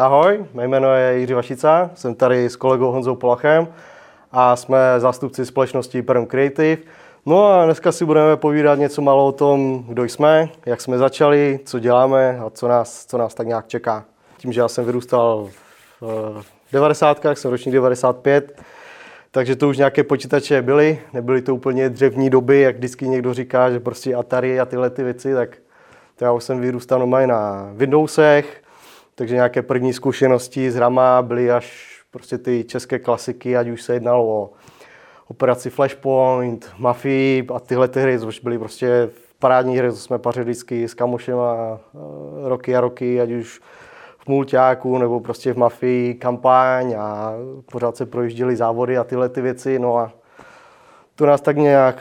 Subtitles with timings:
[0.00, 3.68] Ahoj, mé jméno je Jiří Vašica, jsem tady s kolegou Honzou Polachem
[4.32, 6.82] a jsme zástupci společnosti Perm Creative.
[7.26, 11.60] No a dneska si budeme povídat něco málo o tom, kdo jsme, jak jsme začali,
[11.64, 14.04] co děláme a co nás, co nás tak nějak čeká.
[14.36, 15.48] Tím, že já jsem vyrůstal
[16.00, 17.26] v 90.
[17.34, 18.60] jsem ročník 95,
[19.30, 23.70] takže to už nějaké počítače byly, nebyly to úplně dřevní doby, jak vždycky někdo říká,
[23.70, 25.56] že prostě Atari a tyhle ty věci, tak
[26.16, 28.62] to já už jsem vyrůstal normálně na Windowsech,
[29.14, 33.92] takže nějaké první zkušenosti s hrama byly až prostě ty české klasiky, ať už se
[33.92, 34.50] jednalo o
[35.28, 40.44] operaci Flashpoint, Mafii a tyhle ty hry, což byly prostě parádní hry, co jsme pařili
[40.44, 43.60] vždycky s kamošem a eh, roky a roky, ať už
[44.18, 47.32] v mulťáku nebo prostě v Mafii kampaň a
[47.72, 50.12] pořád se projížděly závody a tyhle ty věci, no a
[51.14, 51.96] to nás tak nějak,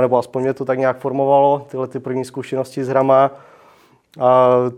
[0.00, 3.30] nebo aspoň mě to tak nějak formovalo, tyhle ty první zkušenosti s hrama.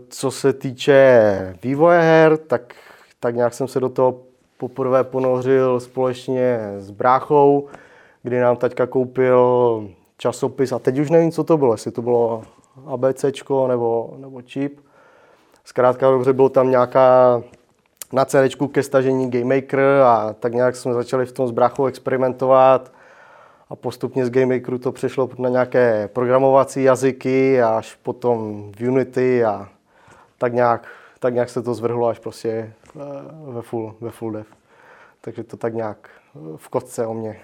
[0.09, 2.73] Co se týče vývoje her, tak,
[3.19, 4.19] tak nějak jsem se do toho
[4.57, 7.67] poprvé ponořil společně s bráchou,
[8.23, 12.43] kdy nám taťka koupil časopis a teď už nevím, co to bylo, jestli to bylo
[12.85, 14.79] ABCčko nebo, nebo čip.
[15.65, 17.41] Zkrátka dobře, bylo tam nějaká
[18.13, 18.37] na CD
[18.71, 22.91] ke stažení Game Maker a tak nějak jsme začali v tom s bráchou experimentovat
[23.69, 29.69] a postupně z GameMakeru to přešlo na nějaké programovací jazyky až potom v Unity a
[30.37, 30.87] tak nějak,
[31.19, 32.99] tak nějak se to zvrhlo až prostě eh,
[33.51, 34.47] ve full, ve full dev.
[35.21, 37.39] Takže to tak nějak eh, v kotce o mě.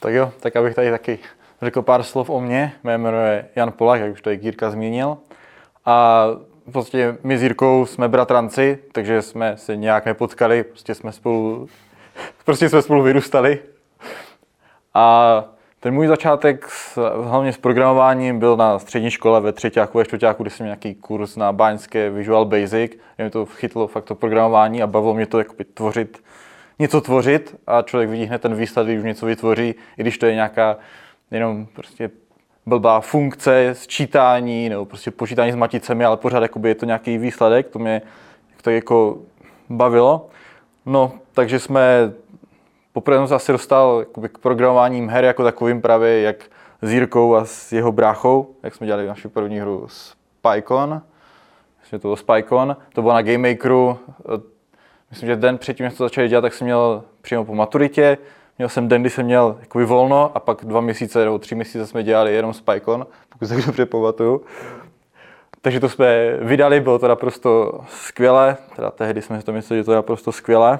[0.00, 1.18] Tak jo, tak abych tady taky
[1.62, 2.72] řekl pár slov o mně.
[2.84, 5.16] Mé jméno je Jan Polak, jak už to Jirka zmínil.
[5.84, 6.26] A
[6.72, 11.68] prostě my s Jirkou jsme bratranci, takže jsme se nějak nepotkali, prostě jsme spolu
[12.44, 13.58] prostě jsme spolu vyrůstali.
[14.94, 15.44] A
[15.80, 20.42] ten můj začátek s, hlavně s programováním byl na střední škole ve třetíku, ve čtvrtíku,
[20.42, 22.92] kde jsem měl nějaký kurz na báňské Visual Basic.
[23.18, 26.22] Mě to chytlo fakt to programování a bavilo mě to jakoby tvořit,
[26.78, 30.34] něco tvořit a člověk vidí hned ten výsledek, už něco vytvoří, i když to je
[30.34, 30.76] nějaká
[31.30, 32.10] jenom prostě
[32.66, 37.68] blbá funkce, sčítání nebo prostě počítání s maticemi, ale pořád jakoby je to nějaký výsledek,
[37.68, 38.02] to mě
[38.62, 39.18] to jako
[39.70, 40.30] bavilo.
[40.86, 42.12] No, takže jsme
[42.92, 46.36] poprvé jsem se asi dostal k programováním her jako takovým právě jak
[46.82, 51.02] s Jirkou a s jeho bráchou, jak jsme dělali naši první hru Spycon.
[51.80, 52.76] Myslím, to bylo Spycon.
[52.92, 53.98] To bylo na Game Makeru.
[55.10, 58.18] Myslím, že den předtím, než to začali dělat, tak jsem měl přímo po maturitě.
[58.58, 61.86] Měl jsem den, kdy jsem měl jakoby volno a pak dva měsíce nebo tři měsíce
[61.86, 64.44] jsme dělali jenom Spycon, pokud se dobře pamatuju.
[65.62, 69.84] Takže to jsme vydali, bylo to naprosto skvělé, teda tehdy jsme si to mysleli, že
[69.84, 70.78] to je naprosto skvělé.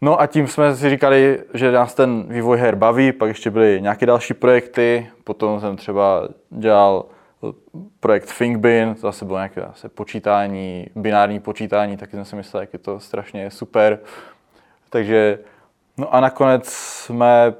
[0.00, 3.82] No a tím jsme si říkali, že nás ten vývoj her baví, pak ještě byly
[3.82, 7.04] nějaké další projekty, potom jsem třeba dělal
[8.00, 12.72] projekt ThinkBin, to zase bylo nějaké zase počítání, binární počítání, taky jsem si myslel, jak
[12.72, 13.98] je to strašně super.
[14.90, 15.38] Takže,
[15.96, 17.54] no a nakonec jsme,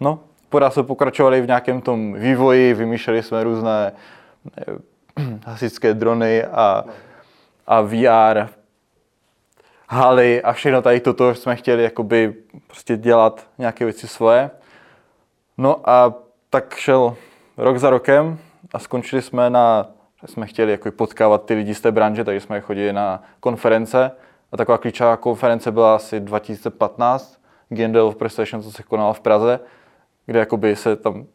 [0.00, 3.92] no, pořád jsme pokračovali v nějakém tom vývoji, vymýšleli jsme různé
[5.46, 6.84] hasičské drony a,
[7.66, 8.48] a VR
[9.88, 12.34] haly a všechno tady toto jsme chtěli jakoby
[12.66, 14.50] prostě dělat nějaké věci svoje.
[15.58, 16.14] No a
[16.50, 17.16] tak šel
[17.56, 18.38] rok za rokem
[18.72, 19.86] a skončili jsme na,
[20.26, 24.10] jsme chtěli jako potkávat ty lidi z té branže, takže jsme chodili na konference
[24.52, 29.60] a taková klíčová konference byla asi 2015, Gendel of PlayStation, co se konalo v Praze,
[30.26, 31.26] kde jakoby se tam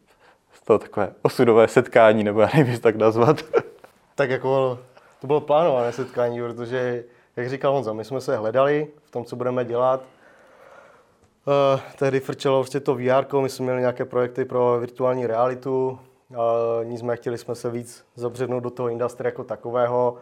[0.70, 3.36] to takové osudové setkání, nebo já nevím, tak nazvat.
[4.14, 4.78] tak jako
[5.20, 7.04] to bylo plánované setkání, protože,
[7.36, 10.02] jak říkal Honza, my jsme se hledali v tom, co budeme dělat.
[11.46, 15.98] Uh, tehdy frčelo vlastně to VR, my jsme měli nějaké projekty pro virtuální realitu,
[16.30, 16.36] uh,
[16.84, 20.16] nicméně chtěli jsme se víc zabřednout do toho industry jako takového.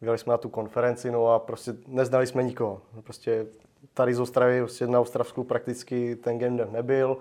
[0.00, 2.80] Vyjeli jsme na tu konferenci, no a prostě neznali jsme nikoho.
[3.04, 3.46] Prostě
[3.94, 7.16] tady z Ostravy, prostě na Ostravsku prakticky ten game nebyl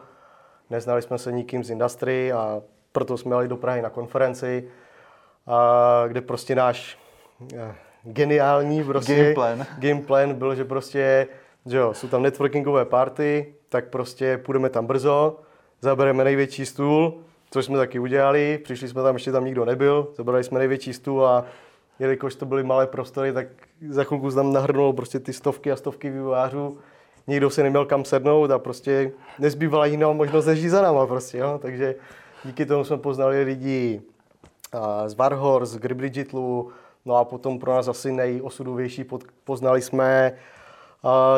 [0.69, 4.68] neznali jsme se nikým z industry a proto jsme jeli do Prahy na konferenci,
[5.47, 6.97] a kde prostě náš
[7.56, 9.66] eh, geniální prostě game plan.
[9.79, 11.28] game plan byl, že prostě
[11.66, 15.40] že jo, jsou tam networkingové party, tak prostě půjdeme tam brzo,
[15.82, 17.22] zabereme největší stůl,
[17.52, 21.28] což jsme taky udělali, přišli jsme tam, ještě tam nikdo nebyl, zabrali jsme největší stůl
[21.28, 21.46] a
[21.99, 23.47] jelikož to byly malé prostory, tak
[23.90, 26.78] za chvilku tam nahrnulo prostě ty stovky a stovky vývojářů
[27.28, 31.60] nikdo si neměl kam sednout a prostě nezbývala jiná možnost než za náma prostě, jo?
[31.62, 31.96] takže
[32.46, 34.02] díky tomu jsme poznali lidi
[35.08, 36.70] z Warhorse, z Gribridgitlu,
[37.06, 39.06] no a potom pro nás asi nejosudovější
[39.44, 40.34] poznali jsme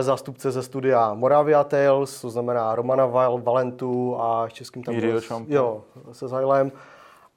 [0.02, 3.06] zástupce ze studia Moravia Tales, to znamená Romana
[3.44, 6.72] Valentu a českým tam byl, jo, se Zajlem.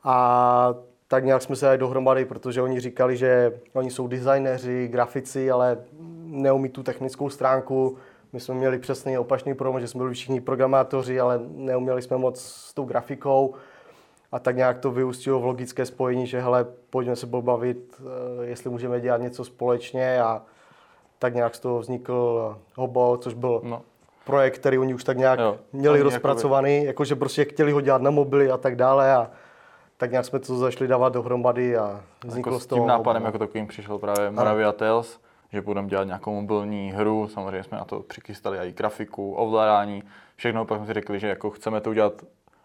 [0.05, 0.75] A
[1.09, 5.79] tak nějak jsme se dali dohromady, protože oni říkali, že oni jsou designéři, grafici, ale
[6.25, 7.97] neumí tu technickou stránku.
[8.35, 12.41] My jsme měli přesně opačný problém, že jsme byli všichni programátoři, ale neuměli jsme moc
[12.41, 13.55] s tou grafikou.
[14.33, 18.71] A tak nějak to vyústilo v logické spojení, že hele, pojďme se pobavit, eh, jestli
[18.71, 20.43] můžeme dělat něco společně a
[21.19, 23.83] tak nějak z toho vznikl Hobo, což byl no.
[24.27, 26.87] projekt, který oni už tak nějak jo, měli rozpracovaný, jakoby...
[26.87, 29.31] jakože prostě chtěli ho dělat na mobily a tak dále a
[29.97, 32.81] tak nějak jsme to zašli dávat dohromady a vzniklo jako z toho.
[32.81, 33.29] S tím nápadem Hobo.
[33.29, 35.19] jako takovým přišel právě Moravia Tales,
[35.55, 40.03] že budeme dělat nějakou mobilní hru, samozřejmě jsme na to přikystali i grafiku, ovládání,
[40.37, 42.23] všechno, pak jsme si řekli, že jako chceme to udělat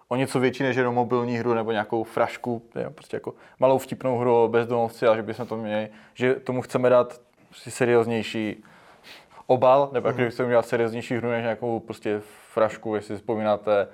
[0.08, 2.64] o něco větší než jenom mobilní hru nebo nějakou frašku,
[2.96, 6.90] prostě jako malou vtipnou hru o bezdomovci a že bychom to měli, že tomu chceme
[6.90, 8.64] dát prostě serióznější
[9.48, 10.30] obal, nebo mm.
[10.30, 12.22] chceme udělat serióznější hru než nějakou prostě
[12.54, 13.88] frašku, jestli si vzpomínáte,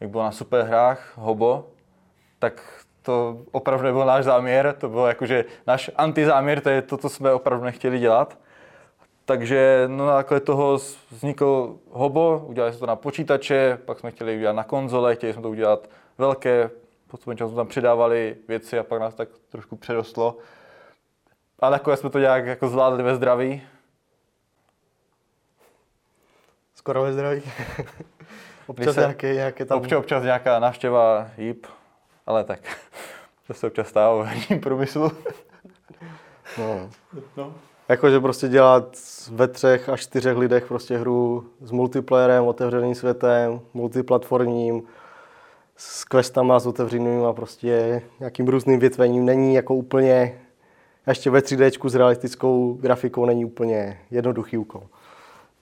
[0.00, 1.66] jak bylo na superhrách Hobo,
[2.38, 7.08] tak to opravdu nebyl náš záměr, to bylo jakože náš antizáměr, to je to, co
[7.08, 8.38] jsme opravdu nechtěli dělat.
[9.24, 10.78] Takže no, na základě toho
[11.10, 15.42] vznikl Hobo, udělali jsme to na počítače, pak jsme chtěli udělat na konzole, chtěli jsme
[15.42, 16.70] to udělat velké,
[17.08, 20.36] postupně jsme tam přidávali věci a pak nás tak trošku přerostlo.
[21.58, 23.62] Ale takové jsme to nějak jako zvládli ve zdraví.
[26.74, 27.42] Skoro ve zdraví.
[28.66, 29.78] občas se, nějaké, nějaké tam...
[29.78, 31.66] Občas, občas nějaká návštěva jíp,
[32.26, 32.60] ale tak
[33.46, 35.12] to se občas stává v průmyslu.
[36.58, 36.90] no.
[37.36, 37.54] no.
[37.88, 38.96] Jakože prostě dělat
[39.30, 44.82] ve třech až čtyřech lidech prostě hru s multiplayerem, otevřeným světem, multiplatformním,
[45.76, 50.40] s questama, s otevřeným a prostě nějakým různým větvením není jako úplně,
[51.06, 54.82] ještě ve 3D s realistickou grafikou není úplně jednoduchý úkol.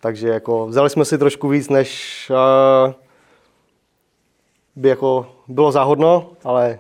[0.01, 2.93] Takže jako vzali jsme si trošku víc, než uh,
[4.77, 6.79] by jako bylo záhodno, ale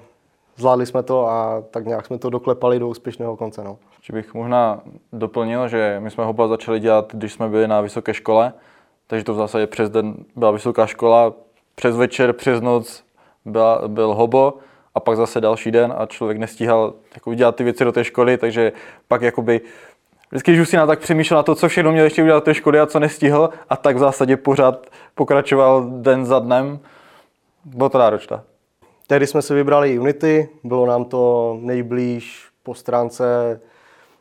[0.56, 3.65] zvládli jsme to a tak nějak jsme to doklepali do úspěšného konce.
[3.65, 3.79] No.
[4.03, 4.81] Že bych možná
[5.12, 8.53] doplnil, že my jsme Hoba začali dělat, když jsme byli na vysoké škole,
[9.06, 11.33] takže to v zásadě přes den byla vysoká škola,
[11.75, 13.05] přes večer, přes noc
[13.44, 14.55] byla, byl Hobo
[14.94, 18.39] a pak zase další den a člověk nestíhal jako dělat ty věci do té školy,
[18.39, 18.73] takže
[19.09, 19.61] pak jakoby
[20.33, 22.44] Vždycky, když už si na tak přemýšlel na to, co všechno měl ještě udělat do
[22.44, 26.79] té školy a co nestihl, a tak v zásadě pořád pokračoval den za dnem.
[27.64, 28.43] Bylo to náročné.
[29.06, 33.61] Tehdy jsme si vybrali Unity, bylo nám to nejblíž po stránce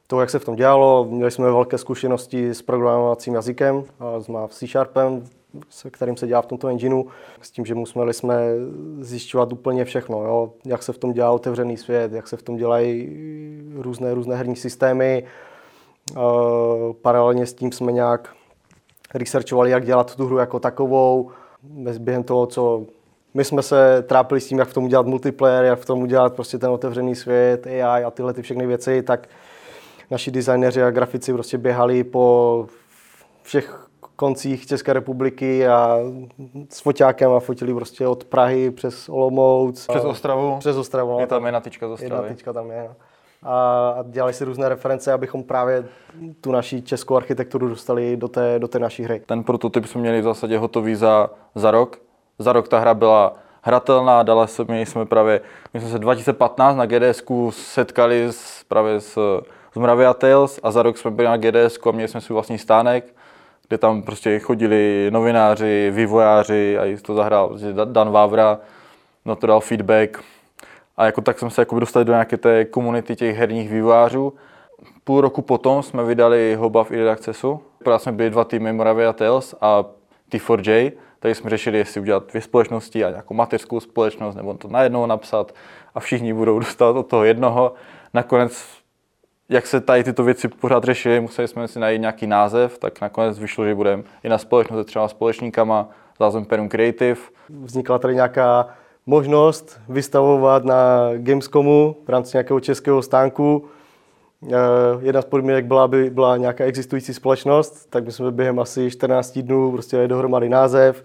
[0.07, 1.05] toho, jak se v tom dělalo.
[1.09, 3.83] Měli jsme velké zkušenosti s programovacím jazykem,
[4.19, 5.23] s C Sharpem,
[5.69, 7.03] se kterým se dělá v tomto engineu,
[7.41, 8.35] s tím, že museli jsme
[8.99, 10.53] zjišťovat úplně všechno, jo?
[10.65, 13.17] jak se v tom dělá otevřený svět, jak se v tom dělají
[13.75, 15.23] různé, různé herní systémy.
[17.01, 18.35] Paralelně s tím jsme nějak
[19.13, 21.31] researchovali, jak dělat tu hru jako takovou.
[21.99, 22.85] Během toho, co
[23.33, 26.35] my jsme se trápili s tím, jak v tom udělat multiplayer, jak v tom udělat
[26.35, 29.27] prostě ten otevřený svět, AI a tyhle ty všechny věci, tak
[30.11, 32.67] naši designéři a grafici prostě běhali po
[33.43, 35.97] všech koncích České republiky a
[36.69, 39.87] s foťákem a fotili prostě od Prahy přes Olomouc.
[39.87, 40.55] Přes Ostravu?
[40.59, 41.11] Přes Ostravu.
[41.11, 42.15] No, je tam jedna tyčka z Ostravy.
[42.15, 42.95] Jedna tyčka tam je, no.
[43.43, 45.85] A dělali si různé reference, abychom právě
[46.41, 49.21] tu naší českou architekturu dostali do té, do té naší hry.
[49.25, 51.99] Ten prototyp jsme měli v zásadě hotový za, za rok.
[52.41, 55.41] Za rok ta hra byla hratelná, dala se, my jsme právě,
[55.73, 59.41] my jsme se 2015 na GDS setkali s, právě s
[59.73, 62.57] z Moravia Tales a za rok jsme byli na GDS a měli jsme svůj vlastní
[62.57, 63.13] stánek,
[63.67, 68.59] kde tam prostě chodili novináři, vývojáři a to zahrál prostě Dan Vávra,
[69.25, 70.23] no to dal feedback
[70.97, 74.33] a jako tak jsme se jako dostali do nějaké té komunity těch herních vývojářů.
[75.03, 77.59] Půl roku potom jsme vydali Hoba v Accessu.
[77.83, 79.83] Právě jsme byli dva týmy Moravia Tales a
[80.31, 85.05] T4J, tady jsme řešili, jestli udělat dvě společnosti a nějakou mateřskou společnost, nebo to najednou
[85.05, 85.55] napsat
[85.95, 87.73] a všichni budou dostat od toho jednoho.
[88.13, 88.81] Nakonec
[89.49, 93.39] jak se tady tyto věci pořád řešily, museli jsme si najít nějaký název, tak nakonec
[93.39, 97.21] vyšlo, že budeme i na společnost se třeba společníkama s názvem Perum Creative.
[97.49, 98.67] Vznikla tady nějaká
[99.05, 103.69] možnost vystavovat na Gamescomu v rámci nějakého českého stánku.
[104.49, 104.53] Eh,
[104.99, 109.41] jedna z podmínek byla, aby byla nějaká existující společnost, tak my jsme během asi 14
[109.41, 111.03] dnů prostě dali dohromady název.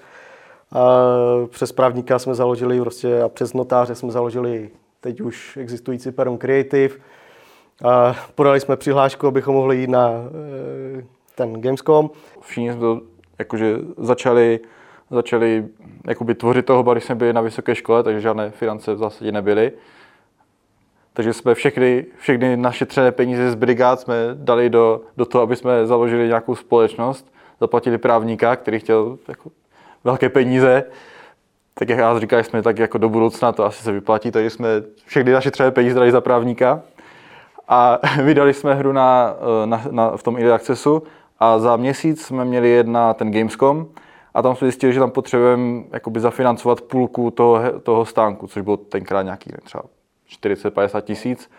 [0.72, 1.00] A
[1.50, 6.94] přes právníka jsme založili prostě, a přes notáře jsme založili teď už existující Perum Creative
[7.84, 12.10] a podali jsme přihlášku, abychom mohli jít na e, ten Gamescom.
[12.40, 13.00] Všichni jsme to
[13.38, 14.60] jakože začali,
[15.10, 15.68] začali
[16.06, 19.72] jakoby tvořit toho, když jsme byli na vysoké škole, takže žádné finance v zásadě nebyly.
[21.16, 25.56] Takže jsme všechny, všechny naše třené peníze z brigád jsme dali do, do toho, aby
[25.56, 27.32] jsme založili nějakou společnost.
[27.60, 29.50] Zaplatili právníka, který chtěl jako
[30.04, 30.84] velké peníze.
[31.74, 34.68] tak jak já říkal, jsme tak jako do budoucna, to asi se vyplatí, takže jsme
[35.06, 36.82] všechny naše třeba peníze dali za právníka
[37.68, 41.02] a vydali jsme hru na, na, na, v tom Early Accessu
[41.38, 43.86] a za měsíc jsme měli jedna ten Gamescom
[44.34, 48.76] a tam jsme zjistili, že tam potřebujeme jakoby zafinancovat půlku toho, toho stánku, což bylo
[48.76, 49.82] tenkrát nějaký třeba
[50.30, 51.50] 40-50 tisíc.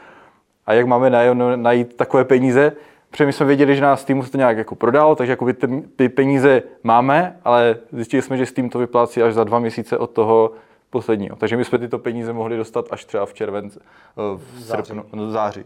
[0.65, 1.09] A jak máme
[1.55, 2.71] najít takové peníze,
[3.11, 5.83] Protože my jsme věděli, že nás Steam se to nějak jako prodal, takže jako ty,
[5.95, 10.07] ty peníze máme, ale zjistili jsme, že Steam to vyplácí až za dva měsíce od
[10.07, 10.51] toho
[10.89, 11.35] posledního.
[11.35, 15.25] Takže my jsme tyto peníze mohli dostat až třeba v červenci, eh, v srpnu, no,
[15.27, 15.63] v září.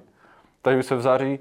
[0.62, 1.40] Takže my jsme v září,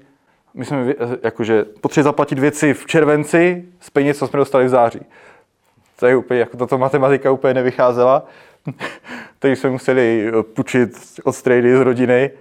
[0.53, 4.99] my jsme jakože potřebovali zaplatit věci v červenci z peněz, co jsme dostali v září.
[5.99, 8.23] To je úplně, jako tato matematika úplně nevycházela.
[9.41, 10.89] Takže jsme museli půjčit
[11.23, 12.31] od strady z rodiny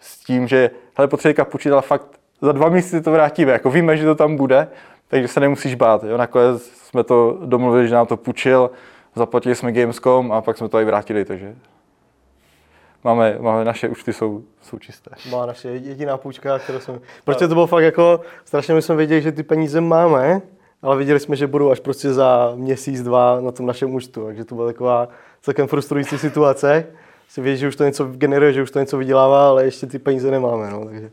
[0.00, 2.06] s tím, že hele, potřebujeme půjčit, ale fakt
[2.40, 4.68] za dva měsíce to vrátíme, jako víme, že to tam bude,
[5.08, 6.04] takže se nemusíš bát.
[6.04, 6.16] Jo?
[6.16, 8.70] Nakonec jsme to domluvili, že nám to půjčil,
[9.14, 11.54] zaplatili jsme Gamescom a pak jsme to i vrátili, takže
[13.04, 15.10] máme, máme naše účty jsou, jsou čisté.
[15.30, 16.98] Má naše jediná půjčka, kterou jsme...
[17.24, 20.40] Protože to bylo fakt jako, strašně my jsme věděli, že ty peníze máme,
[20.82, 24.44] ale viděli jsme, že budou až prostě za měsíc, dva na tom našem účtu, takže
[24.44, 25.08] to byla taková
[25.42, 26.86] celkem frustrující situace.
[27.28, 29.98] Si vědět, že už to něco generuje, že už to něco vydělává, ale ještě ty
[29.98, 31.10] peníze nemáme, no, takže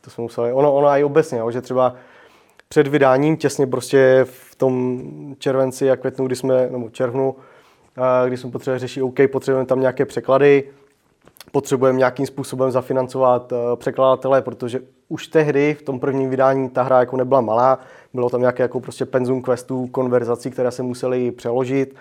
[0.00, 1.94] to jsme museli, ono, ono i obecně, jo, že třeba
[2.68, 5.02] před vydáním, těsně prostě v tom
[5.38, 7.36] červenci a květnu, kdy jsme, nebo červnu,
[8.26, 10.64] kdy jsme potřebovali řešit, OK, potřebujeme tam nějaké překlady,
[11.52, 17.00] potřebujeme nějakým způsobem zafinancovat eh, překladatele, protože už tehdy v tom prvním vydání ta hra
[17.00, 17.78] jako nebyla malá,
[18.14, 21.94] bylo tam nějaké jako prostě penzum questů, konverzací, které se museli přeložit.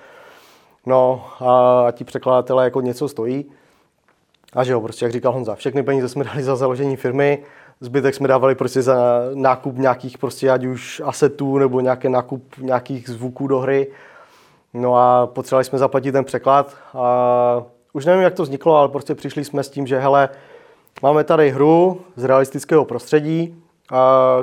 [0.86, 3.46] No a, ti překladatelé jako něco stojí.
[4.54, 7.44] A že jo, prostě jak říkal Honza, všechny peníze jsme dali za založení firmy,
[7.82, 8.96] Zbytek jsme dávali prostě za
[9.34, 13.88] nákup nějakých prostě ať už asetů nebo nějaký nákup nějakých zvuků do hry.
[14.74, 19.16] No a potřebovali jsme zaplatit ten překlad a už nevím, jak to vzniklo, ale prostě
[19.16, 20.30] přišli jsme s tím, že hele,
[21.02, 23.64] máme tady hru z realistického prostředí,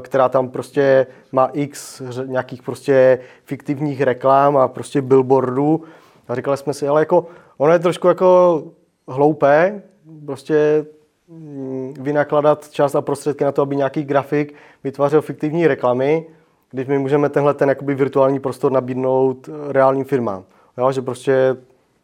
[0.00, 5.84] která tam prostě má x nějakých prostě fiktivních reklám a prostě billboardů.
[6.28, 8.62] A říkali jsme si, ale jako, ono je trošku jako
[9.08, 9.82] hloupé,
[10.26, 10.86] prostě
[11.28, 14.54] Mm, vynakladat čas a prostředky na to, aby nějaký grafik
[14.84, 16.26] vytvářel fiktivní reklamy,
[16.70, 20.44] když my můžeme tenhle ten jakoby virtuální prostor nabídnout eh, reálným firmám.
[20.78, 21.56] Jo, že prostě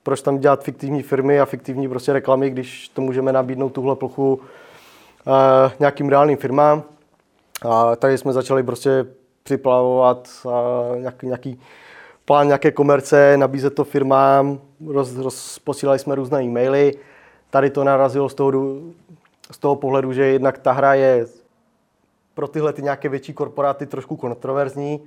[0.03, 4.35] proč tam dělat fiktivní firmy a fiktivní prostě reklamy, když to můžeme nabídnout tuhle plochu
[4.35, 5.33] uh,
[5.81, 6.83] nějakým reálným firmám.
[7.69, 9.07] A tady jsme začali prostě
[9.43, 10.53] připlavovat uh,
[10.99, 11.61] nějaký, nějaký
[12.25, 16.95] plán nějaké komerce, nabízet to firmám, roz, roz, posílali jsme různé e-maily.
[17.51, 18.53] Tady to narazilo z toho
[19.53, 21.27] z toho pohledu, že jednak ta hra je
[22.35, 25.01] pro tyhle ty nějaké větší korporáty trošku kontroverzní.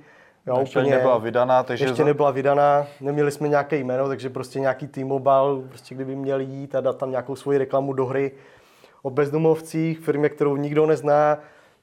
[0.46, 1.84] Jo, ještě úplně, nebyla vydaná, takže...
[1.84, 6.74] Ještě nebyla vydaná, neměli jsme nějaké jméno, takže prostě nějaký T-Mobile, prostě kdyby měl jít
[6.74, 8.32] a dát tam nějakou svoji reklamu do hry
[9.02, 11.38] o bezdomovcích, firmě, kterou nikdo nezná,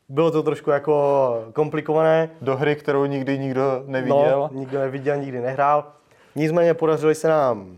[0.10, 2.29] bylo to trošku jako komplikované.
[2.41, 4.50] Do hry, kterou nikdy nikdo neviděl.
[4.51, 5.86] No, nikdo neviděl, nikdy nehrál.
[6.36, 7.77] Nicméně podařili se nám,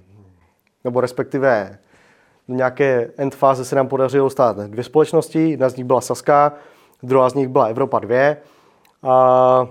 [0.84, 1.77] nebo respektive
[2.48, 5.50] do nějaké end fáze se nám podařilo stát dvě společnosti.
[5.50, 6.53] Jedna z nich byla Saska,
[7.03, 8.36] druhá z nich byla Evropa 2.
[9.03, 9.67] A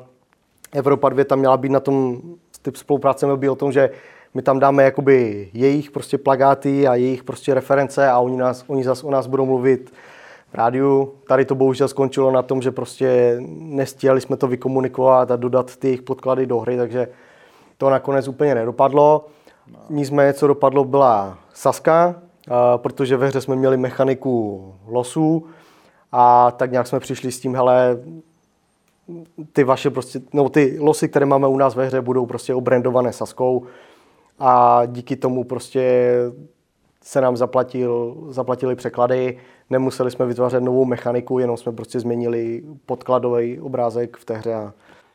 [0.73, 2.21] Evropa 2 tam měla být na tom,
[2.63, 3.91] typ spolupráce měl být o tom, že
[4.35, 8.85] my tam dáme jakoby jejich prostě plagáty a jejich prostě reference a oni, nás, oni
[8.85, 9.93] zase o nás budou mluvit
[10.55, 11.15] rádiu.
[11.29, 15.89] Tady to bohužel skončilo na tom, že prostě nestihli jsme to vykomunikovat a dodat ty
[15.89, 17.09] jejich podklady do hry, takže
[17.79, 19.27] to nakonec úplně nedopadlo.
[19.91, 22.15] Nicméně, co dopadlo, byla Saska,
[22.77, 25.47] protože ve hře jsme měli mechaniku losů
[26.13, 27.99] a tak nějak jsme přišli s tím, hele,
[29.53, 33.13] ty vaše prostě, no ty losy, které máme u nás ve hře, budou prostě obrandované
[33.13, 33.67] Saskou
[34.39, 36.15] a díky tomu prostě
[37.05, 39.39] se nám zaplatil, zaplatili překlady,
[39.71, 44.55] nemuseli jsme vytvářet novou mechaniku, jenom jsme prostě změnili podkladový obrázek v té hře.
[44.55, 44.73] A...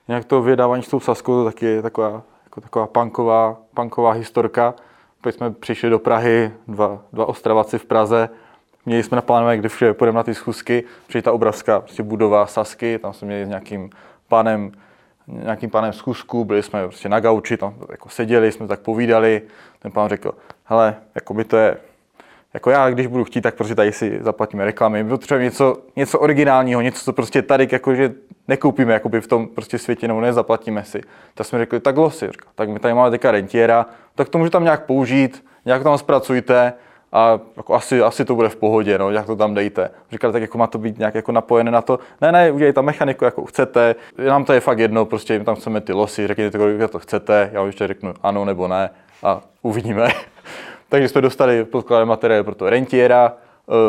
[0.07, 4.73] Nějak to vydávání s tou Saskou to taky je taková, jako taková punková, punková historka.
[5.21, 8.29] Pak jsme přišli do Prahy, dva, dva Ostravaci v Praze,
[8.85, 12.99] měli jsme naplánované, kde všude půjdeme na ty schůzky, přijde ta obrazka, prostě budova Sasky,
[12.99, 13.89] tam jsme měli s nějakým
[14.27, 14.71] pánem,
[15.31, 19.41] nějakým pánem schůzku, byli jsme prostě na gauči, tam jako seděli, jsme tak povídali,
[19.79, 20.31] ten pán řekl,
[20.65, 21.77] hele, jako by to je,
[22.53, 25.03] jako já, když budu chtít, tak prostě tady si zaplatíme reklamy.
[25.03, 28.13] My potřebujeme něco, něco originálního, něco, co prostě tady jakože
[28.47, 31.01] nekoupíme jakoby v tom prostě světě, nebo nezaplatíme si.
[31.33, 32.29] Tak jsme řekli, tak losy.
[32.55, 36.73] Tak my tady máme teďka rentiera, tak to můžete tam nějak použít, nějak tam zpracujte
[37.11, 39.89] a jako asi, asi to bude v pohodě, no, jak to tam dejte.
[40.11, 41.99] Říkali, tak jako má to být nějak jako napojené na to.
[42.21, 43.95] Ne, ne, udělejte tam mechaniku, jako chcete.
[44.27, 47.65] Nám to je fakt jedno, prostě tam chceme ty losy, řekněte, kolik to chcete, já
[47.65, 48.89] ještě řeknu ano nebo ne
[49.23, 50.07] a uvidíme.
[50.89, 53.33] Takže jsme dostali podkladové materiály pro to rentiera,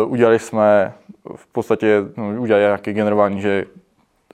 [0.05, 0.93] uh, udělali jsme
[1.37, 3.65] v podstatě, no, udělali nějaké generování, že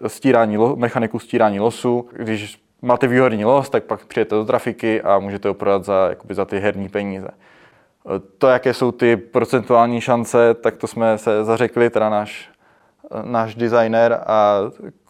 [0.06, 5.48] stírání, mechaniku stírání losu, když máte výhodný los, tak pak přijete do trafiky a můžete
[5.48, 7.28] ho prodat za, jakoby za ty herní peníze.
[8.38, 12.50] To, jaké jsou ty procentuální šance, tak to jsme se zařekli, teda náš,
[13.22, 14.60] náš designer a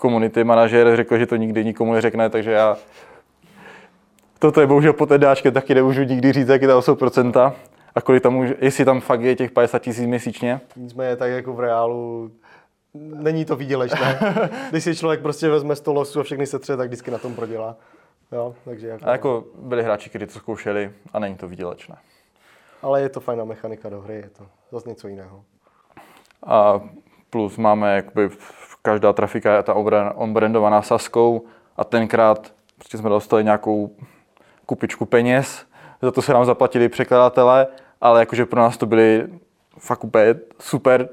[0.00, 2.76] community manažer řekl, že to nikdy nikomu neřekne, takže já
[4.38, 7.54] toto je bohužel po té dáčke, taky nemůžu nikdy říct, jaké to jsou procenta
[7.94, 10.60] a kolik tam, jestli tam fakt je těch 50 tisíc měsíčně.
[10.76, 12.30] Nicméně tak jako v reálu
[12.94, 14.18] není to výdělečné.
[14.70, 17.34] Když si člověk prostě vezme 100 losů a všechny se tře, tak vždycky na tom
[17.34, 17.76] prodělá.
[18.32, 19.06] Jo, takže jako...
[19.06, 21.96] A jako byli hráči, kteří to zkoušeli a není to výdělečné.
[22.82, 25.44] Ale je to fajná mechanika do hry, je to zase něco jiného.
[26.46, 26.80] A
[27.30, 28.30] plus máme jakoby
[28.82, 29.74] každá trafika je ta
[30.14, 31.44] onbrandovaná saskou
[31.76, 33.96] a tenkrát prostě jsme dostali nějakou
[34.66, 35.66] kupičku peněz,
[36.02, 37.66] za to se nám zaplatili překladatelé,
[38.00, 39.28] ale jakože pro nás to byly
[39.78, 41.08] fakt úplně super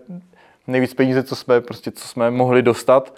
[0.67, 3.13] nejvíc peníze, co jsme, prostě, co jsme mohli dostat.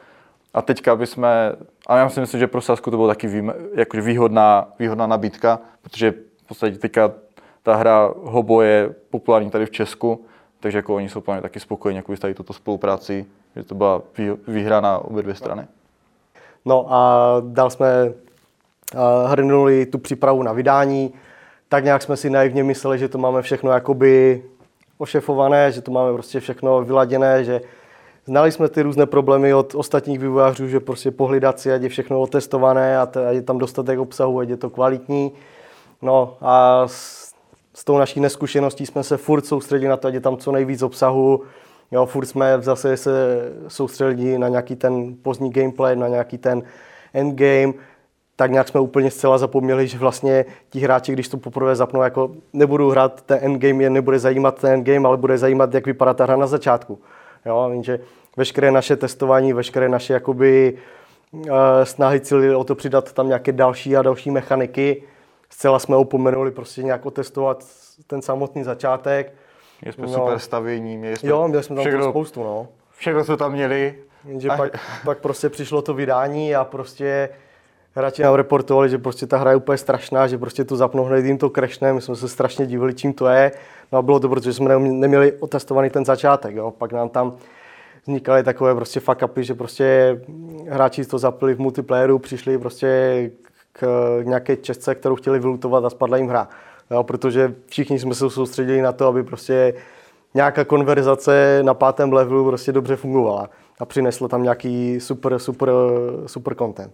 [0.54, 1.56] A teďka aby jsme,
[1.88, 5.60] a já si myslím, že pro Sasku to bylo taky vý, jakože výhodná, výhodná nabídka,
[5.82, 7.12] protože v podstatě teďka
[7.66, 10.26] ta hra Hobo je populární tady v Česku,
[10.60, 14.02] takže jako oni jsou plně taky spokojení, jako vystaví tuto spolupráci, že to byla
[14.48, 15.68] výhra na obě dvě strany.
[16.66, 21.14] No a dál jsme uh, hrnuli tu přípravu na vydání,
[21.70, 24.44] tak nějak jsme si naivně mysleli, že to máme všechno jakoby
[24.98, 27.62] ošefované, že to máme prostě všechno vyladěné, že
[28.26, 32.22] znali jsme ty různé problémy od ostatních vývojářů, že prostě pohlídat si, ať je všechno
[32.22, 35.32] otestované a je tam dostatek obsahu, ať je to kvalitní.
[36.02, 36.86] No a
[37.76, 40.82] s tou naší neskušeností jsme se furt soustředili na to, ať je tam co nejvíc
[40.82, 41.44] obsahu.
[41.92, 43.12] Jo, furt jsme zase se
[43.68, 46.64] soustředili na nějaký ten pozdní gameplay, na nějaký ten
[47.14, 47.74] endgame,
[48.36, 52.32] tak nějak jsme úplně zcela zapomněli, že vlastně ti hráči, když to poprvé zapnou, jako
[52.54, 56.24] nebudu hrát ten endgame, je nebude zajímat ten endgame, ale bude zajímat, jak vypadá ta
[56.24, 57.00] hra na začátku.
[57.46, 58.00] Jo, že
[58.38, 60.78] veškeré naše testování, veškeré naše jakoby,
[61.32, 61.50] uh,
[61.84, 65.04] snahy cíly o to přidat tam nějaké další a další mechaniky,
[65.56, 67.66] zcela jsme opomenuli prostě nějak otestovat
[68.08, 69.34] ten samotný začátek.
[69.82, 72.68] Měli jsme no, super stavění, měli jsme, jo, měli jsme tam všechno, spoustu, no.
[72.98, 73.96] Všechno jsme tam měli.
[74.38, 74.58] Že a...
[74.58, 74.72] pak,
[75.06, 77.30] pak prostě přišlo to vydání a prostě
[77.94, 81.26] hráči nám reportovali, že prostě ta hra je úplně strašná, že prostě to zapnou hned
[81.26, 83.52] jim to crashne, my jsme se strašně divili, čím to je.
[83.92, 86.72] No a bylo to, protože jsme neměli otestovaný ten začátek, jo.
[86.72, 87.36] Pak nám tam
[88.02, 90.18] vznikaly takové prostě fuck upy, že prostě
[90.70, 93.32] hráči to zapli v multiplayeru, přišli prostě
[93.80, 96.48] k nějaké čestce, kterou chtěli vylutovat a spadla jim hra.
[96.92, 99.74] Jo, protože všichni jsme se soustředili na to, aby prostě
[100.34, 105.70] nějaká konverzace na pátém levelu prostě dobře fungovala a přineslo tam nějaký super, super,
[106.26, 106.94] super content.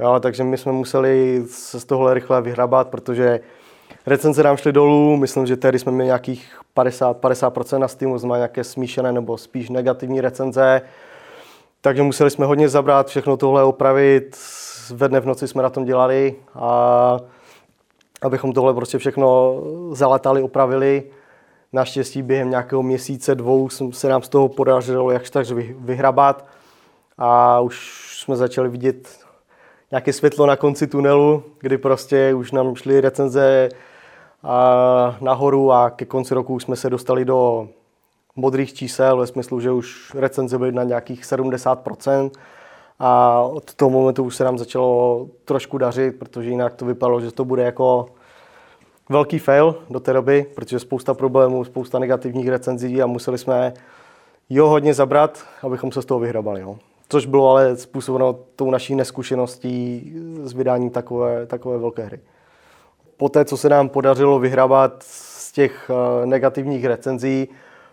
[0.00, 3.40] Jo, takže my jsme museli se z tohle rychle vyhrabat, protože
[4.06, 8.36] recenze nám šly dolů, myslím, že tehdy jsme měli nějakých 50, 50% na Steamu, znamená
[8.36, 10.82] nějaké smíšené nebo spíš negativní recenze,
[11.80, 14.36] takže museli jsme hodně zabrat, všechno tohle opravit,
[14.92, 17.16] ve dne v noci jsme na tom dělali a
[18.22, 19.56] abychom tohle prostě všechno
[19.92, 21.02] zaletali, opravili.
[21.72, 25.46] Naštěstí během nějakého měsíce, dvou se nám z toho podařilo jakž tak
[25.78, 26.46] vyhrabat
[27.18, 29.18] a už jsme začali vidět
[29.90, 33.68] nějaké světlo na konci tunelu, kdy prostě už nám šly recenze
[34.42, 37.68] a nahoru a ke konci roku jsme se dostali do
[38.36, 42.30] modrých čísel, ve smyslu, že už recenze byly na nějakých 70%.
[43.04, 47.32] A od toho momentu už se nám začalo trošku dařit, protože jinak to vypadalo, že
[47.32, 48.06] to bude jako
[49.08, 53.72] velký fail do té doby, protože spousta problémů, spousta negativních recenzí a museli jsme
[54.50, 56.60] jo hodně zabrat, abychom se z toho vyhrabali.
[56.60, 56.76] Jo
[57.12, 60.12] což bylo ale způsobeno tou naší neskušeností
[60.42, 62.20] s vydáním takové, takové velké hry.
[63.16, 67.48] Poté, co se nám podařilo vyhrávat z těch eh, negativních recenzí,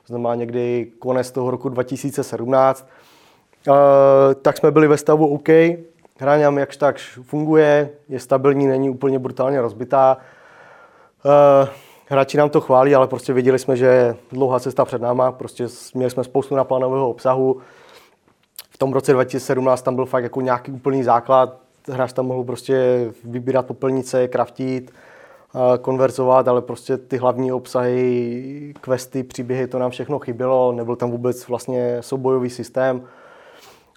[0.07, 2.98] znamená někdy konec toho roku 2017, eh,
[4.41, 5.49] tak jsme byli ve stavu OK,
[6.19, 10.17] hra nám jakž tak funguje, je stabilní, není úplně brutálně rozbitá.
[11.25, 11.67] Eh,
[12.07, 16.11] hráči nám to chválí, ale prostě věděli jsme, že dlouhá cesta před náma, prostě měli
[16.11, 17.61] jsme spoustu naplánovaného obsahu,
[18.79, 21.57] tom roce 2017 tam byl fakt jako nějaký úplný základ.
[21.91, 24.91] Hráč tam mohl prostě vybírat popelnice, kraftit,
[25.81, 30.71] konverzovat, ale prostě ty hlavní obsahy, questy, příběhy, to nám všechno chybělo.
[30.71, 33.01] Nebyl tam vůbec vlastně soubojový systém.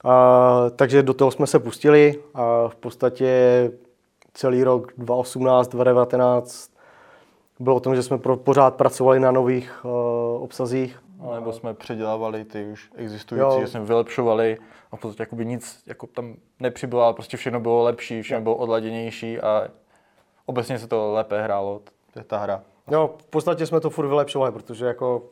[0.05, 3.71] A, takže do toho jsme se pustili a v podstatě
[4.35, 6.71] celý rok 2018, 2019
[7.61, 9.91] bylo o tom, že jsme pořád pracovali na nových uh,
[10.43, 10.99] obsazích
[11.35, 13.61] nebo jsme předělávali ty už existující, jo.
[13.61, 14.59] že jsme vylepšovali
[14.93, 18.43] a v podstatě jakoby nic jako tam nepřibylo, ale prostě všechno bylo lepší, všechno jo.
[18.43, 19.69] bylo odladěnější a
[20.47, 21.81] obecně se to lépe hrálo.
[22.13, 22.63] To je ta hra.
[22.91, 25.23] No, v podstatě jsme to furt vylepšovali, protože jako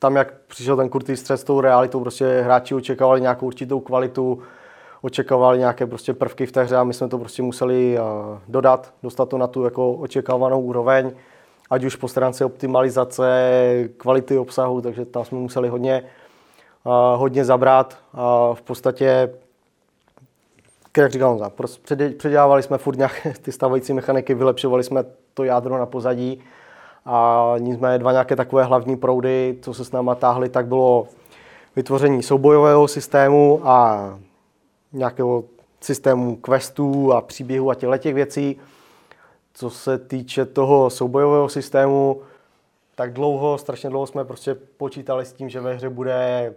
[0.00, 4.42] tam, jak přišel ten kurtý střed s tou realitou, prostě hráči očekávali nějakou určitou kvalitu,
[5.02, 8.92] očekávali nějaké prostě prvky v té hře a my jsme to prostě museli uh, dodat,
[9.02, 11.12] dostat to na tu jako očekávanou úroveň,
[11.70, 16.02] ať už po stránce optimalizace, kvality obsahu, takže tam jsme museli hodně,
[16.84, 19.30] uh, hodně zabrat a v podstatě
[20.98, 25.86] jak říkal prostě předělávali jsme furt nějaké ty stávající mechaniky, vylepšovali jsme to jádro na
[25.86, 26.42] pozadí
[27.04, 31.06] a nicméně dva nějaké takové hlavní proudy, co se s náma táhly, tak bylo
[31.76, 34.18] vytvoření soubojového systému a
[34.92, 35.44] nějakého
[35.80, 38.56] systému questů a příběhů a těchto těch věcí.
[39.54, 42.22] Co se týče toho soubojového systému,
[42.94, 46.54] tak dlouho, strašně dlouho jsme prostě počítali s tím, že ve hře bude,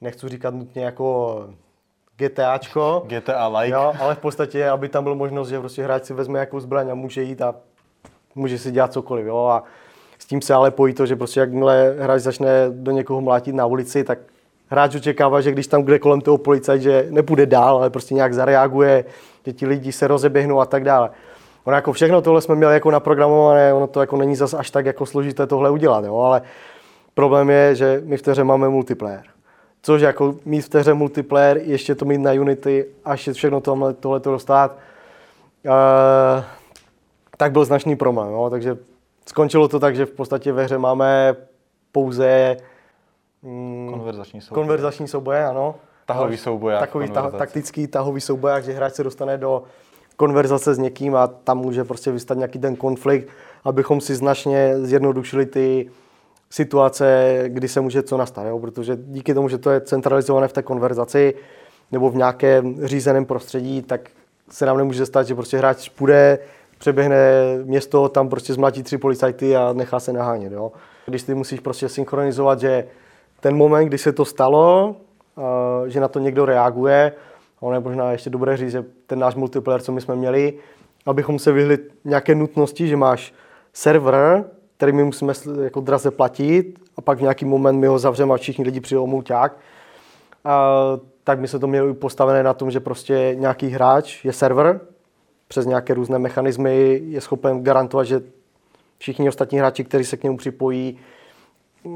[0.00, 1.46] nechci říkat nutně jako
[2.16, 3.02] GTAčko.
[3.06, 3.74] GTA like.
[3.74, 6.90] Jo, ale v podstatě, aby tam byla možnost, že prostě hráč si vezme nějakou zbraň
[6.90, 7.54] a může jít a
[8.34, 9.26] může si dělat cokoliv.
[9.26, 9.36] Jo?
[9.36, 9.64] A
[10.18, 13.66] s tím se ale pojí to, že prostě jakmile hráč začne do někoho mlátit na
[13.66, 14.18] ulici, tak
[14.68, 18.34] hráč očekává, že když tam kde kolem toho policajt, že nepůjde dál, ale prostě nějak
[18.34, 19.04] zareaguje,
[19.46, 21.10] že ti lidi se rozeběhnou a tak dále.
[21.64, 24.86] Ono jako všechno tohle jsme měli jako naprogramované, ono to jako není zas až tak
[24.86, 26.16] jako složité tohle udělat, jo?
[26.16, 26.42] ale
[27.14, 29.22] problém je, že my v té hře máme multiplayer.
[29.82, 33.60] Což jako mít v té hře multiplayer, ještě to mít na Unity, až je všechno
[33.60, 34.76] tohle, tohle to dostat,
[35.64, 36.44] uh,
[37.40, 38.32] tak byl značný problém.
[38.32, 38.50] Jo?
[38.50, 38.78] Takže
[39.28, 41.36] skončilo to tak, že v podstatě ve hře máme
[41.92, 42.56] pouze
[43.42, 44.54] mm, konverzační souboje.
[44.54, 45.74] Konverzační souboje, ano.
[46.06, 46.78] Tahový souboje.
[46.78, 49.62] Takový ta, taktický tahový souboje, že hráč se dostane do
[50.16, 53.28] konverzace s někým a tam může prostě vystat nějaký ten konflikt,
[53.64, 55.90] abychom si značně zjednodušili ty
[56.50, 58.58] situace, kdy se může co nastat, jo?
[58.58, 61.34] protože díky tomu, že to je centralizované v té konverzaci
[61.92, 64.10] nebo v nějakém řízeném prostředí, tak
[64.50, 66.38] se nám nemůže stát, že prostě hráč půjde,
[66.80, 67.18] přeběhne
[67.64, 70.52] město, tam prostě zmlatí tři policajty a nechá se nahánět.
[70.52, 70.72] Jo?
[71.06, 72.84] Když ty musíš prostě synchronizovat, že
[73.40, 74.96] ten moment, kdy se to stalo,
[75.86, 77.12] že na to někdo reaguje,
[77.60, 80.54] ono je možná ještě dobré říct, že ten náš multiplayer, co my jsme měli,
[81.06, 83.34] abychom se vyhli nějaké nutnosti, že máš
[83.72, 84.44] server,
[84.76, 88.36] který my musíme jako draze platit a pak v nějaký moment my ho zavřeme a
[88.36, 89.56] všichni lidi přijdou mulťák,
[91.24, 94.80] tak my se to měli postavené na tom, že prostě nějaký hráč je server,
[95.50, 98.22] přes nějaké různé mechanismy je schopen garantovat, že
[98.98, 100.98] všichni ostatní hráči, kteří se k němu připojí,
[101.86, 101.88] eh,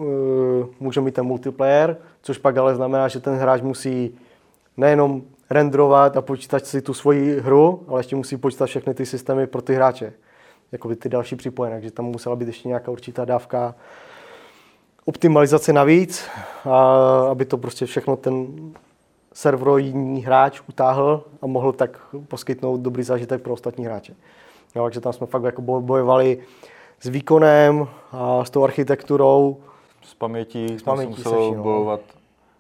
[0.81, 4.19] můžou mít ten multiplayer, což pak ale znamená, že ten hráč musí
[4.77, 9.47] nejenom renderovat a počítat si tu svoji hru, ale ještě musí počítat všechny ty systémy
[9.47, 10.13] pro ty hráče.
[10.73, 13.75] Jakoby ty další připojené, takže tam musela být ještě nějaká určitá dávka
[15.05, 16.25] optimalizace navíc,
[16.65, 16.97] a
[17.31, 18.47] aby to prostě všechno ten
[19.35, 24.15] serverový hráč utáhl a mohl tak poskytnout dobrý zážitek pro ostatní hráče.
[24.75, 26.39] Jo, takže tam jsme fakt jako bojovali
[27.01, 29.57] s výkonem a s tou architekturou.
[30.03, 31.63] S pamětí, s pamětí jsme museli no.
[31.63, 32.01] bojovat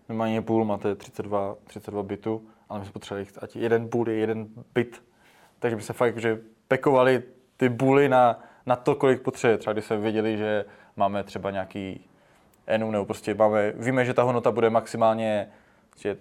[0.09, 4.47] minimálně půl, máte 32, 32 bitů, ale my jsme potřebovali ať jeden půl je jeden
[4.75, 5.03] bit.
[5.59, 7.23] Takže by se fakt že pekovali
[7.57, 9.59] ty buly na, na to, kolik potřebuje.
[9.59, 10.65] Třeba když jsme věděli, že
[10.97, 12.07] máme třeba nějaký
[12.67, 15.49] enu, nebo prostě máme, víme, že ta hodnota bude maximálně
[15.97, 16.17] že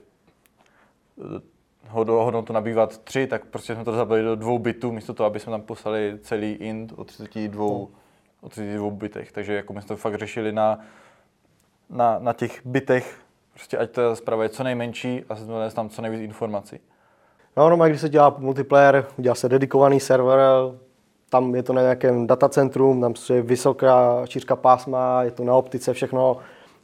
[1.89, 5.51] hodnotu nabývat 3, tak prostě jsme to zabili do dvou bitů, místo toho, aby jsme
[5.51, 7.87] tam poslali celý int o 32, no.
[8.41, 9.31] o 32 bitech.
[9.31, 10.79] Takže jako my jsme to fakt řešili na,
[11.89, 13.19] na, na těch bitech,
[13.53, 16.79] prostě ať ta zpráva je co nejmenší a jsme tam co nejvíc informací.
[17.57, 20.39] No, no, když se dělá multiplayer, dělá se dedikovaný server,
[21.29, 25.93] tam je to na nějakém datacentrum, tam je vysoká šířka pásma, je to na optice,
[25.93, 26.37] všechno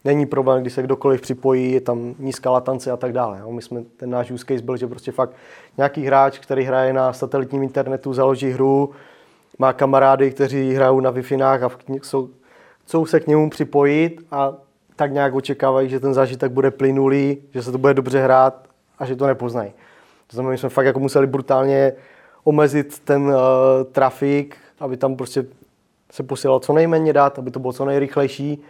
[0.05, 3.39] není problém, když se kdokoliv připojí, je tam nízká latance a tak dále.
[3.39, 3.51] Jo.
[3.51, 5.31] My jsme, ten náš use case byl, že prostě fakt
[5.77, 8.91] nějaký hráč, který hraje na satelitním internetu, založí hru,
[9.59, 11.59] má kamarády, kteří hrajou na wi a
[12.01, 12.29] jsou,
[12.83, 14.53] chcou se k němu připojit a
[14.95, 18.67] tak nějak očekávají, že ten zážitek bude plynulý, že se to bude dobře hrát
[18.99, 19.71] a že to nepoznají.
[20.27, 21.93] To znamená, že jsme fakt jako museli brutálně
[22.43, 23.33] omezit ten uh,
[23.91, 25.45] trafik, aby tam prostě
[26.11, 28.63] se posílal co nejméně dát, aby to bylo co nejrychlejší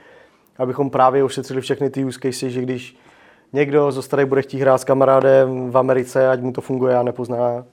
[0.60, 2.98] abychom právě ušetřili všechny ty use cases, že když
[3.54, 7.04] někdo z starých bude chtít hrát s kamarádem v Americe, ať mu to funguje a
[7.04, 7.65] nepozná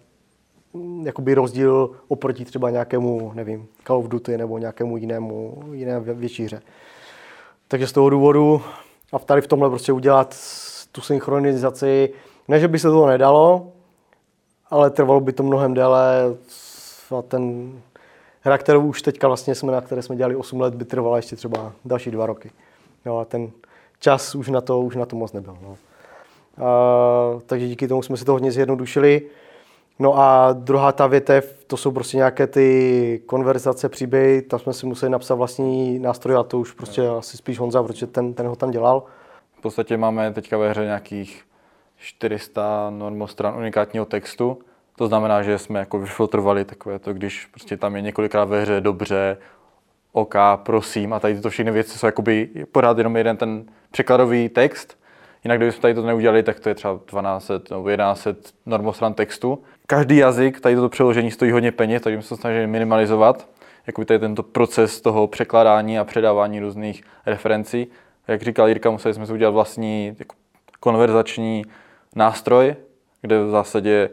[0.72, 6.44] mm, jakoby rozdíl oproti třeba nějakému, nevím, Call of Duty nebo nějakému jinému, jiné větší
[6.44, 6.62] hře.
[7.68, 8.62] Takže z toho důvodu
[9.12, 10.36] a tady v tomhle prostě udělat
[10.92, 12.10] tu synchronizaci,
[12.48, 13.72] ne, že by se to nedalo,
[14.70, 16.36] ale trvalo by to mnohem déle
[17.18, 17.72] a ten
[18.40, 21.36] hra, kterou už teďka vlastně jsme, na které jsme dělali 8 let, by trvala ještě
[21.36, 22.50] třeba další dva roky.
[23.06, 23.50] Jo, a ten
[23.98, 25.58] čas už na to, už na to moc nebyl.
[25.62, 25.76] No.
[26.66, 29.22] A, takže díky tomu jsme si to hodně zjednodušili.
[29.98, 34.86] No a druhá ta větev, to jsou prostě nějaké ty konverzace, příběhy, tam jsme si
[34.86, 37.18] museli napsat vlastní nástroj a to už prostě no.
[37.18, 39.02] asi spíš Honza, protože ten, ten ho tam dělal.
[39.58, 41.44] V podstatě máme teďka ve hře nějakých
[41.96, 44.58] 400 normostran unikátního textu.
[44.96, 48.80] To znamená, že jsme jako vyfiltrovali takové to, když prostě tam je několikrát ve hře
[48.80, 49.36] dobře,
[50.16, 54.98] OK, prosím a tady tyto všechny věci jsou jakoby pořád jenom jeden ten překladový text.
[55.44, 58.28] Jinak kdybychom tady to neudělali, tak to je třeba 12 nebo 11
[58.66, 59.62] normostran textu.
[59.86, 63.48] Každý jazyk, tady toto přeložení stojí hodně peněz, takže jsme se snažili minimalizovat
[63.86, 67.86] jakoby tady tento proces toho překládání a předávání různých referencí.
[68.28, 70.36] Jak říkal Jirka, museli jsme si udělat vlastní jako
[70.80, 71.64] konverzační
[72.14, 72.74] nástroj,
[73.20, 74.10] kde v zásadě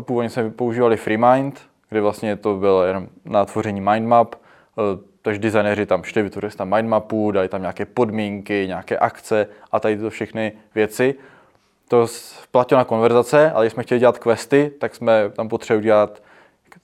[0.00, 4.34] původně jsme používali FreeMind, kde vlastně to bylo jenom na tvoření mindmap,
[5.22, 9.96] takže designéři tam šli, vytvořili tam mindmapu, dali tam nějaké podmínky, nějaké akce a tady
[9.96, 11.14] tyto všechny věci.
[11.88, 12.06] To
[12.50, 16.22] platilo na konverzace, ale když jsme chtěli dělat questy, tak jsme tam potřebovali dělat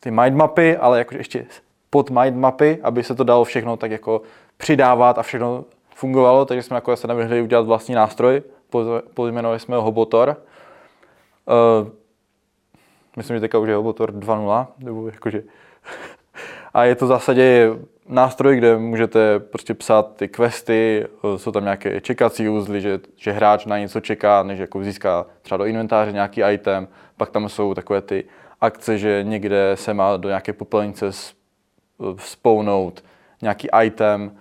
[0.00, 1.46] ty mindmapy, ale jakože ještě
[1.90, 4.22] pod mindmapy, aby se to dalo všechno tak jako
[4.56, 8.42] přidávat a všechno fungovalo, takže jsme nakonec se navrhli udělat vlastní nástroj,
[9.14, 10.36] pojmenovali jsme ho Hobotor.
[11.46, 11.88] Uh,
[13.16, 15.42] myslím, že teďka už je Hobotor 2.0, nebo jakože
[16.74, 17.70] a je to v zásadě
[18.08, 23.32] nástroj, kde můžete prostě psát ty questy, eh, jsou tam nějaké čekací úzly, že, že
[23.32, 27.74] hráč na něco čeká, než jako získá třeba do inventáře nějaký item, pak tam jsou
[27.74, 28.24] takové ty
[28.60, 33.04] akce, že někde se má do nějaké popelnice eh, spounout
[33.42, 34.32] nějaký item,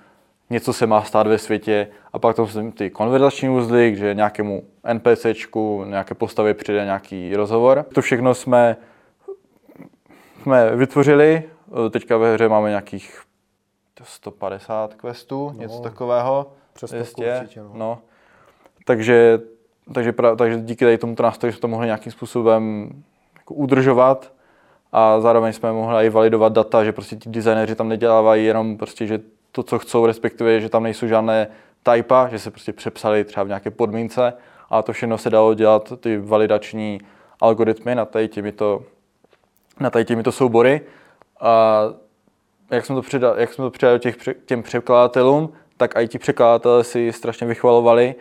[0.50, 1.88] něco se má stát ve světě.
[2.14, 4.64] A pak tam jsou ty konverzační úzly, kde nějakému
[4.94, 7.86] NPCčku, nějaké postavě přijde nějaký rozhovor.
[7.94, 8.78] To všechno jsme,
[10.42, 11.57] jsme vytvořili, Eh,
[11.90, 13.22] teďka ve hře máme nějakých
[14.04, 16.52] 150 questů, no, něco takového.
[16.74, 17.72] Přes určitě, no.
[17.74, 18.00] no.
[18.86, 19.40] Takže,
[19.94, 22.90] takže, pra, takže díky tady tomuto nástroji jsme to mohli nějakým způsobem
[23.38, 24.34] jako udržovat
[24.92, 29.08] a zároveň jsme mohli i validovat data, že prostě ti designéři tam nedělávají jenom prostě,
[29.08, 29.20] že
[29.52, 31.48] to, co chcou, respektive, že tam nejsou žádné
[31.84, 34.34] typa, že se prostě přepsali třeba v nějaké podmínce
[34.70, 37.02] a to všechno se dalo dělat ty validační
[37.42, 38.84] algoritmy na tady těmito,
[39.80, 40.82] na tady těmito soubory
[41.40, 41.84] a
[42.72, 46.84] jak jsme to předali, jak jsme to předali těch, těm překladatelům, tak i ti překladatelé
[46.84, 48.16] si strašně vychvalovali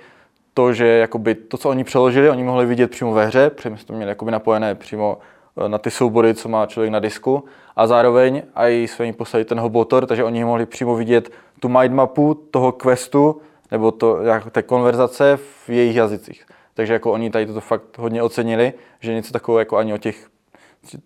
[0.55, 3.87] to, že jakoby to, co oni přeložili, oni mohli vidět přímo ve hře, protože jsme
[3.87, 5.19] to měli jakoby napojené přímo
[5.65, 7.45] e, na ty soubory, co má člověk na disku
[7.77, 12.35] a zároveň i jsme jim poslali ten hobotor, takže oni mohli přímo vidět tu mindmapu
[12.35, 16.47] toho questu nebo to, jak, té konverzace v jejich jazycích.
[16.75, 20.29] Takže jako oni tady toto fakt hodně ocenili, že něco takového jako ani o těch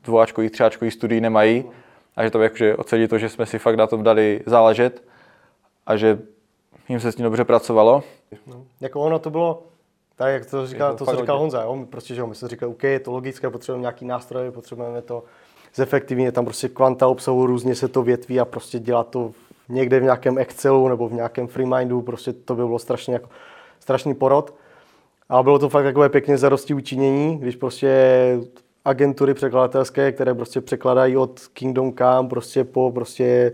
[0.04, 1.64] dvoáčkových, třáčkových studií nemají
[2.20, 5.04] a že to jakože ocenit to, že jsme si fakt na tom dali záležet
[5.86, 6.18] a že
[6.88, 8.02] jim se s tím dobře pracovalo.
[8.46, 9.62] No, jako ono to bylo,
[10.16, 11.86] tak jak to říká, to, to co říkal Honza, jo?
[11.90, 15.24] prostě, že jo, my jsme říkali, OK, je to logické, potřebujeme nějaký nástroj, potřebujeme to
[15.74, 19.32] zefektivně, tam prostě kvanta obsahu různě se to větví a prostě dělat to
[19.68, 23.28] někde v nějakém Excelu nebo v nějakém FreeMindu, prostě to by bylo strašně jako,
[23.80, 24.54] strašný porod.
[25.28, 27.90] A bylo to fakt takové pěkně zarosti učinění, když prostě
[28.84, 33.52] agentury překladatelské, které prostě překladají od Kingdom Come prostě po prostě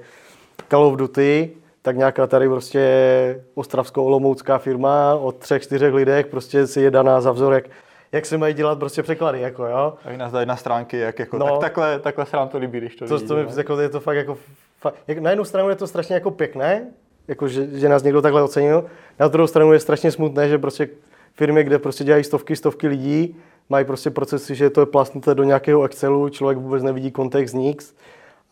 [0.71, 1.51] Call of Duty,
[1.83, 7.33] tak nějaká tady prostě ostravsko-olomoucká firma od třech, čtyřech lidech prostě si je daná za
[7.33, 7.65] vzor, jak,
[8.12, 9.95] jak se mají dělat prostě překlady, jako jo.
[10.05, 12.79] A nás dají na stránky, jak jako, no, tak, takhle, takhle se nám to líbí,
[12.79, 14.39] když to, to, vidí, to, mi, jako, je to fakt jako,
[14.81, 16.87] fakt, jak, na jednu stranu je to strašně jako pěkné,
[17.29, 18.85] jako že, že, nás někdo takhle ocenil,
[19.19, 20.89] na druhou stranu je strašně smutné, že prostě
[21.35, 23.37] firmy, kde prostě dělají stovky, stovky lidí,
[23.68, 27.96] mají prostě procesy, že to je plastnuté do nějakého Excelu, člověk vůbec nevidí kontext nic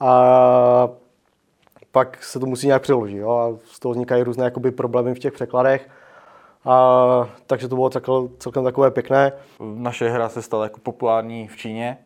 [0.01, 0.89] a
[1.93, 3.19] pak se to musí nějak přeložit.
[3.19, 3.31] Jo?
[3.31, 5.89] A z toho vznikají různé jakoby, problémy v těch překladech.
[6.65, 9.33] A, takže to bylo celkem, celkem takové pěkné.
[9.61, 11.99] Naše hra se stala jako populární v Číně.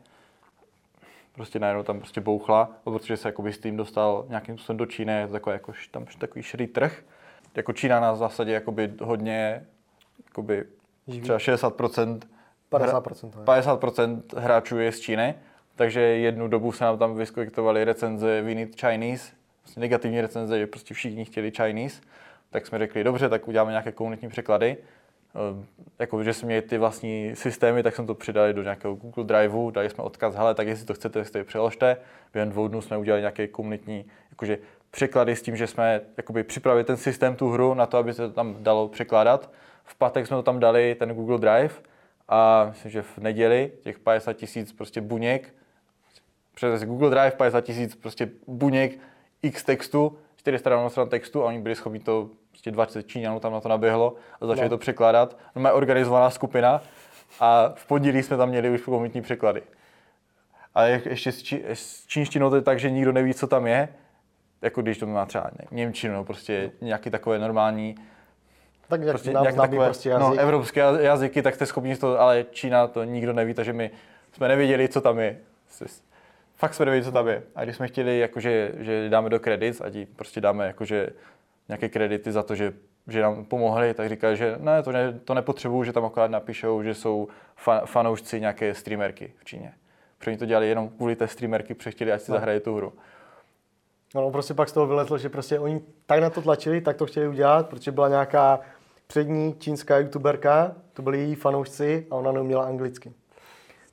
[1.34, 5.12] Prostě najednou tam prostě bouchla, protože se jakoby s tím dostal nějakým způsobem do Číny,
[5.12, 7.02] je to takový, jako, tam takový širý trh.
[7.54, 9.66] Jako Čína nás v zásadě jakoby hodně,
[10.26, 10.64] jakoby
[11.22, 12.20] třeba 60%
[12.72, 13.30] 50%.
[13.44, 15.34] 50% hráčů je z Číny,
[15.76, 19.32] takže jednu dobu se nám tam vyskojektovaly recenze We Need Chinese,
[19.64, 22.00] vlastně negativní recenze, že prostě všichni chtěli Chinese,
[22.50, 24.76] tak jsme řekli, dobře, tak uděláme nějaké komunitní překlady.
[25.34, 25.66] Ehm,
[25.98, 29.70] jako, že jsme měli ty vlastní systémy, tak jsme to přidali do nějakého Google Driveu,
[29.70, 31.96] dali jsme odkaz, hele, tak jestli to chcete, tak to přeložte.
[32.32, 34.58] Během dvou dnů jsme udělali nějaké komunitní jakože,
[34.90, 38.28] překlady s tím, že jsme jakoby, připravili ten systém, tu hru na to, aby se
[38.28, 39.50] to tam dalo překládat.
[39.84, 41.74] V pátek jsme to tam dali, ten Google Drive,
[42.28, 45.54] a myslím, že v neděli těch 50 tisíc prostě buněk,
[46.54, 48.98] přes Google Drive 50 tisíc prostě buněk
[49.42, 53.60] x textu, 400 stran textu a oni byli schopni to, prostě 20 Číňanů tam na
[53.60, 54.70] to naběhlo a začali no.
[54.70, 55.38] to překládat.
[55.56, 56.82] No, má organizovaná skupina
[57.40, 59.62] a v pondělí jsme tam měli už komunitní překlady.
[60.74, 63.88] A ještě s, či, s čínštinou to je tak, že nikdo neví, co tam je,
[64.62, 67.94] jako když to má třeba ne, Němčinu, prostě nějaký takové normální
[68.88, 70.28] Tak jak prostě nám nějak takové, prostě jazyk.
[70.28, 73.90] no, evropské jaz- jazyky, tak jste schopni to, ale Čína to nikdo neví, takže my
[74.32, 75.38] jsme nevěděli, co tam je.
[76.56, 77.42] Fakt jsme nevěděli, co tam je.
[77.54, 81.08] A když jsme chtěli, jakože, že dáme do kredit, a ti prostě dáme jakože
[81.68, 82.72] nějaké kredity za to, že,
[83.08, 86.82] že nám pomohli, tak říkali, že ne, to, ne, to nepotřebuju, že tam akorát napíšou,
[86.82, 89.72] že jsou fa, fanoušci nějaké streamerky v Číně.
[90.18, 92.36] Protože oni to dělali jenom kvůli té streamerky, protože chtěli, ať si No.
[92.36, 92.92] zahraje tu hru.
[94.14, 97.06] No, prostě pak z toho vyletlo, že prostě oni tak na to tlačili, tak to
[97.06, 98.60] chtěli udělat, protože byla nějaká
[99.08, 103.12] přední čínská youtuberka, to byli její fanoušci a ona neuměla anglicky.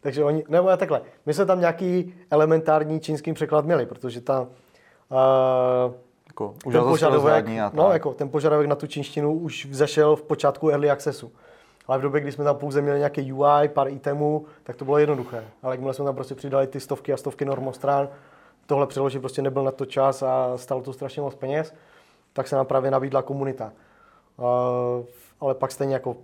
[0.02, 4.42] Takže oni, nebo já takhle, my jsme tam nějaký elementární čínský překlad měli, protože ta,
[4.42, 5.94] uh,
[6.28, 10.90] Jako, ten požadavek, no, jako ten požadavek na tu čínštinu už vzešel v počátku early
[10.92, 11.32] accessu.
[11.88, 14.98] Ale v době, kdy jsme tam pouze měli nějaký UI, pár itemů, tak to bylo
[14.98, 15.44] jednoduché.
[15.64, 18.10] Ale jakmile jsme tam prostě přidali ty stovky a stovky normostrán,
[18.66, 21.74] tohle přeložit prostě nebyl na to čas a stalo to strašně moc peněz,
[22.34, 23.72] tak se nám právě nabídla komunita.
[25.40, 26.18] Ale pak stejně jako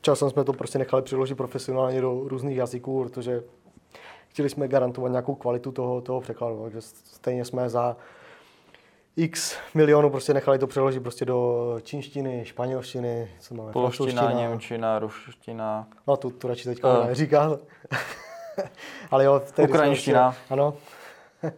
[0.00, 3.42] časem jsme to prostě nechali přeložit profesionálně do různých jazyků, protože
[4.28, 7.96] chtěli jsme garantovat nějakou kvalitu toho, toho překladu, takže stejně jsme za
[9.16, 15.88] x milionů prostě nechali to přeložit prostě do čínštiny, španělštiny, co máme, Polština, němčina, ruština,
[16.06, 17.06] No to, to radši teďka uh.
[17.06, 17.58] neříká.
[19.10, 20.30] Ale jo, tehdy Ukrajinština.
[20.30, 20.74] Prostě, ano.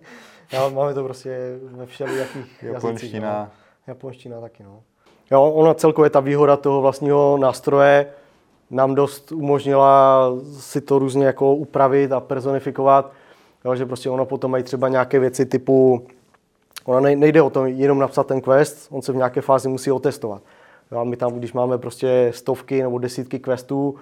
[0.53, 2.63] jo, máme to prostě ve všelijakých jazycích.
[2.63, 3.39] japonština.
[3.39, 3.51] No.
[3.87, 4.83] Japonština taky, no.
[5.31, 8.07] Jo, ona celkově ta výhoda toho vlastního nástroje
[8.71, 13.13] nám dost umožnila si to různě jako upravit a personifikovat,
[13.65, 16.07] jo, že prostě ono potom mají třeba nějaké věci typu,
[16.85, 19.91] ona nej- nejde o to jenom napsat ten quest, on se v nějaké fázi musí
[19.91, 20.43] otestovat.
[20.93, 23.95] Jo, a my tam, když máme prostě stovky nebo desítky questů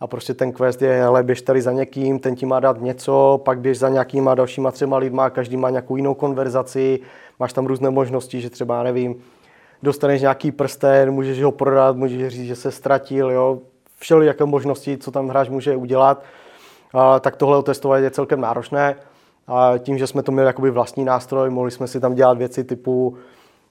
[0.00, 3.40] a prostě ten quest je, hele, běž tady za někým, ten ti má dát něco,
[3.44, 7.00] pak běž za nějakýma dalšíma třema lidma, každý má nějakou jinou konverzaci,
[7.38, 9.16] máš tam různé možnosti, že třeba, nevím,
[9.84, 13.58] dostaneš nějaký prsten, můžeš ho prodat, můžeš říct, že se ztratil, jo,
[13.98, 16.22] všelijaké možnosti, co tam hráč může udělat,
[16.94, 18.96] a, tak tohle otestovat je celkem náročné.
[19.46, 22.64] A tím, že jsme to měli jakoby vlastní nástroj, mohli jsme si tam dělat věci
[22.64, 23.16] typu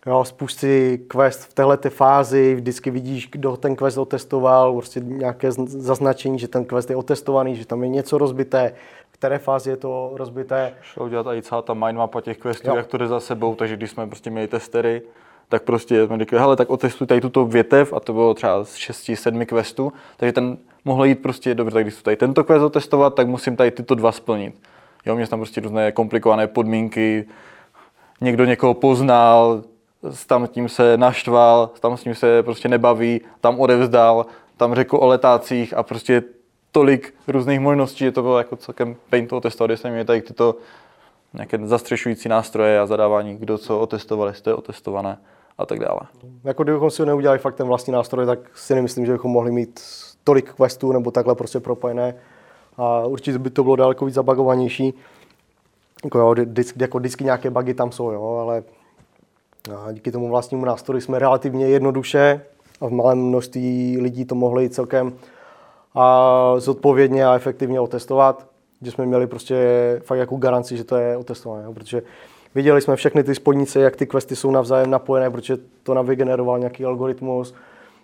[0.06, 5.50] jo, spušť si quest v téhle fázi, vždycky vidíš, kdo ten quest otestoval, prostě nějaké
[5.50, 8.74] zn- zaznačení, že ten quest je otestovaný, že tam je něco rozbité,
[9.12, 10.74] v které fázi je to rozbité.
[10.82, 12.76] šlo udělat i celá ta mindmapa těch questů, Jo.
[12.76, 15.02] jak to jde za sebou, takže když jsme prostě měli testery,
[15.54, 18.76] tak prostě jsme řekli, hele, tak otestuj tady tuto větev a to bylo třeba z
[18.76, 23.16] 6-7 questů, takže ten mohl jít prostě, dobře, tak když chci tady tento quest otestovat,
[23.16, 24.56] tak musím tady tyto dva splnit.
[25.06, 27.26] Jo, jsem tam prostě různé komplikované podmínky,
[28.22, 29.64] někdo někoho poznal,
[30.28, 34.26] tam tím se naštval, tam s ním se prostě nebaví, tam odevzdal,
[34.58, 36.24] tam řekl o letácích a prostě
[36.72, 40.56] tolik různých možností, že to bylo jako celkem pain to testovat, jestli měli tady tyto
[41.34, 45.18] nějaké zastřešující nástroje a zadávání, kdo co otestoval, jestli to je otestované
[45.58, 46.00] a tak dále.
[46.44, 49.82] Jako kdybychom si neudělali fakt ten vlastní nástroj, tak si nemyslím, že bychom mohli mít
[50.24, 52.16] tolik questů nebo takhle prostě propojené.
[52.78, 54.94] A určitě by to bylo daleko víc zabagovanější.
[56.04, 58.64] Jako, jo, disk, jako vždycky nějaké bugy tam jsou, jo, ale
[59.76, 62.42] a díky tomu vlastnímu nástroji jsme relativně jednoduše
[62.82, 65.14] a v malém množství lidí to mohli celkem
[65.96, 68.46] a zodpovědně a efektivně otestovat,
[68.82, 69.56] že jsme měli prostě
[70.06, 72.02] fakt jako garanci, že to je otestované, jo, protože
[72.56, 76.60] viděli jsme všechny ty spojnice, jak ty questy jsou navzájem napojené, protože to nám vygeneroval
[76.60, 77.54] nějaký algoritmus,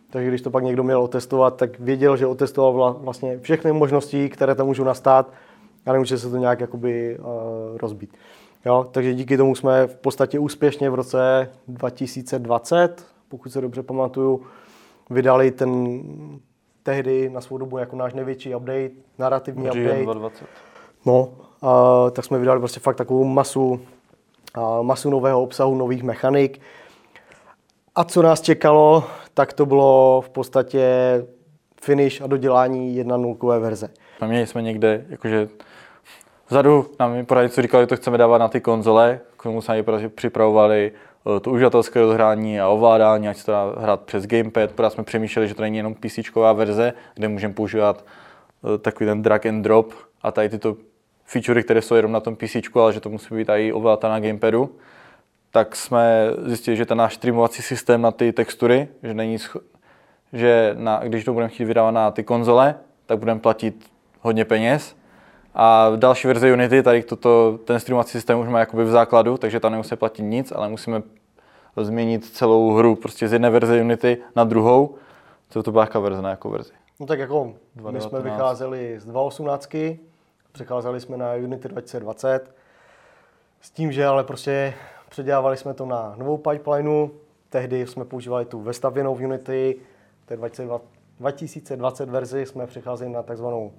[0.10, 4.30] takže když to pak někdo měl otestovat, tak věděl, že otestoval vla- vlastně všechny možnosti,
[4.30, 5.34] které tam můžou nastat
[5.86, 7.26] a nemůže se to nějak jakoby uh,
[7.78, 8.18] rozbít.
[8.66, 14.42] Jo, takže díky tomu jsme v podstatě úspěšně v roce 2020, pokud se dobře pamatuju,
[15.10, 16.02] vydali ten
[16.84, 20.04] tehdy na svou dobu jako náš největší update, narrativní GN update.
[20.04, 20.46] 220.
[21.06, 21.30] No,
[21.62, 23.80] a, tak jsme vydali prostě fakt takovou masu,
[24.82, 26.62] masu nového obsahu, nových mechanik.
[27.96, 30.86] A co nás čekalo, tak to bylo v podstatě
[31.82, 33.90] finish a dodělání 1.0 verze.
[34.20, 35.50] A měli jsme někde, jakože
[36.50, 40.10] vzadu nám poradci říkali, že to chceme dávat na ty konzole, k tomu jsme právě
[40.10, 40.92] připravovali
[41.36, 45.04] eh, to uživatelské rozhrání a ovládání, ať se to dá hrát přes gamepad, protože jsme
[45.04, 46.20] přemýšleli, že to není jenom PC
[46.54, 48.06] verze, kde můžeme používat
[48.76, 50.76] eh, takový ten drag and drop a tady tyto
[51.30, 54.20] featurey, které jsou jenom na tom PC, ale že to musí být i ovládatelné na
[54.20, 54.76] gamepadu,
[55.52, 59.62] tak jsme zjistili, že ten náš streamovací systém na ty textury, že není scho-
[60.34, 62.76] že na, když to budeme chtít vydávat na ty konzole,
[63.06, 63.86] tak budeme platit
[64.22, 64.96] hodně peněz.
[65.54, 69.38] A v další verzi Unity, tady toto, ten streamovací systém už má jakoby v základu,
[69.38, 71.02] takže tam nemusíme platit nic, ale musíme
[71.78, 74.96] změnit celou hru prostě z jedné verze Unity na druhou.
[75.50, 76.72] Co to byla jaká verze, na jakou verzi?
[77.00, 78.00] No tak jako my 2.19.
[78.00, 79.98] jsme vycházeli z 2.18
[80.52, 82.56] Přecházeli jsme na Unity 2020
[83.62, 84.74] s tím, že ale prostě
[85.10, 87.10] předělávali jsme to na novou pipelineu.
[87.50, 89.76] Tehdy jsme používali tu vestavěnou v Unity,
[90.26, 93.72] té 2020 verzi jsme přecházeli na takzvanou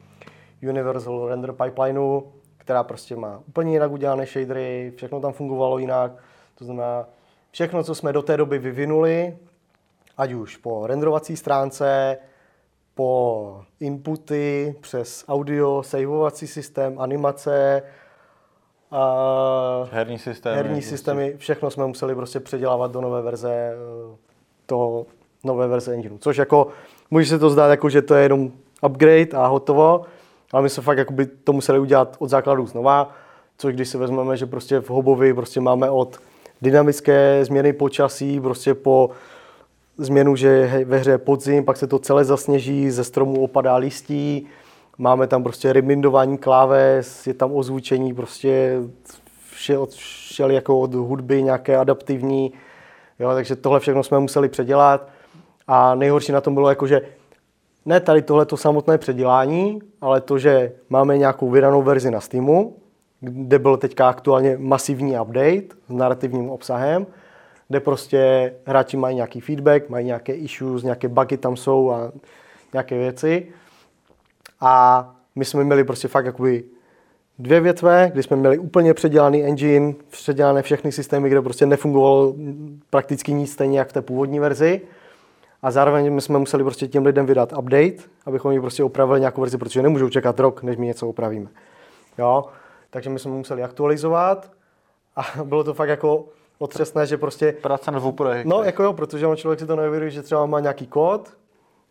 [0.63, 2.23] Universal Render Pipelineu,
[2.59, 6.13] která prostě má úplně jinak udělané shadery, všechno tam fungovalo jinak.
[6.55, 7.09] To znamená,
[7.51, 9.39] všechno, co jsme do té doby vyvinuli,
[10.17, 12.19] ať už po renderovací stránce,
[12.95, 17.83] po inputy, přes audio, saveovací systém, animace,
[18.91, 20.91] a herní systémy, herní prostě.
[20.91, 24.17] systémy, všechno jsme museli prostě předělávat do nové verze eh,
[24.67, 25.07] toho
[25.45, 26.19] nové verze engineu.
[26.19, 26.67] Což jako,
[27.11, 30.03] může se to zdát jako, že to je jenom upgrade a hotovo,
[30.53, 33.15] ale my jsme fakt jakoby to museli udělat od základu znova,
[33.59, 36.19] což když si vezmeme, že prostě v Hobovi prostě máme od
[36.63, 39.11] dynamické změny počasí, prostě po
[39.99, 44.47] změnu, že ve hře je podzim, pak se to celé zasněží, ze stromu opadá listí,
[44.99, 48.81] máme tam prostě remindování kláves, je tam ozvučení prostě
[49.51, 52.53] vše od, všeli jako od hudby nějaké adaptivní,
[53.19, 55.09] jo, takže tohle všechno jsme museli předělat.
[55.67, 57.01] A nejhorší na tom bylo jako, že
[57.87, 62.77] ne tady tohle to samotné předělání, ale to, že máme nějakou vydanou verzi na Steamu,
[63.21, 67.07] kde byl teďka aktuálně masivní update s narrativním obsahem,
[67.71, 72.13] kde prostě hráči mají nějaký feedback, mají nějaké issues, nějaké bugy tam jsou a
[72.73, 73.47] nějaké věci.
[74.61, 76.65] A my jsme měli prostě fakt jakoby
[77.39, 82.35] dvě větve, kdy jsme měli úplně předělaný engine, předělané všechny systémy, kde prostě nefungovalo
[82.91, 84.81] prakticky nic stejně jak v té původní verzi.
[85.63, 89.41] A zároveň my jsme museli prostě těm lidem vydat update, abychom jim prostě opravili nějakou
[89.41, 91.51] verzi, protože nemůžou čekat rok, než my něco opravíme.
[92.19, 92.45] Jo?
[92.91, 94.51] Takže my jsme museli aktualizovat
[95.17, 96.29] a bylo to fakt jako
[96.61, 97.53] otřesné, že prostě...
[97.53, 100.61] Práce na dvou No, jako jo, protože on člověk si to neuvědomí, že třeba má
[100.61, 101.29] nějaký kód,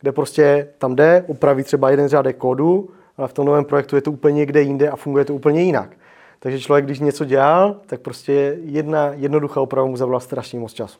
[0.00, 4.02] kde prostě tam jde, upraví třeba jeden řádek kódu, ale v tom novém projektu je
[4.02, 5.96] to úplně někde jinde a funguje to úplně jinak.
[6.38, 10.98] Takže člověk, když něco dělal, tak prostě jedna jednoduchá oprava mu zabrala strašně moc času.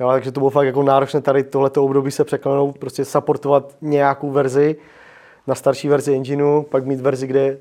[0.00, 4.30] Jo, takže to bylo fakt jako náročné tady tohleto období se překlenout, prostě supportovat nějakou
[4.30, 4.76] verzi
[5.46, 7.58] na starší verzi engineu, pak mít verzi, kde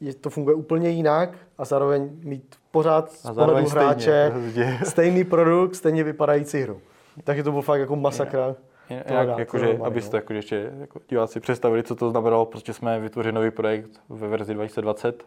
[0.00, 5.74] je, to funguje úplně jinak a zároveň mít pořád z pohledu hráče stejně, stejný produkt,
[5.74, 6.80] stejně vypadající hru.
[7.24, 8.54] Takže to bylo fakt jako masakra.
[8.90, 9.10] Yeah.
[9.10, 13.50] Jak, jakože, abyste jako, ještě jako diváci představili, co to znamenalo, prostě jsme vytvořili nový
[13.50, 15.24] projekt ve verzi 2020,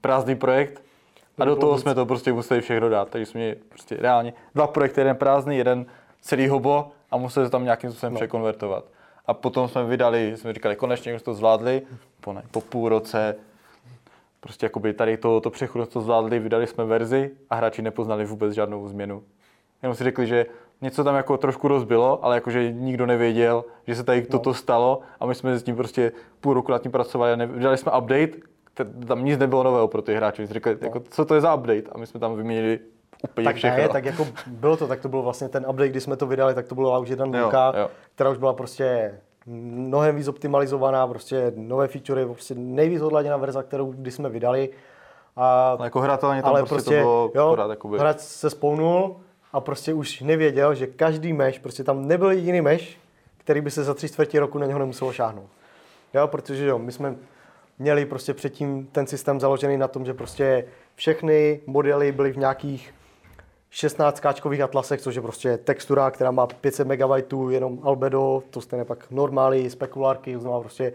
[0.00, 0.82] prázdný projekt,
[1.38, 4.66] a do toho jsme to prostě museli všechno dát, takže jsme měli prostě reálně dva
[4.66, 5.86] projekty, jeden prázdný, jeden
[6.20, 8.18] celý hobo a museli se tam nějakým způsobem no.
[8.18, 8.84] překonvertovat.
[9.26, 11.82] A potom jsme vydali, jsme říkali, konečně jsme to zvládli,
[12.20, 13.36] po, ne, po půl roce,
[14.40, 18.52] prostě jakoby tady to, to přechod to zvládli, vydali jsme verzi a hráči nepoznali vůbec
[18.52, 19.22] žádnou změnu.
[19.82, 20.46] Jenom si řekli, že
[20.80, 24.26] něco tam jako trošku rozbilo, ale jakože nikdo nevěděl, že se tady no.
[24.26, 27.46] toto stalo a my jsme s tím prostě půl roku nad tím pracovali a ne,
[27.46, 28.30] dali jsme update,
[29.06, 30.46] tam nic nebylo nového pro ty hráče.
[30.46, 30.86] Jsme řekli, no.
[30.86, 31.82] jako, co to je za update?
[31.92, 32.80] A my jsme tam vyměnili
[33.24, 33.82] úplně tak všechno.
[33.82, 36.54] Ne, tak jako bylo to, tak to bylo vlastně ten update, kdy jsme to vydali,
[36.54, 37.72] tak to byla už jedna nulka,
[38.14, 39.14] která už byla prostě
[39.52, 44.70] mnohem víc optimalizovaná, prostě nové feature, prostě nejvíc odladěná verze, kterou když jsme vydali.
[45.36, 47.98] A, ale jako hratelně tam ale prostě, prostě to bylo jo, pořád, jakoby...
[47.98, 49.16] hráč se spounul,
[49.52, 52.98] a prostě už nevěděl, že každý meš, prostě tam nebyl jediný meš,
[53.38, 55.48] který by se za tři čtvrtě roku na něho nemuselo šáhnout.
[56.14, 57.16] Jo, protože jo, my jsme
[57.78, 62.94] měli prostě předtím ten systém založený na tom, že prostě všechny modely byly v nějakých
[63.70, 68.84] 16 káčkových atlasech, což je prostě textura, která má 500 MB, jenom albedo, to stejně
[68.84, 70.92] pak normály, spekulárky, to znamená prostě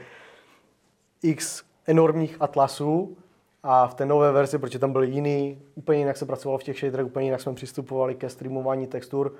[1.24, 3.18] x enormních atlasů,
[3.68, 6.78] a v té nové verzi, protože tam byl jiný, úplně jinak se pracovalo v těch
[6.80, 9.34] shaderech, úplně jinak jsme přistupovali ke streamování textur,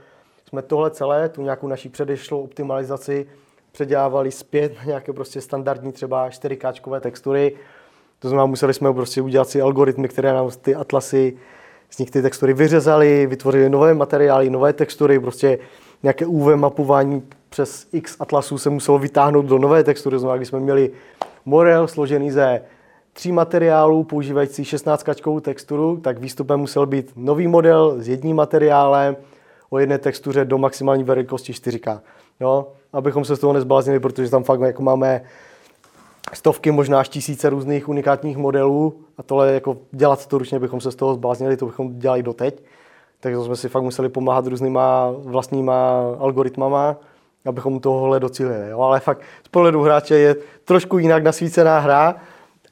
[0.48, 3.28] jsme tohle celé, tu nějakou naší předešlou optimalizaci
[3.72, 7.56] předělávali zpět na nějaké prostě standardní třeba 4K textury.
[8.20, 11.38] To znamená, museli jsme prostě udělat si algoritmy, které nám ty atlasy
[11.96, 15.60] z nich ty textury vyřezali, vytvořili nové materiály, nové textury, prostě
[16.04, 20.20] nějaké UV mapování přes X atlasů se muselo vytáhnout do nové textury.
[20.20, 20.92] Znamená, když jsme měli
[21.46, 22.62] model složený ze
[23.14, 29.16] tří materiálů používající 16 kačkovou texturu, tak výstupem musel být nový model s jedním materiálem
[29.70, 32.00] o jedné textuře do maximální velikosti 4K.
[32.40, 32.68] Jo?
[32.94, 35.22] Abychom se z toho nezbláznili, protože tam fakt jako máme
[36.34, 40.92] stovky, možná až tisíce různých unikátních modelů a tohle jako dělat to ručně, bychom se
[40.92, 42.64] z toho zbláznili, to bychom dělali doteď.
[43.20, 46.96] Takže jsme si fakt museli pomáhat různýma vlastníma algoritmama,
[47.46, 48.70] abychom tohle docílili.
[48.70, 48.80] Jo?
[48.80, 52.16] Ale fakt z pohledu hráče je trošku jinak nasvícená hra,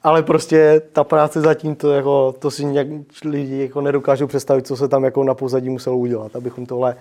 [0.02, 2.86] ale prostě ta práce zatím, to, jako, to si nějak
[3.24, 6.96] lidi jako nedokážou představit, co se tam jako na pozadí muselo udělat, abychom tohle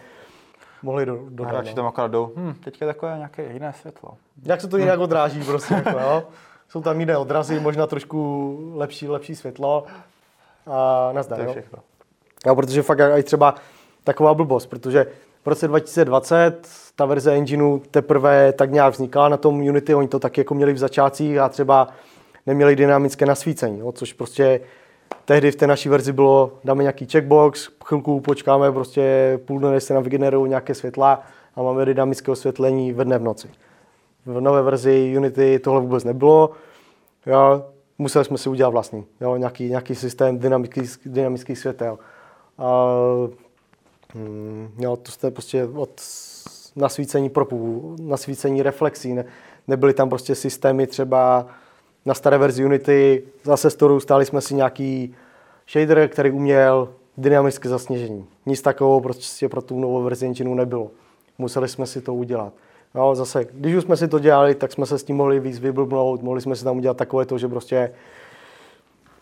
[0.83, 1.75] mohli do, do Hráči no.
[1.75, 4.09] tam akorát jdou, hm, teďka takové nějaké jiné světlo.
[4.43, 6.23] Jak se to jinak odráží prostě, jako, jo?
[6.69, 9.83] jsou tam jiné odrazy, možná trošku lepší, lepší světlo
[10.67, 11.37] a nazdar.
[11.37, 11.51] To je jo.
[11.51, 11.79] všechno.
[12.45, 13.55] Jo, protože fakt i třeba
[14.03, 15.07] taková blbost, protože
[15.45, 20.19] v roce 2020 ta verze engineu teprve tak nějak vznikala na tom Unity, oni to
[20.19, 21.87] taky jako měli v začátcích a třeba
[22.45, 24.59] neměli dynamické nasvícení, jo, což prostě
[25.25, 29.93] tehdy v té naší verzi bylo, dáme nějaký checkbox, chvilku počkáme, prostě půl dne, se
[29.93, 31.23] nám vygenerují nějaké světla
[31.55, 33.49] a máme dynamické osvětlení ve dne v noci.
[34.25, 36.49] V nové verzi Unity tohle vůbec nebylo,
[37.25, 37.65] jo,
[37.97, 41.99] museli jsme si udělat vlastní, jo, nějaký, nějaký systém dynamických, dynamických světel.
[42.57, 42.87] A,
[44.15, 46.01] hm, jo, to jste prostě od
[46.75, 49.25] nasvícení propů, nasvícení reflexí, ne,
[49.67, 51.45] nebyly tam prostě systémy třeba
[52.05, 55.15] na staré verzi Unity, zase z toho stáli jsme si nějaký
[55.71, 58.25] shader, který uměl dynamické zasněžení.
[58.45, 60.91] Nic takového prostě pro tu novou verzi engineu nebylo.
[61.37, 62.53] Museli jsme si to udělat.
[62.95, 65.59] No, zase, když už jsme si to dělali, tak jsme se s tím mohli víc
[65.59, 67.91] vyblbnout, mohli jsme si tam udělat takové to, že prostě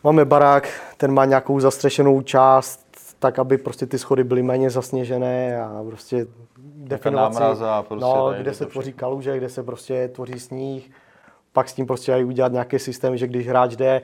[0.04, 2.88] máme barák, ten má nějakou zastřešenou část,
[3.20, 6.28] tak aby prostě ty schody byly méně zasněžené a prostě
[6.58, 7.40] definovat si,
[7.88, 10.92] prostě no, kde se tvoří kaluže, kde se prostě tvoří sníh,
[11.54, 14.02] pak s tím prostě i udělat nějaký systém, že když hráč jde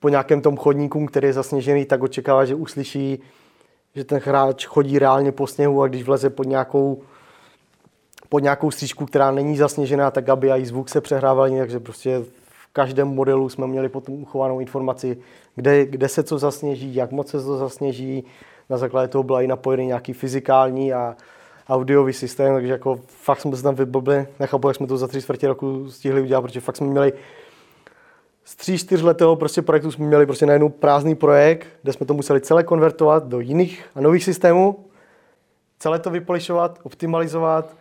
[0.00, 3.22] po nějakém tom chodníku, který je zasněžený, tak očekává, že uslyší,
[3.94, 7.02] že ten hráč chodí reálně po sněhu a když vleze pod nějakou
[8.28, 12.18] pod nějakou stříčku, která není zasněžená, tak aby i zvuk se přehrával, takže prostě
[12.48, 15.18] v každém modelu jsme měli potom uchovanou informaci,
[15.54, 18.24] kde, kde se co zasněží, jak moc se to zasněží.
[18.70, 21.16] Na základě toho byla i napojený nějaký fyzikální a
[21.68, 24.26] audiový systém, takže jako fakt jsme se tam vyblbli.
[24.40, 27.12] Nechápu, jak jsme to za tři čtvrtě roku stihli udělat, protože fakt jsme měli
[28.44, 32.40] z tří, čtyřletého prostě projektu jsme měli prostě najednou prázdný projekt, kde jsme to museli
[32.40, 34.84] celé konvertovat do jiných a nových systémů,
[35.78, 37.76] celé to vypolišovat, optimalizovat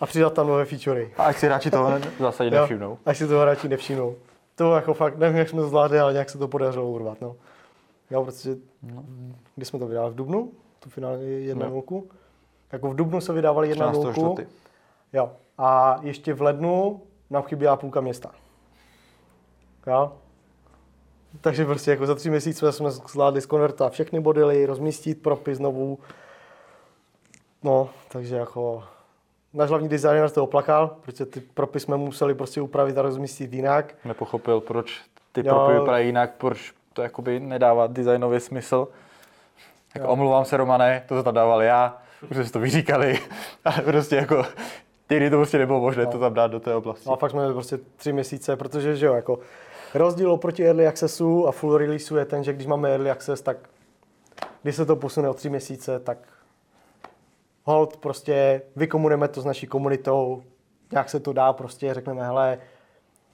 [0.00, 1.10] a přidat tam nové featurey.
[1.16, 2.98] A ať si hráči toho zásadě Jo, nevšimnou.
[3.06, 4.14] Až si to hráči nevšimnou.
[4.54, 7.20] To jako fakt, nevím, jak jsme to zvládli, ale nějak se to podařilo urvat.
[7.20, 7.36] No.
[8.10, 8.56] Jo, protože,
[9.56, 10.12] kdy jsme to vydávali?
[10.12, 10.50] V Dubnu?
[10.80, 11.82] Tu finální jedna No.
[12.74, 14.16] Jako v Dubnu se vydávali jedna 13.
[14.16, 14.36] nulku.
[15.12, 15.30] Jo.
[15.58, 18.30] A ještě v lednu nám chyběla půlka města.
[19.86, 20.12] Jo.
[21.40, 25.98] Takže prostě jako za tři měsíce jsme zvládli skonvertovat všechny modely, rozmístit propy znovu.
[27.62, 28.84] No, takže jako
[29.52, 33.94] náš hlavní designer to oplakal, protože ty propy jsme museli prostě upravit a rozmístit jinak.
[34.04, 35.02] Nepochopil, proč
[35.32, 35.54] ty Jo.
[35.54, 38.88] propy vypadají jinak, proč to jakoby nedává designový smysl.
[39.94, 40.12] Jako Jo.
[40.12, 42.02] omlouvám se, Romane, to tam dával já,
[42.42, 43.18] si to vyříkali,
[43.64, 44.44] ale prostě jako
[45.10, 47.08] někdy to prostě nebylo možné to tam dát do té oblasti.
[47.08, 49.38] No a fakt jsme prostě tři měsíce, protože že jo, jako
[49.94, 53.56] rozdíl oproti Early Accessu a Full Releaseu je ten, že když máme Early Access, tak
[54.62, 56.18] když se to posune o tři měsíce, tak
[57.64, 60.42] hold prostě vykomunujeme to s naší komunitou,
[60.92, 62.58] nějak se to dá, prostě řekneme, hele,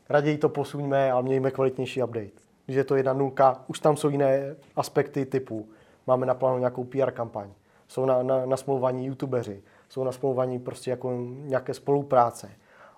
[0.09, 2.31] raději to posuňme a mějme kvalitnější update.
[2.67, 5.69] Když je to jedna nulka, už tam jsou jiné aspekty typu,
[6.07, 7.51] máme na plánu nějakou PR kampaň,
[7.91, 12.51] jsou na, na, na smlouvání youtubeři, jsou na smlouvání prostě jako nějaké spolupráce,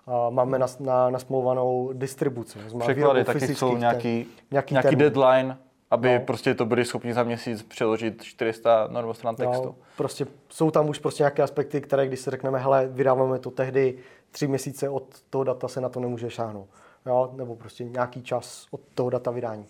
[0.07, 2.59] a máme na, na, nasmlouvanou distribuci.
[2.79, 4.99] Překlady taky jsou ten- nějaký, nějaký nějaký, termín.
[4.99, 5.57] deadline,
[5.91, 6.19] aby No.
[6.25, 9.65] prostě to byli schopni za měsíc přeložit 400 normostran textu.
[9.65, 13.51] No, prostě jsou tam už prostě nějaké aspekty, které když si řekneme, hele, vydáváme to
[13.51, 13.97] tehdy,
[14.31, 16.67] tři měsíce od toho data se na to nemůže šáhnout.
[17.05, 17.29] Jo?
[17.35, 19.65] Nebo prostě nějaký čas od toho data vydání.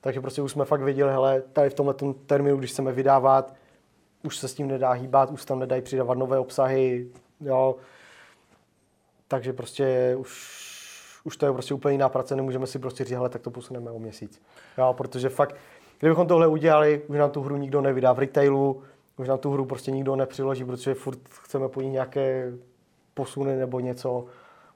[0.00, 1.94] Takže prostě už jsme fakt věděli, hele, tady v tomhle
[2.26, 3.54] termínu, když chceme vydávat,
[4.22, 7.08] už se s tím nedá hýbat, už tam nedají přidávat nové obsahy,
[7.40, 7.76] jo.
[9.28, 13.28] Takže prostě už, už to je prostě úplně jiná práce, nemůžeme si prostě říct, hele,
[13.28, 14.42] tak to posuneme o měsíc.
[14.78, 15.56] Jo, protože fakt,
[15.98, 18.82] kdybychom tohle udělali, už nám tu hru nikdo nevydá v retailu,
[19.16, 22.52] už nám tu hru prostě nikdo nepřiloží, protože furt chceme po ní nějaké
[23.14, 24.24] posuny nebo něco.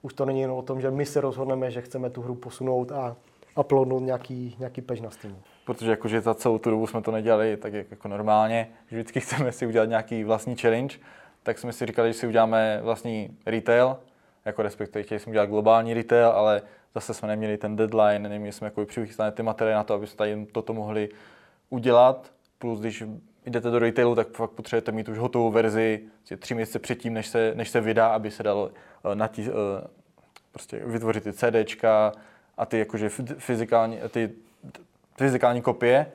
[0.01, 2.91] Už to není jen o tom, že my se rozhodneme, že chceme tu hru posunout
[2.91, 3.15] a
[3.55, 5.37] uploadnout nějaký, nějaký pež na Steamu.
[5.65, 9.19] Protože jakože za celou tu dobu jsme to nedělali tak jak jako normálně, že vždycky
[9.25, 10.97] chceme si udělat nějaký vlastní challenge,
[11.43, 13.97] tak jsme si říkali, že si uděláme vlastní retail,
[14.45, 16.61] jako respektive chtěli jsme udělat globální retail, ale
[16.95, 20.17] zase jsme neměli ten deadline, neměli jsme jako přichystané ty materiály na to, aby jsme
[20.17, 21.09] tady toto mohli
[21.69, 22.31] udělat.
[22.59, 23.03] Plus, když
[23.45, 27.27] jdete do retailu, tak fakt potřebujete mít už hotovou verzi prostě tři měsíce předtím, než
[27.27, 28.71] se, než se vydá, aby se dalo
[29.11, 29.87] eh, natí, eh,
[30.51, 32.11] prostě vytvořit ty CDčka
[32.57, 34.29] a ty jakože fyzikální, ty
[35.17, 36.05] fyzikální kopie.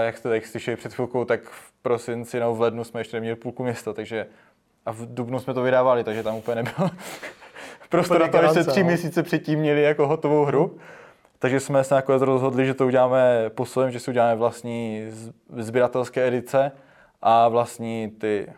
[0.00, 3.36] Jak jste tady slyšeli před chvilkou, tak v prosinci nebo v lednu jsme ještě neměli
[3.36, 4.26] půlku města, takže
[4.86, 6.74] a v dubnu jsme to vydávali, takže tam úplně nebyl
[7.88, 8.86] prostor na to, aby se garance, tři no.
[8.86, 10.78] měsíce předtím měli jako hotovou hru.
[11.38, 15.06] Takže jsme se nakonec rozhodli, že to uděláme poslem, že si uděláme vlastní
[15.56, 16.72] sběratelské edice
[17.22, 18.52] a vlastní ty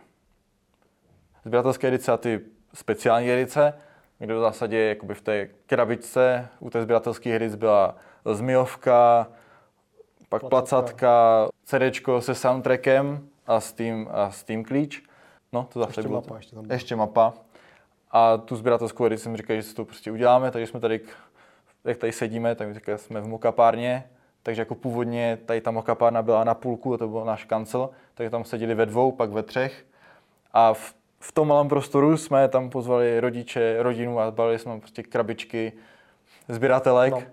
[1.45, 2.41] sběratelské edice a ty
[2.73, 3.73] speciální edice.
[4.19, 7.95] Kde v zásadě jakoby v té krabičce u té sběratelské hry byla
[8.25, 9.27] zmijovka,
[10.29, 15.03] pak placatka, CDčko se soundtrackem a Steam, a Steam klíč.
[15.53, 16.13] No, to zase Ještě bylo.
[16.21, 16.73] mapa, ještě tam byla.
[16.73, 17.33] ještě mapa.
[18.11, 21.01] A tu sběratelskou edici jsem říkal, že si to prostě uděláme, takže jsme tady,
[21.85, 24.03] jak tady sedíme, tak říkal, jsme v mokapárně,
[24.43, 28.43] takže jako původně tady ta mokapárna byla na půlku, to byl náš kancel, takže tam
[28.43, 29.85] seděli ve dvou, pak ve třech.
[30.53, 35.03] A v, v tom malém prostoru jsme tam pozvali rodiče, rodinu a balili jsme prostě
[35.03, 35.73] krabičky
[36.47, 37.13] sběratelek.
[37.13, 37.19] No.
[37.19, 37.25] No.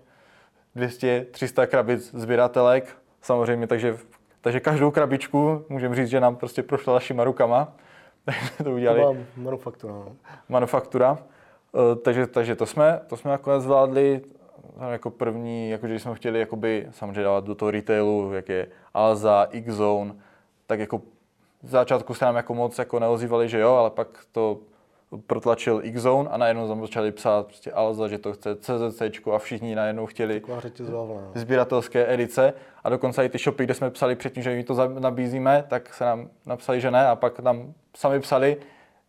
[0.74, 3.97] 200, 300 krabic sběratelek, samozřejmě, takže,
[4.41, 7.72] takže každou krabičku můžeme říct, že nám prostě prošla našima rukama.
[8.24, 9.93] Takže to To udělali byla manufaktura.
[9.93, 10.16] No.
[10.49, 11.18] manufaktura.
[11.74, 14.20] Eh, Takže, takže to jsme, to jsme nakonec zvládli
[14.80, 19.47] eh, jako první, jakože jsme chtěli jakoby, samozřejmě dávat do toho retailu, jak je Alza,
[19.51, 20.14] X-Zone,
[20.66, 21.03] tak jako
[21.62, 24.59] v začátku se nám jako moc jako neozývali, že jo, ale pak to
[25.26, 29.02] protlačil X-Zone a najednou tam začali psát prostě Alza, že to chce CZC
[29.34, 30.42] a všichni najednou chtěli
[31.34, 32.52] sběratelské edice
[32.84, 36.04] a dokonce i ty shopy, kde jsme psali předtím, že jim to nabízíme, tak se
[36.04, 38.57] nám napsali, že ne a pak nám sami psali,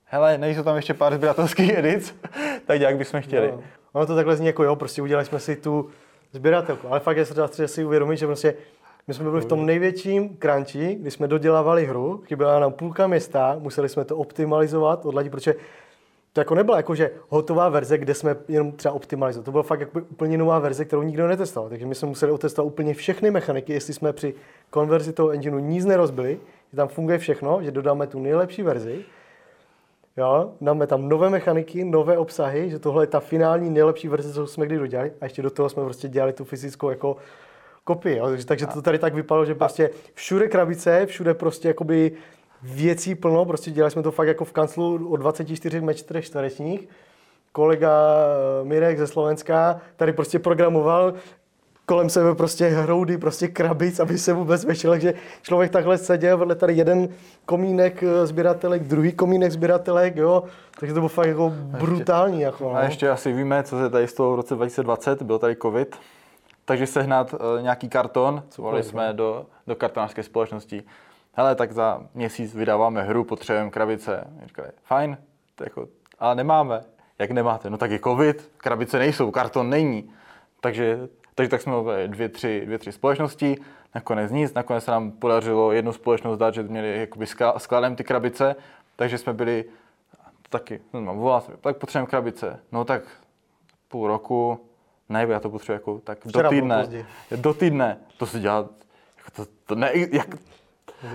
[0.06, 2.16] hele, nejsou tam ještě pár sběratelských edic,
[2.66, 3.52] tak jak bychom chtěli.
[3.52, 3.64] No.
[3.94, 5.90] Ono to takhle zní jako jo, prostě udělali jsme si tu
[6.32, 8.54] sběratelku, ale fakt je třeba třeba si uvědomit, že prostě
[9.08, 13.56] my jsme byli v tom největším crunchi, kdy jsme dodělávali hru, chyběla nám půlka města,
[13.60, 15.56] museli jsme to optimalizovat, odladit, protože
[16.34, 19.46] to jako nebyla jako, že hotová verze, kde jsme jenom třeba optimalizovali.
[19.46, 21.70] To byla fakt jako úplně nová verze, kterou nikdo netestoval.
[21.70, 24.34] Takže my jsme museli otestovat úplně všechny mechaniky, jestli jsme při
[24.70, 26.40] konverzi toho engineu nic nerozbili,
[26.72, 29.06] že tam funguje všechno, že dodáme tu nejlepší verzi.
[30.18, 34.48] Jo, dáme tam nové mechaniky, nové obsahy, že tohle je ta finální nejlepší verze, co
[34.48, 35.12] jsme kdy dodělali.
[35.22, 37.18] A ještě do toho jsme prostě dělali tu fyzickou jako
[37.88, 38.18] kopii.
[38.18, 38.30] Jo.
[38.46, 42.12] Takže, to tady tak vypadalo, že prostě všude krabice, všude prostě jakoby
[42.64, 46.88] věcí plno, prostě dělali jsme to fakt jako v kanclu o 24 metrech čtverečních.
[47.52, 51.14] Kolega eh, Mirek ze Slovenska tady prostě programoval
[51.86, 56.56] kolem sebe prostě hroudy, prostě krabic, aby se vůbec vešel, takže člověk takhle seděl, vedle
[56.56, 57.10] tady jeden
[57.46, 60.44] komínek eh, sběratelek, druhý komínek sběratelek, jo,
[60.80, 62.76] takže to bylo fakt jako brutální, jako, no.
[62.76, 65.96] A ještě asi víme, co se tady stalo v roce 2020, byl tady covid,
[66.68, 70.84] takže sehnat uh, nějaký karton, co volali jsme do, do kartonářské společnosti.
[71.34, 74.28] Hele, tak za měsíc vydáváme hru, potřebujeme krabice.
[74.46, 75.18] Říkali, fajn,
[75.56, 75.88] to jako,
[76.20, 76.84] ale nemáme.
[77.20, 77.70] Jak nemáte?
[77.70, 80.12] No tak je covid, krabice nejsou, karton není.
[80.62, 81.00] Takže,
[81.36, 83.58] takže tak jsme měli dvě tři, dvě, tři společnosti,
[83.96, 88.04] nakonec nic, nakonec se nám podařilo jednu společnost dát, že měli jakoby skla- skladem ty
[88.04, 88.56] krabice,
[88.96, 89.66] takže jsme byli
[90.50, 92.60] taky, no, mám volá se, tak potřebujeme krabice.
[92.72, 93.02] No tak
[93.88, 94.67] půl roku,
[95.10, 97.06] ne, já to potřebuji jako tak Včera do týdne.
[97.36, 97.98] Do týdne.
[98.18, 98.58] To se dělá,
[99.18, 100.28] jako to, to, ne, jak,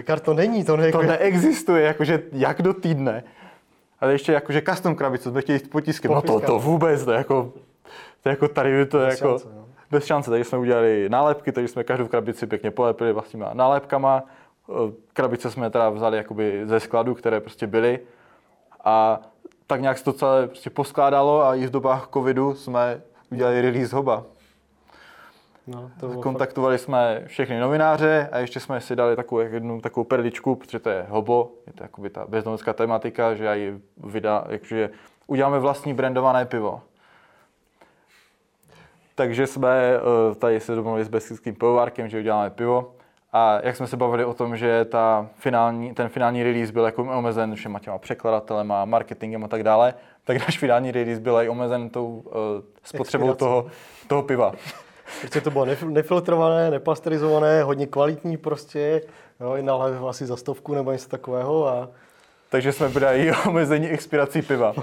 [0.04, 3.24] Karton není, to, ne, to neexistuje, jakože jak do týdne.
[4.00, 7.18] Ale ještě jakože custom krabice, jsme chtěli s potiskem, no to, to vůbec, to je
[7.18, 7.52] jako,
[8.22, 9.64] to je jako tady, to je Bez jako, šance, no.
[9.90, 14.22] bez šance, takže jsme udělali nálepky, takže jsme každou krabici pěkně polepili vlastníma nálepkama,
[15.12, 18.00] krabice jsme teda vzali jakoby ze skladu, které prostě byly
[18.84, 19.20] a
[19.66, 23.00] tak nějak se to celé prostě poskládalo a i v dobách covidu jsme
[23.32, 24.24] udělali release hoba.
[25.66, 29.80] no, to bylo fakt, Kontaktovali jsme všechny novináře a ještě jsme si dali takovou jednu
[29.80, 33.80] takovou perličku, protože to je hobo, je to jakoby ta bezdomovská tematika, že já ji
[33.96, 34.90] vydá, jakože
[35.26, 36.80] uděláme vlastní brandované pivo.
[39.14, 42.94] Takže jsme eh, tady se domluvili s Beskickým pivovárkem, že uděláme pivo.
[43.32, 47.02] A jak jsme se bavili o tom, že ta finální, ten finální release byl jako
[47.02, 51.90] omezen všema těma překladatelema, marketingem a tak dále, tak náš finální release byl i omezen
[51.90, 52.32] tou uh,
[52.84, 53.66] spotřebou toho,
[54.06, 54.52] toho piva.
[55.20, 59.00] prostě to bylo nef- nefiltrované, nepasterizované, hodně kvalitní prostě,
[59.40, 61.88] jo, i nalév asi za stovku nebo něco takového a
[62.48, 64.74] Takže jsme byli i omezení expirací piva.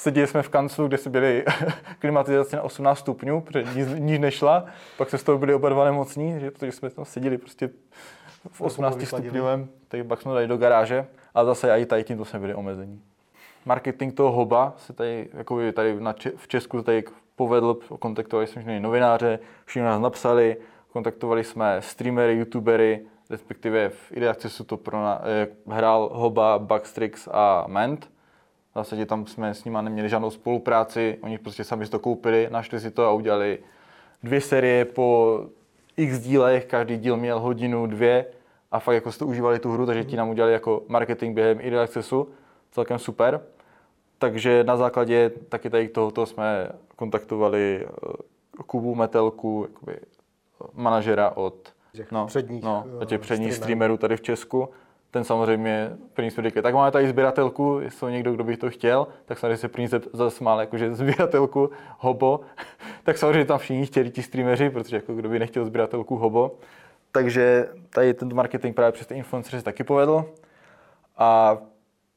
[0.00, 1.44] Seděli jsme v kanclu, kde si byli
[1.98, 4.64] klimatizace na 18 stupňů, protože nic, nic nešla.
[4.96, 7.70] Pak se z toho byli oba dva nemocní, že, protože jsme tam seděli prostě
[8.50, 9.28] v 18 vychladili.
[9.30, 13.02] stupňovém, tak pak jsme dali do garáže a zase i tady tímto jsme byli omezení.
[13.64, 17.04] Marketing toho hoba se tady, jako tady na, Če- v Česku se tady
[17.36, 20.56] povedl, kontaktovali jsme všechny novináře, všichni nás napsali,
[20.92, 27.28] kontaktovali jsme streamery, youtubery, respektive v ID Accessu to pro na, eh, hrál Hoba, Backstrix
[27.32, 28.10] a Ment.
[28.70, 32.48] V zásadě tam jsme s nimi neměli žádnou spolupráci, oni prostě sami si to koupili,
[32.50, 33.58] našli si to a udělali
[34.22, 35.40] dvě série po
[35.96, 38.26] x dílech, každý díl měl hodinu, dvě
[38.70, 41.74] a fakt jako jste užívali tu hru, takže ti nám udělali jako marketing během ID
[41.74, 42.28] Accessu,
[42.70, 43.40] celkem super.
[44.18, 51.72] Takže na základě taky tady tohoto jsme kontaktovali eh, Kubu Metelku, jakoby eh, manažera od
[51.92, 54.68] Těch no, předních, no, eh, těch předních streamerů tady v Česku.
[55.10, 59.06] Ten samozřejmě první jsme řekli, tak máme tady sběratelku, jestli někdo, kdo by to chtěl,
[59.24, 62.40] tak samozřejmě se první zasmál, jakože sběratelku hobo,
[63.02, 66.58] tak samozřejmě tam všichni chtěli ti streameři, protože jako kdo by nechtěl sběratelku hobo.
[67.12, 70.24] Takže tady tento marketing právě přes ty influencery se taky povedl.
[71.18, 71.58] A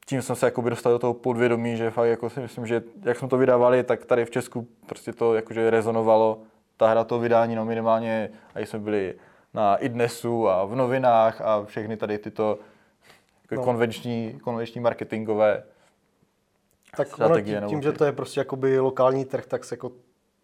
[0.05, 3.17] tím jsem se jakoby dostal do toho podvědomí, že fakt jako si myslím, že jak
[3.17, 6.39] jsme to vydávali, tak tady v Česku prostě to jakože rezonovalo.
[6.77, 9.15] Ta hra to vydání, no minimálně, a jsme byli
[9.53, 12.59] na idnesu a v novinách a všechny tady tyto
[13.55, 13.63] no.
[13.63, 15.63] konvenční, konvenční marketingové
[16.97, 17.59] tak strategie.
[17.59, 19.91] Tím, tím, že to je prostě jakoby lokální trh, tak se jako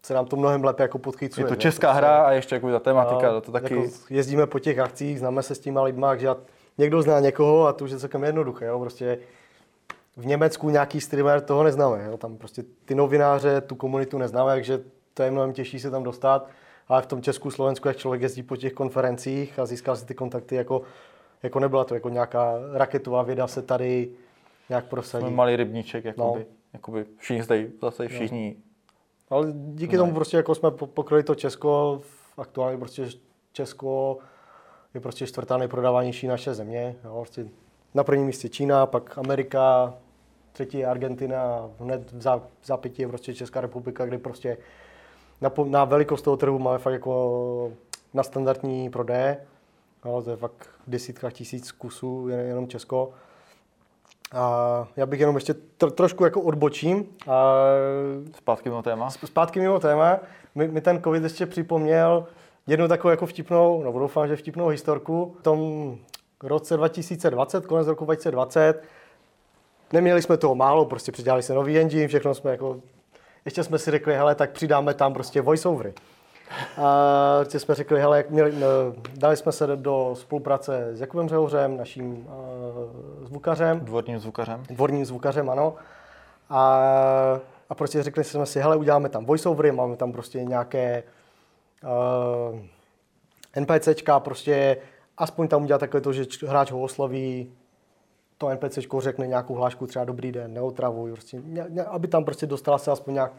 [0.02, 1.44] se nám to mnohem lépe jako podchycuje.
[1.44, 1.98] Je to česká ne?
[1.98, 3.74] hra a ještě jako ta tematika, a, to taky...
[3.74, 6.28] Jako jezdíme po těch akcích, známe se s těma lidma, že
[6.78, 8.66] někdo zná někoho a to už je celkem jednoduché.
[8.66, 8.80] Jo?
[8.80, 9.18] Prostě
[10.16, 12.04] v Německu nějaký streamer toho neznáme.
[12.04, 12.16] Jo?
[12.16, 14.80] Tam prostě ty novináře, tu komunitu neznáme, takže
[15.14, 16.48] to je mnohem těžší se tam dostat.
[16.88, 20.14] Ale v tom Česku, Slovensku, jak člověk jezdí po těch konferencích a získal si ty
[20.14, 20.82] kontakty, jako,
[21.42, 24.10] jako nebyla to jako nějaká raketová věda se tady
[24.68, 25.26] nějak prosadí.
[25.26, 26.46] Jsme malý rybníček, jakoby, no.
[26.72, 28.56] jakoby všichni zde, zase všichni.
[28.56, 29.36] No.
[29.36, 30.02] Ale díky no.
[30.02, 32.00] tomu prostě jako jsme pokryli to Česko,
[32.36, 33.08] aktuálně prostě
[33.52, 34.18] Česko
[34.94, 36.96] je prostě čtvrtá nejprodávanější naše země.
[37.04, 37.46] Jo, prostě
[37.94, 39.94] na prvním místě Čína, pak Amerika,
[40.52, 44.58] třetí je Argentina, hned v zápětí je prostě Česká republika, kde prostě
[45.40, 47.72] na, na velikost toho trhu máme fakt jako
[48.14, 49.46] na standardní prodeje.
[50.04, 53.12] No, to je fakt v desítkách tisíc kusů, jenom Česko.
[54.32, 57.06] A já bych jenom ještě tro, trošku jako odbočím.
[57.28, 57.54] A
[58.36, 59.10] zpátky mimo téma.
[59.10, 60.18] Zpátky mimo téma.
[60.54, 62.26] Mi, mi ten covid ještě připomněl
[62.66, 65.36] jednu takovou jako vtipnou, no doufám, že vtipnou historku.
[65.40, 65.98] V tom
[66.42, 68.82] roce 2020, konec roku 2020,
[69.92, 72.80] neměli jsme toho málo, prostě přidělali se nový engine, všechno jsme jako,
[73.44, 75.94] ještě jsme si řekli, hele, tak přidáme tam prostě voiceovery.
[76.76, 78.66] A prostě jsme řekli, hele, jak měli, no,
[79.14, 83.80] dali jsme se do spolupráce s Jakubem Řehořem, naším uh, zvukařem.
[83.80, 84.62] Dvorním zvukařem.
[84.70, 85.74] Dvorním zvukařem, ano.
[86.50, 86.80] A,
[87.68, 91.02] a prostě řekli jsme si, hele, uděláme tam voiceovery, máme tam prostě nějaké
[92.52, 92.58] uh,
[93.60, 94.76] NPCčka, prostě
[95.18, 97.52] aspoň tam udělat takhle to, že hráč ho osloví,
[98.38, 101.42] to NPC řekne nějakou hlášku, třeba dobrý den, neotravuj, prostě,
[101.86, 103.32] aby tam prostě dostala se aspoň nějak,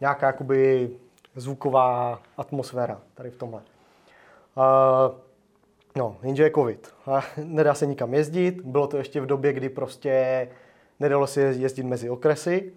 [0.00, 0.90] nějaká jakoby
[1.36, 3.60] zvuková atmosféra tady v tomhle.
[4.56, 5.14] Uh,
[5.96, 6.94] no, jenže je covid.
[7.06, 8.60] A nedá se nikam jezdit.
[8.64, 10.48] Bylo to ještě v době, kdy prostě
[11.00, 12.72] nedalo se jezdit mezi okresy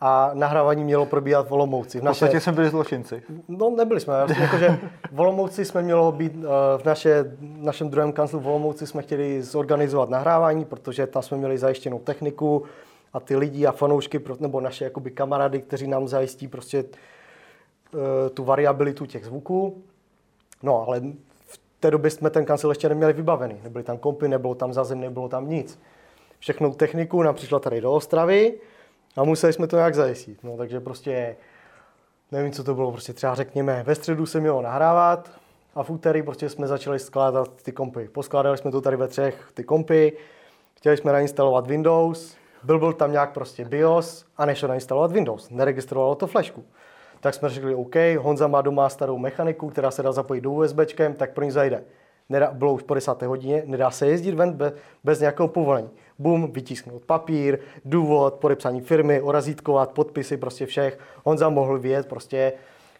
[0.00, 2.00] a nahrávání mělo probíhat v Olomouci.
[2.00, 2.16] V, naše...
[2.16, 3.22] v podstatě jsme byli zločinci.
[3.48, 4.14] No, nebyli jsme.
[4.40, 4.78] Jakože
[5.12, 9.42] v Olomouci jsme mělo být, eh, v naše, našem druhém kanclu v Olomouci jsme chtěli
[9.42, 12.62] zorganizovat nahrávání, protože tam jsme měli zajištěnou techniku
[13.12, 16.84] a ty lidi a fanoušky, nebo naše jakoby kamarády, kteří nám zajistí prostě
[18.34, 19.82] tu variabilitu těch zvuků.
[20.62, 21.00] No, ale
[21.46, 23.60] v té době jsme ten kancel ještě neměli vybavený.
[23.62, 25.80] Nebyly tam kompy, nebylo tam zazem, nebylo tam nic.
[26.38, 28.58] Všechnou techniku nám přišla tady do Ostravy,
[29.16, 30.44] a museli jsme to nějak zajistit.
[30.44, 31.36] No, takže prostě
[32.32, 35.30] nevím, co to bylo, prostě třeba řekněme, ve středu se mělo nahrávat
[35.74, 38.08] a v úterý prostě jsme začali skládat ty kompy.
[38.08, 40.12] Poskládali jsme to tady ve třech ty kompy,
[40.74, 46.14] chtěli jsme nainstalovat Windows, byl byl tam nějak prostě BIOS a nešlo nainstalovat Windows, neregistrovalo
[46.14, 46.64] to flašku.
[47.20, 50.78] Tak jsme řekli, OK, Honza má doma starou mechaniku, která se dá zapojit do USB,
[51.16, 51.84] tak pro ní zajde
[52.28, 54.72] nedá, bylo už po desáté hodině, nedá se jezdit ven bez,
[55.04, 55.90] bez nějakého povolení.
[56.18, 60.98] Bum, vytisknout papír, důvod, podepsání firmy, orazítkovat, podpisy, prostě všech.
[61.24, 62.52] Honza mohl vyjet prostě.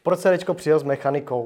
[0.02, 1.42] Pro CDčko přijel s mechanikou.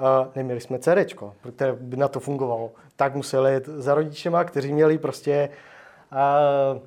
[0.00, 2.70] Uh, neměli jsme CDčko, které by na to fungovalo.
[2.96, 5.48] Tak museli jet za rodičema, kteří měli prostě
[6.12, 6.82] uh,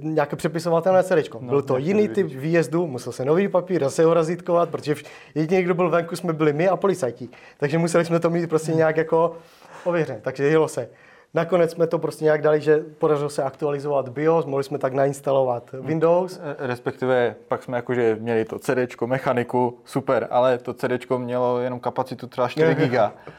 [0.00, 1.34] nějaké přepisovatelné CD.
[1.34, 4.94] No, byl to jiný typ výjezdu, musel se nový papír zase ho razítkovat, protože
[5.34, 7.28] jediný, kdo byl venku, jsme byli my a policajti.
[7.58, 9.36] Takže museli jsme to mít prostě nějak jako
[9.84, 10.20] ověřen.
[10.22, 10.88] Takže jelo se.
[11.34, 15.70] Nakonec jsme to prostě nějak dali, že podařilo se aktualizovat BIOS, mohli jsme tak nainstalovat
[15.80, 16.40] Windows.
[16.42, 21.80] E, respektive pak jsme jakože měli to CD, mechaniku, super, ale to CD mělo jenom
[21.80, 22.94] kapacitu třeba 4 GB.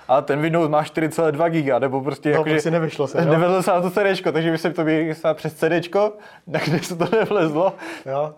[0.08, 2.54] A ten Windows má 4,2 GB, nebo prostě no, jakože...
[2.54, 5.90] prostě nevyšlo se, Nevezlo se na to CD, takže by se to bylo přes CD,
[6.52, 7.74] tak kde se to nevlezlo.
[8.06, 8.34] Jo.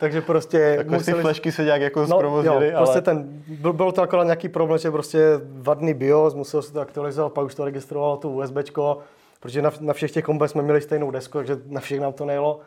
[0.00, 1.16] Takže prostě jako museli...
[1.16, 3.00] ty flešky se nějak jako no, jo, prostě ale...
[3.00, 7.32] ten, byl, byl to akorát nějaký problém, že prostě vadný BIOS, musel se to aktualizovat,
[7.32, 8.98] pak už to registrovalo to USBčko,
[9.40, 12.24] protože na, na všech těch kombech jsme měli stejnou desku, takže na všech nám to
[12.24, 12.60] nejelo.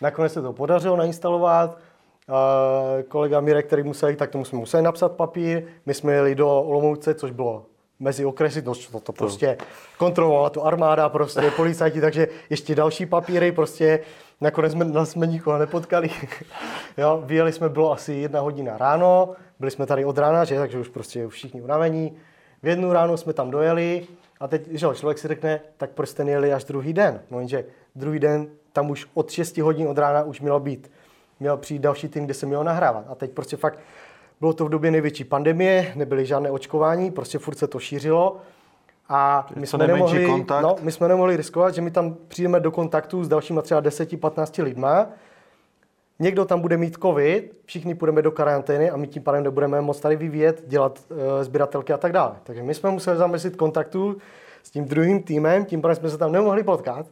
[0.00, 1.78] Nakonec se to podařilo nainstalovat,
[2.28, 5.62] Uh, kolega Mirek, který musel jít, tak tomu jsme museli napsat papír.
[5.86, 7.66] My jsme jeli do Olomouce, což bylo
[8.00, 9.58] mezi okresy, to, to, to prostě
[9.98, 14.00] kontrolovala to armáda, prostě policajti, takže ještě další papíry, prostě
[14.40, 16.10] nakonec jsme, jsme nikoho nepotkali.
[16.96, 20.78] jo, vyjeli jsme, bylo asi jedna hodina ráno, byli jsme tady od rána, že, takže
[20.78, 22.16] už prostě všichni unavení.
[22.62, 24.06] v jednu ráno jsme tam dojeli
[24.40, 27.20] a teď, že člověk si řekne, tak proč jste nejeli až druhý den?
[27.30, 27.64] No jenže
[27.94, 30.90] druhý den tam už od 6 hodin od rána už mělo být,
[31.40, 33.04] měl přijít další tým, kde se mělo nahrávat.
[33.08, 33.78] A teď prostě fakt
[34.40, 38.40] bylo to v době největší pandemie, nebyly žádné očkování, prostě furt se to šířilo.
[39.08, 40.62] A my jsme, nemohli, kontakt.
[40.62, 44.62] no, my jsme nemohli riskovat, že my tam přijdeme do kontaktu s dalšíma třeba 10-15
[44.62, 45.06] lidma,
[46.18, 50.00] někdo tam bude mít covid, všichni půjdeme do karantény a my tím pádem nebudeme moc
[50.00, 52.32] tady vyvíjet, dělat uh, sběratelky a tak dále.
[52.42, 54.16] Takže my jsme museli zamyslit kontaktu
[54.62, 57.06] s tím druhým týmem, tím pádem jsme se tam nemohli potkat.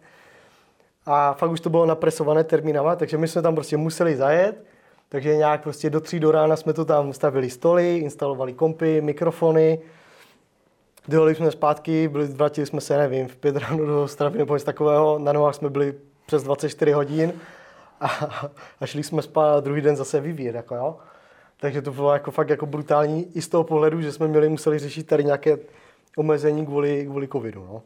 [1.07, 4.65] A fakt už to bylo napresované termínama, takže my jsme tam prostě museli zajet.
[5.09, 9.79] Takže nějak prostě do tří do rána jsme to tam stavili stoly, instalovali kompy, mikrofony.
[11.09, 14.67] Dojeli jsme zpátky, byli, vrátili jsme se, nevím, v pět ráno do Stravy nebo něco
[14.67, 15.19] takového.
[15.19, 15.95] Na nohách jsme byli
[16.27, 17.33] přes 24 hodin
[18.01, 18.07] a,
[18.81, 20.55] a šli jsme spát druhý den zase vyvíjet.
[20.55, 20.97] Jako, jo.
[21.61, 24.79] Takže to bylo jako fakt jako brutální i z toho pohledu, že jsme měli, museli
[24.79, 25.59] řešit tady nějaké
[26.17, 27.67] omezení kvůli, kvůli covidu.
[27.73, 27.83] No.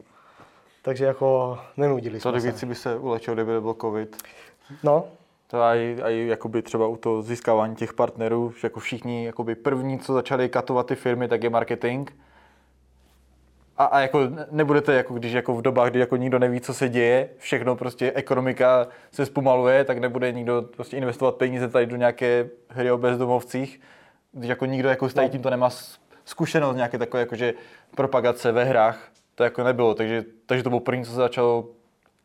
[0.83, 2.67] Takže jako nenudili jsme se.
[2.67, 4.17] by se ulečil, kdyby nebyl covid?
[4.83, 5.05] No.
[5.47, 9.99] To aj, aj jakoby třeba u toho získávání těch partnerů, že jako všichni jakoby první,
[9.99, 12.11] co začali katovat ty firmy, tak je marketing.
[13.79, 14.21] A, a jako
[14.51, 18.13] nebudete, jako když jako v dobách, kdy jako nikdo neví, co se děje, všechno prostě
[18.13, 23.81] ekonomika se zpomaluje, tak nebude nikdo prostě investovat peníze tady do nějaké hry o bezdomovcích,
[24.33, 25.33] když jako nikdo jako s tady no.
[25.33, 25.71] tímto nemá
[26.25, 27.55] zkušenost nějaké takové jakože
[27.95, 31.69] propagace ve hrách, to jako nebylo, takže, takže to bylo první, co se začalo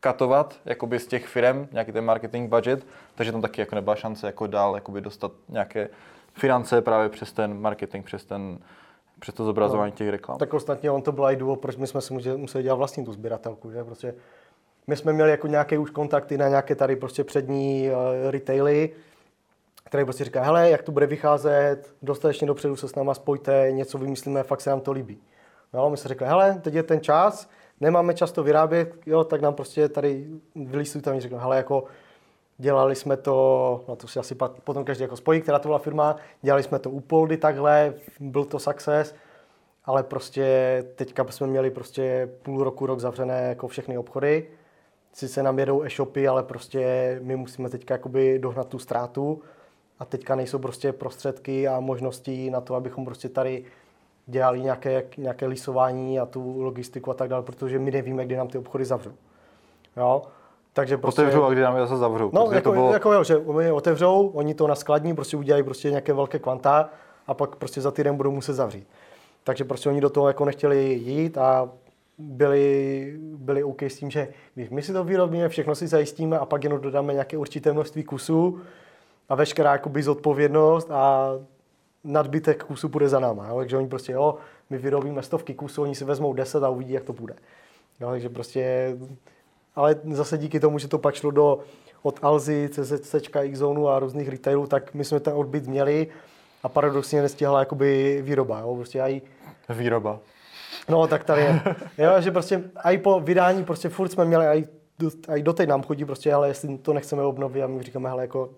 [0.00, 4.26] katovat jakoby z těch firm, nějaký ten marketing budget, takže tam taky jako nebyla šance
[4.26, 5.88] jako dál jakoby dostat nějaké
[6.32, 8.58] finance právě přes ten marketing, přes ten
[9.20, 10.38] přes to zobrazování no, těch reklam.
[10.38, 13.12] Tak ostatně on to byl i důvod, proč my jsme si museli dělat vlastní tu
[13.12, 14.14] sběratelku, že prostě
[14.86, 18.90] my jsme měli jako nějaké už kontakty na nějaké tady prostě přední uh, retaily,
[19.84, 23.98] které prostě říká, hele, jak to bude vycházet, dostatečně dopředu se s náma spojte, něco
[23.98, 25.18] vymyslíme, fakt se nám to líbí.
[25.72, 27.50] No, my jsme řekli, hele, teď je ten čas,
[27.80, 31.84] nemáme čas to vyrábět, jo, tak nám prostě tady vylistují tam, řekl, hele, jako
[32.58, 34.34] dělali jsme to, no to si asi
[34.64, 38.44] potom každý jako spojí, která to byla firma, dělali jsme to u Poldy takhle, byl
[38.44, 39.14] to success,
[39.84, 44.48] ale prostě teďka jsme měli prostě půl roku, rok zavřené jako všechny obchody,
[45.12, 49.42] sice nám jedou e-shopy, ale prostě my musíme teďka jakoby dohnat tu ztrátu
[49.98, 53.64] a teďka nejsou prostě prostředky a možnosti na to, abychom prostě tady
[54.26, 58.48] dělali nějaké, nějaké lisování a tu logistiku a tak dále, protože my nevíme, kdy nám
[58.48, 59.12] ty obchody zavřou.
[59.96, 60.22] Jo?
[60.74, 61.22] Takže prostě...
[61.22, 62.30] Otevřou a kdy nám je zase zavřou.
[62.32, 62.92] No, jako, to bylo...
[62.92, 66.90] jako jo, že oni otevřou, oni to naskladní, prostě udělají prostě nějaké velké kvanta
[67.26, 68.86] a pak prostě za týden budou muset zavřít.
[69.44, 71.70] Takže prostě oni do toho jako nechtěli jít a
[72.18, 76.46] byli, byli OK s tím, že když my si to vyrobíme, všechno si zajistíme a
[76.46, 78.60] pak jenom dodáme nějaké určité množství kusů
[79.28, 81.32] a veškerá jakoby zodpovědnost a
[82.04, 83.48] nadbytek kusů půjde za náma.
[83.48, 83.58] Jo?
[83.58, 84.34] Takže oni prostě, jo,
[84.70, 87.34] my vyrobíme stovky kusů, oni si vezmou 10 a uvidí, jak to bude.
[88.00, 88.10] Jo?
[88.10, 88.94] Takže prostě,
[89.76, 91.58] ale zase díky tomu, že to pak šlo do,
[92.02, 93.14] od Alzy, CZC,
[93.52, 96.06] Xzone a různých retailů, tak my jsme ten odbyt měli
[96.62, 98.60] a paradoxně nestihla jakoby výroba.
[98.60, 98.74] Jo?
[98.74, 99.20] Prostě aj,
[99.68, 100.18] Výroba.
[100.88, 101.62] No, tak tady je.
[101.98, 104.68] Jo, že prostě i po vydání prostě furt jsme měli, i,
[105.36, 108.50] i doteď nám chodí prostě, ale jestli to nechceme obnovit a my říkáme, hele, jako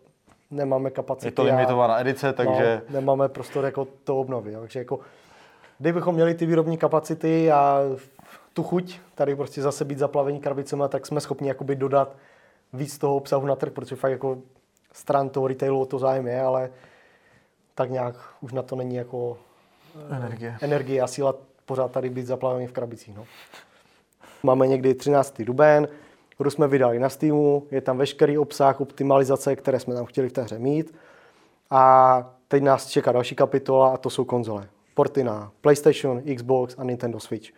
[0.50, 1.26] nemáme kapacity.
[1.26, 2.82] Je to limitovaná edice, takže...
[2.88, 4.52] No, nemáme prostor jako to obnovit.
[4.52, 4.60] Jo.
[4.60, 5.00] Takže jako,
[5.78, 7.80] kdybychom měli ty výrobní kapacity a
[8.56, 12.16] tu chuť tady prostě zase být zaplavení krabicemi, tak jsme schopni jakoby dodat
[12.72, 14.38] víc toho obsahu na trh, protože fakt jako
[14.92, 16.70] stran toho retailu o to zájem je, ale
[17.74, 19.38] tak nějak už na to není jako
[20.10, 21.34] energie, energie a síla
[21.66, 23.16] pořád tady být zaplavený v krabicích.
[23.16, 23.24] No.
[24.42, 25.42] Máme někdy 13.
[25.42, 25.88] duben,
[26.38, 30.32] hru jsme vydali na Steamu, je tam veškerý obsah, optimalizace, které jsme tam chtěli v
[30.32, 30.94] té hře mít.
[31.70, 34.68] A teď nás čeká další kapitola a to jsou konzole.
[34.94, 37.50] Porty na PlayStation, Xbox a Nintendo Switch.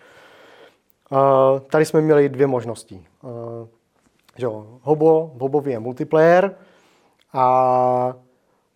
[1.71, 3.05] Tady jsme měli dvě možnosti.
[4.37, 4.47] Že
[4.83, 6.55] Hobo, v Hobovi je multiplayer
[7.33, 8.15] a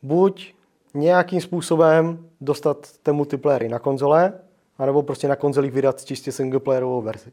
[0.02, 0.54] buď
[0.94, 4.32] nějakým způsobem dostat ten multiplayer na konzole,
[4.78, 7.32] anebo prostě na konzolích vydat čistě singleplayerovou verzi.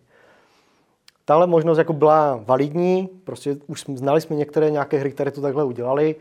[1.26, 5.64] Tahle možnost jako byla validní, prostě už znali jsme některé nějaké hry, které to takhle
[5.64, 6.16] udělali.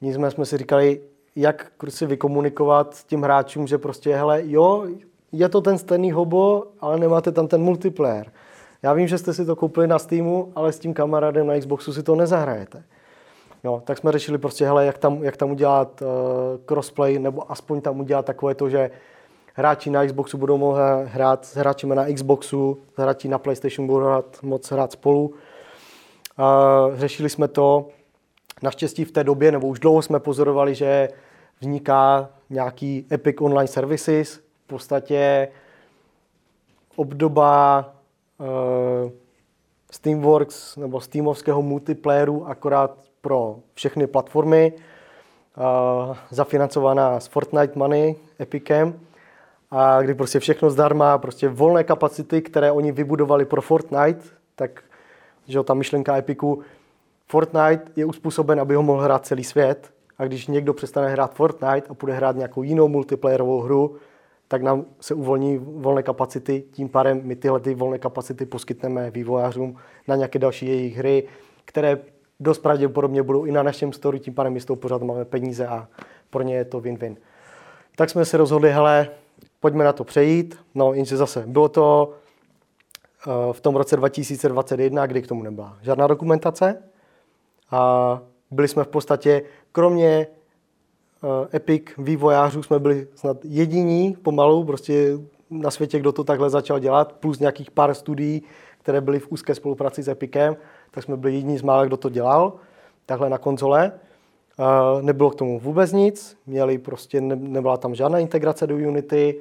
[0.00, 1.00] Nicméně jsme si říkali,
[1.36, 4.86] jak si vykomunikovat s tím hráčům, že prostě, hele, jo,
[5.34, 8.32] je to ten stejný hobo, ale nemáte tam ten multiplayer.
[8.82, 11.92] Já vím, že jste si to koupili na Steamu, ale s tím kamarádem na Xboxu
[11.92, 12.82] si to nezahrajete.
[13.64, 16.08] Jo, tak jsme řešili prostě, hele, jak tam, jak tam udělat uh,
[16.64, 18.90] crossplay, nebo aspoň tam udělat takové to, že
[19.54, 24.38] hráči na Xboxu budou moct hrát s hráči na Xboxu, hráči na PlayStation budou hrát,
[24.42, 25.34] moc hrát spolu.
[26.38, 27.88] Uh, řešili jsme to.
[28.62, 31.08] Naštěstí v té době, nebo už dlouho jsme pozorovali, že
[31.60, 34.43] vzniká nějaký Epic Online Services.
[34.64, 35.48] V podstatě
[36.96, 37.84] obdoba
[38.38, 39.10] uh,
[39.90, 49.00] Steamworks nebo Steamovského multiplayeru akorát pro všechny platformy, uh, zafinancovaná z Fortnite Money Epicem,
[49.70, 54.20] a kdy prostě všechno zdarma, prostě volné kapacity, které oni vybudovali pro Fortnite,
[54.54, 54.84] tak
[55.46, 56.62] že ta myšlenka Epiku,
[57.28, 59.90] Fortnite je uspůsoben, aby ho mohl hrát celý svět.
[60.18, 63.96] A když někdo přestane hrát Fortnite a bude hrát nějakou jinou multiplayerovou hru,
[64.48, 69.76] tak nám se uvolní volné kapacity, tím pádem my tyhle ty volné kapacity poskytneme vývojářům
[70.08, 71.24] na nějaké další jejich hry,
[71.64, 71.98] které
[72.40, 75.66] dost pravděpodobně budou i na našem story, tím pádem my z toho pořád máme peníze
[75.66, 75.88] a
[76.30, 77.16] pro ně je to win-win.
[77.96, 79.08] Tak jsme se rozhodli, hele,
[79.60, 80.58] pojďme na to přejít.
[80.74, 82.14] No, jenže zase, bylo to
[83.26, 86.82] uh, v tom roce 2021, kdy k tomu nebyla žádná dokumentace
[87.70, 88.20] a
[88.50, 89.42] byli jsme v podstatě,
[89.72, 90.26] kromě
[91.54, 95.18] Epic vývojářů, jsme byli snad jediní pomalu, prostě
[95.50, 98.42] na světě, kdo to takhle začal dělat, plus nějakých pár studií,
[98.78, 100.56] které byly v úzké spolupráci s Epicem,
[100.90, 102.52] tak jsme byli jediní z mála, kdo to dělal,
[103.06, 103.92] takhle na konzole.
[104.58, 109.40] Uh, nebylo k tomu vůbec nic, měli prostě, ne, nebyla tam žádná integrace do Unity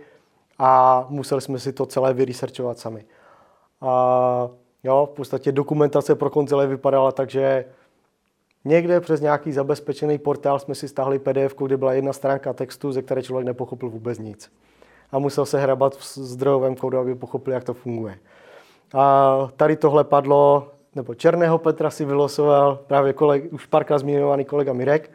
[0.60, 3.06] a museli jsme si to celé vyresearchovat sami.
[3.82, 4.50] A
[4.84, 7.66] jo, v podstatě dokumentace pro konzole vypadala tak, že
[8.66, 13.01] někde přes nějaký zabezpečený portál jsme si stáhli PDF, kde byla jedna stránka textu, ze
[13.01, 14.51] které člověk nepochopil vůbec nic.
[15.11, 18.18] A musel se hrabat v zdrojovém kódu, aby pochopil, jak to funguje.
[18.93, 24.74] A tady tohle padlo nebo Černého Petra si vylosoval právě koleg, už párkrát zmiňovaný kolega
[24.74, 25.11] Mirek,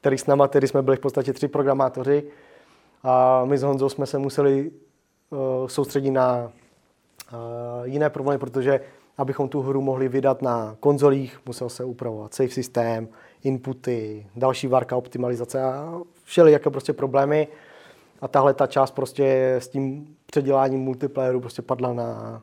[0.00, 2.22] který s náma, tedy jsme byli v podstatě tři programátoři
[3.02, 4.70] a my s Honzou jsme se museli
[5.30, 6.52] uh, soustředit na
[7.32, 7.38] uh,
[7.84, 8.80] jiné problémy, protože
[9.18, 13.08] abychom tu hru mohli vydat na konzolích, musel se upravovat save systém,
[13.44, 16.02] inputy, další varka, optimalizace a
[16.46, 17.48] jaké prostě problémy.
[18.20, 22.42] A tahle ta část prostě s tím předěláním multiplayeru prostě padla na,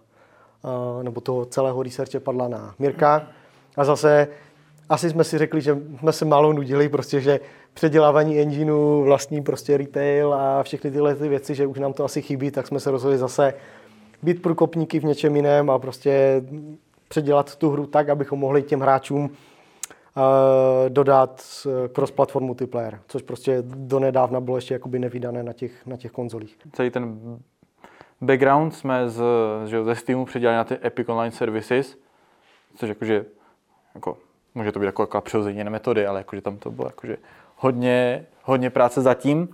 [1.03, 3.28] nebo toho celého researche padla na Mirka.
[3.78, 4.28] A zase
[4.89, 7.39] asi jsme si řekli, že jsme se málo nudili, prostě, že
[7.73, 12.21] předělávání engineu, vlastní prostě retail a všechny tyhle ty věci, že už nám to asi
[12.21, 13.53] chybí, tak jsme se rozhodli zase
[14.26, 16.43] být průkopníky v něčem jiném a prostě
[17.07, 19.30] předělat tu hru tak, abychom mohli těm hráčům uh,
[20.89, 21.43] dodat
[21.93, 26.57] cross-platform multiplayer, což prostě donedávna bylo ještě jakoby nevydané na těch, na těch konzolích.
[26.73, 27.19] Celý ten
[28.21, 29.23] background jsme z,
[29.65, 31.97] že ze Steamu předělali na ty Epic Online Services,
[32.76, 33.26] což jakože,
[33.95, 34.17] jako,
[34.55, 37.17] může to být jako, jako přehození metody, ale jakože tam to bylo jakože
[37.57, 39.49] hodně, hodně práce zatím,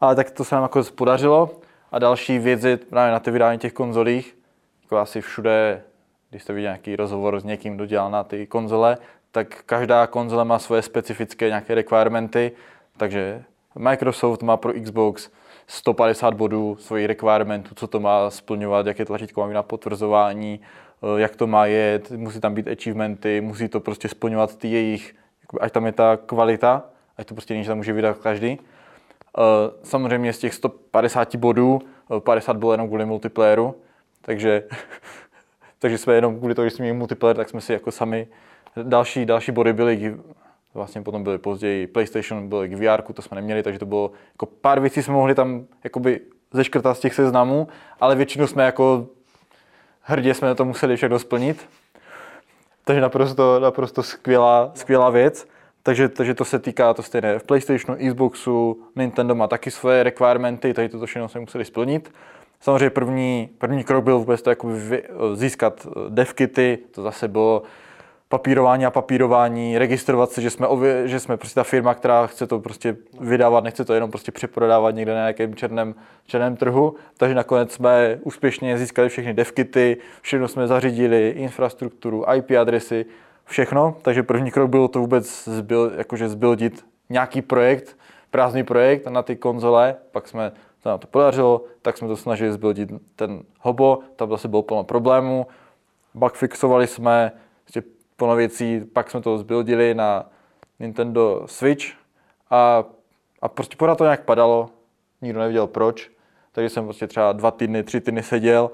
[0.00, 1.50] ale tak to se nám jako podařilo.
[1.96, 4.36] A další věci právě na ty vydání těch konzolích,
[4.82, 5.82] jako asi všude,
[6.30, 8.98] když jste viděli nějaký rozhovor s někým, kdo dělal na ty konzole,
[9.32, 12.52] tak každá konzole má svoje specifické nějaké requirementy,
[12.96, 13.42] takže
[13.78, 15.30] Microsoft má pro Xbox
[15.66, 21.36] 150 bodů svojí requirementu, co to má splňovat, jaké tlačítko má na potvrzování, eh, jak
[21.36, 25.14] to má jet, musí tam být achievementy, musí to prostě splňovat ty jejich,
[25.60, 26.82] ať tam je ta kvalita,
[27.16, 28.58] ať to prostě není, že tam může vydat každý.
[29.38, 31.82] Eh, samozřejmě z těch 150 bodů
[32.18, 33.74] 50 eh, bylo jenom kvůli multiplayeru,
[34.22, 34.62] takže,
[35.78, 38.28] takže jsme jenom kvůli tomu, že jsme měli multiplayer, tak jsme si jako sami
[38.82, 40.16] další, další body byly
[40.74, 44.46] vlastně potom byly později PlayStation, byly k VR, to jsme neměli, takže to bylo jako
[44.46, 46.20] pár věcí jsme mohli tam jakoby
[46.52, 47.68] zeškrtat z těch seznamů,
[48.00, 49.06] ale většinu jsme jako
[50.02, 51.68] hrdě jsme to museli všechno splnit.
[52.84, 55.48] Takže naprosto, naprosto skvělá, skvělá věc.
[55.86, 60.74] Takže, takže to se týká to stejné v PlayStationu, Xboxu, Nintendo má taky svoje requirementy,
[60.74, 62.12] tady toto všechno jsme museli splnit.
[62.60, 65.02] Samozřejmě první, první krok byl vůbec to jakoby
[65.34, 67.62] získat devkity, to zase bylo
[68.28, 72.46] papírování a papírování, registrovat se, že jsme, ově, že jsme prostě ta firma, která chce
[72.46, 75.94] to prostě vydávat, nechce to jenom prostě přeprodávat někde na nějakém černém,
[76.26, 76.94] černém trhu.
[77.16, 83.06] Takže nakonec jsme úspěšně získali všechny devkity, všechno jsme zařídili, infrastrukturu, IP adresy,
[83.46, 83.96] všechno.
[84.02, 87.96] Takže první krok bylo to vůbec zbyl, jakože zbyldit nějaký projekt,
[88.30, 92.52] prázdný projekt na ty konzole, pak jsme to nám to podařilo, tak jsme to snažili
[92.52, 95.46] zbyldit ten hobo, tam zase bylo plno problémů,
[96.14, 97.32] bugfixovali jsme,
[97.62, 97.82] prostě
[98.16, 100.30] plno věcí, pak jsme to zbildili na
[100.80, 101.84] Nintendo Switch
[102.50, 102.84] a,
[103.42, 104.70] a prostě pořád to nějak padalo,
[105.22, 106.10] nikdo nevěděl proč,
[106.52, 108.70] takže jsem prostě třeba dva týdny, tři týdny seděl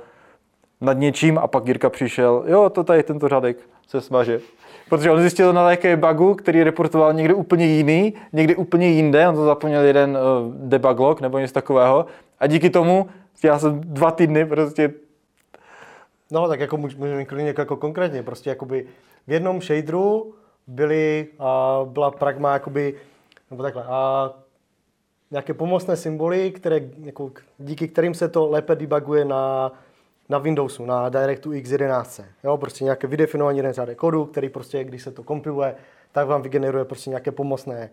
[0.81, 3.57] nad něčím a pak Jirka přišel, jo, to tady tento řádek
[3.89, 4.41] se smaže.
[4.93, 9.35] Protože on zjistil na nějaké bugu, který reportoval někde úplně jiný, někde úplně jinde, on
[9.35, 12.07] to zapomněl jeden uh, debug log nebo něco takového.
[12.41, 13.09] A díky tomu
[13.45, 14.93] já jsem dva týdny prostě
[16.31, 18.87] No, tak jako můžeme klidně jako konkrétně, prostě jakoby
[19.27, 20.35] v jednom shaderu
[20.67, 22.95] byly, a byla pragma jakoby,
[23.51, 24.31] nebo takhle, a
[25.31, 29.73] nějaké pomocné symboly, které, jako, díky kterým se to lépe debuguje na
[30.29, 32.21] na Windowsu, na DirectX 11.
[32.45, 35.75] Jo, prostě nějaké vydefinovaný jeden řádek kodu, který prostě, když se to kompiluje,
[36.13, 37.91] tak vám vygeneruje prostě nějaké pomocné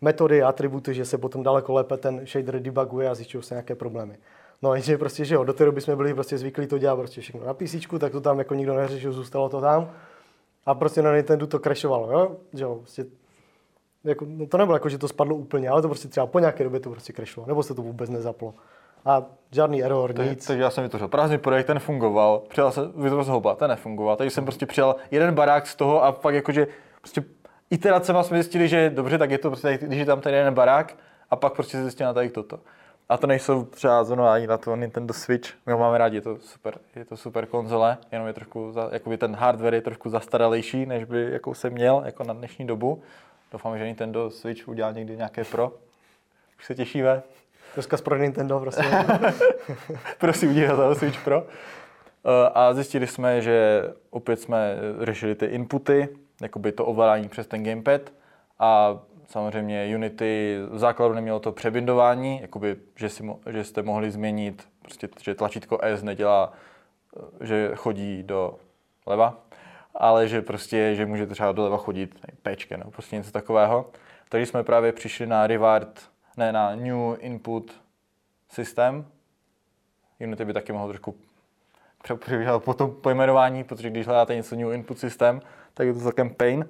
[0.00, 4.18] metody, atributy, že se potom daleko lépe ten shader debuguje a zjišťují se nějaké problémy.
[4.62, 7.20] No jenže prostě, že jo, do té doby jsme byli prostě zvyklí to dělat prostě
[7.20, 9.90] všechno na PC, tak to tam jako nikdo neřešil, zůstalo to tam.
[10.66, 13.06] A prostě na Nintendo to crashovalo, jo, že jo, prostě
[14.04, 16.64] jako, no to nebylo jako, že to spadlo úplně, ale to prostě třeba po nějaké
[16.64, 18.54] době to prostě crashlo, nebo se to vůbec nezaplo.
[19.08, 20.46] A žádný error, Tak, nic.
[20.46, 24.16] takže já jsem vytvořil prázdný projekt, ten fungoval, přijal jsem, vytvořil jsem hoba, ten nefungoval,
[24.16, 26.66] takže jsem prostě přijal jeden barák z toho a pak jakože
[27.00, 27.24] prostě
[27.70, 30.96] iteracema jsme zjistili, že dobře, tak je to prostě, když je tam ten jeden barák
[31.30, 32.60] a pak prostě zjistil na tady toto.
[33.08, 36.20] A to nejsou třeba zrovna ani na to Nintendo Switch, my ho máme rádi, je
[36.20, 40.10] to super, je to super konzole, jenom je trošku, za, jakoby ten hardware je trošku
[40.10, 43.02] zastaralejší, než by jakou jsem měl jako na dnešní dobu.
[43.52, 45.72] Doufám, že Nintendo Switch udělá někdy nějaké pro.
[46.58, 47.22] Už se těšíme.
[47.78, 48.82] Dneska pro Nintendo prostě.
[50.18, 51.46] Prosím, udělat toho Switch Pro.
[51.46, 56.08] Eh, A zjistili jsme, že opět jsme řešili ty inputy,
[56.42, 58.00] jakoby to ovládání přes ten gamepad
[58.58, 58.98] a
[59.28, 65.08] samozřejmě Unity v základu nemělo to přebindování, jakoby, že, si, že jste mohli změnit, prostě,
[65.22, 66.52] že tlačítko S nedělá,
[67.16, 68.54] eh, že chodí do
[69.06, 69.40] leva,
[69.94, 73.90] ale že prostě, že můžete třeba doleva chodit Pčke nebo prostě něco takového.
[74.28, 76.08] Takže jsme právě přišli na reward,
[76.38, 77.80] ne na new input
[78.48, 79.06] systém,
[80.20, 81.14] Unity by taky mohl trošku
[82.02, 85.40] přepočítat po tom pojmenování, protože když hledáte něco new input systém,
[85.74, 86.68] tak je to celkem pain.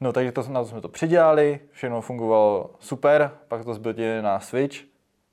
[0.00, 4.40] No takže to, na to jsme to předělali, všechno fungovalo super, pak to zbytili na
[4.40, 4.76] Switch,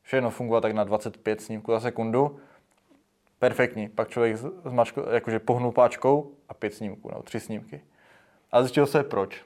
[0.01, 2.39] všechno fungovalo tak na 25 snímků za sekundu,
[3.39, 7.81] perfektní, pak člověk zmačko, jakože pohnul páčkou a pět snímků, nebo tři snímky.
[8.51, 9.45] A zjistil se proč.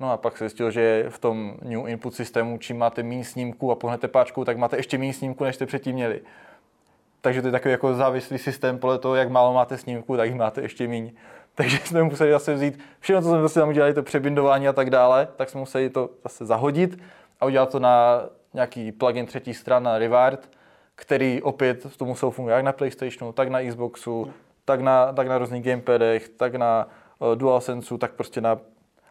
[0.00, 3.72] No a pak se zjistil, že v tom new input systému, čím máte méně snímků
[3.72, 6.20] a pohnete páčkou, tak máte ještě méně snímků, než jste předtím měli.
[7.20, 10.38] Takže to je takový jako závislý systém podle toho, jak málo máte snímků, tak jich
[10.38, 11.12] máte ještě méně.
[11.54, 14.90] Takže jsme museli zase vzít všechno, co jsme prostě tam udělali, to přebindování a tak
[14.90, 16.98] dále, tak jsme museli to zase zahodit
[17.40, 18.22] a udělat to na
[18.54, 20.50] nějaký plugin třetí stran na Reward,
[20.94, 24.32] který opět to musel fungovat jak na PlayStationu, tak na Xboxu,
[24.64, 26.88] tak na, tak na různých gamepadech, tak na
[27.18, 28.58] uh, DualSenseu, tak prostě na,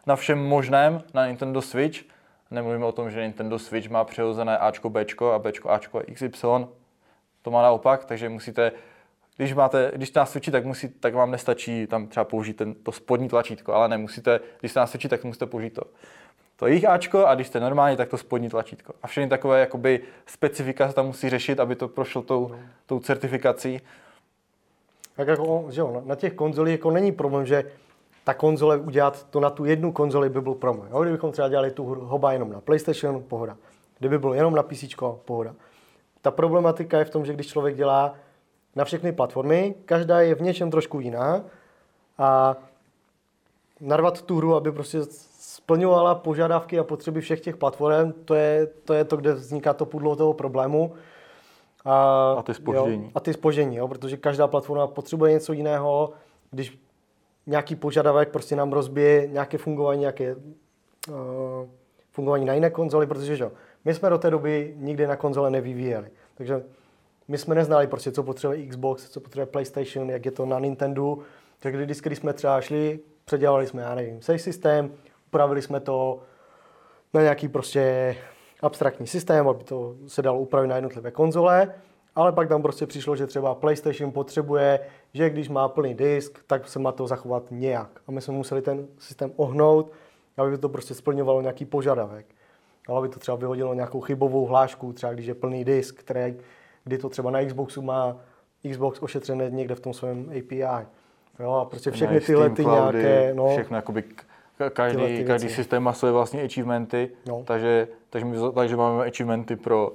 [0.08, 2.00] na všem možném, na Nintendo Switch.
[2.52, 6.48] Nemluvíme o tom, že Nintendo Switch má přirozené Ačko, Bčko a Bčko, Ačko a XY,
[7.42, 8.72] to má naopak, takže musíte,
[9.38, 12.92] když máte, když na Switchi, tak, musí, tak vám nestačí tam třeba použít ten, to
[12.92, 15.82] spodní tlačítko, ale nemusíte, když jste na Switchi, tak musíte použít to,
[16.56, 18.94] to jejich Ačko a když jste normální, tak to spodní tlačítko.
[19.04, 23.82] A všechny takové jakoby specifika se tam musí řešit, aby to prošlo tou, tou certifikací.
[25.16, 27.72] Tak jako, že jo, na- na těch konzolích jako není problém, že
[28.24, 30.90] ta konzole udělat to na tu jednu konzoli by byl problém.
[30.92, 31.02] Jo?
[31.02, 33.58] Kdybychom třeba dělali tu hru hoba jenom na PlayStation, pohoda.
[34.00, 34.84] Kdyby byl jenom na PC,
[35.26, 35.56] pohoda.
[36.22, 38.14] Ta problematika je v tom, že když člověk dělá
[38.76, 41.44] na všechny platformy, každá je v něčem trošku jiná
[42.18, 42.56] a
[43.80, 45.00] narvat tu hru, aby prostě
[45.40, 49.86] splňovala požadavky a potřeby všech těch platform, to je to, je to kde vzniká to
[49.86, 50.94] pudlo toho problému.
[51.86, 53.04] A, A ty zpoždění.
[53.04, 56.14] Jo, a ty spoždění, jo, protože každá platforma potřebuje něco jiného.
[56.52, 56.80] Když
[57.48, 61.16] nějaký požadavek prostě nám rozbije nějaké fungování, nějaké uh,
[62.12, 63.52] fungování na jiné konzoli, protože že,
[63.86, 66.08] my jsme do té doby nikdy na konzole nevyvíjeli.
[66.36, 66.64] Takže
[67.28, 71.18] my jsme neznali prostě, co potřebuje Xbox, co potřebuje PlayStation, jak je to na Nintendo.
[71.60, 74.92] Takže když, když jsme třeba šli, předělali jsme, já nevím, save systém,
[75.28, 76.22] upravili jsme to
[77.14, 78.16] na nějaký prostě
[78.62, 81.74] abstraktní systém, aby to se dalo upravit na jednotlivé konzole,
[82.16, 84.80] ale pak tam prostě přišlo, že třeba PlayStation potřebuje,
[85.14, 87.90] že když má plný disk, tak se má to zachovat nějak.
[88.08, 89.92] A my jsme museli ten systém ohnout,
[90.38, 92.26] aby to prostě splňovalo nějaký požadavek.
[92.88, 96.36] Ale aby to třeba vyhodilo nějakou chybovou hlášku, třeba když je plný disk, který,
[96.84, 98.18] kdy to třeba na Xboxu má
[98.72, 100.88] Xbox ošetřené někde v tom svém API.
[101.40, 104.04] Jo, a prostě všechny tyhle ty cloudy, nějaké, no, všechno jakoby
[104.74, 107.44] každý, každý systém má své vlastní achievementy, No.
[107.46, 109.92] takže, takže, my, takže máme achievementy pro,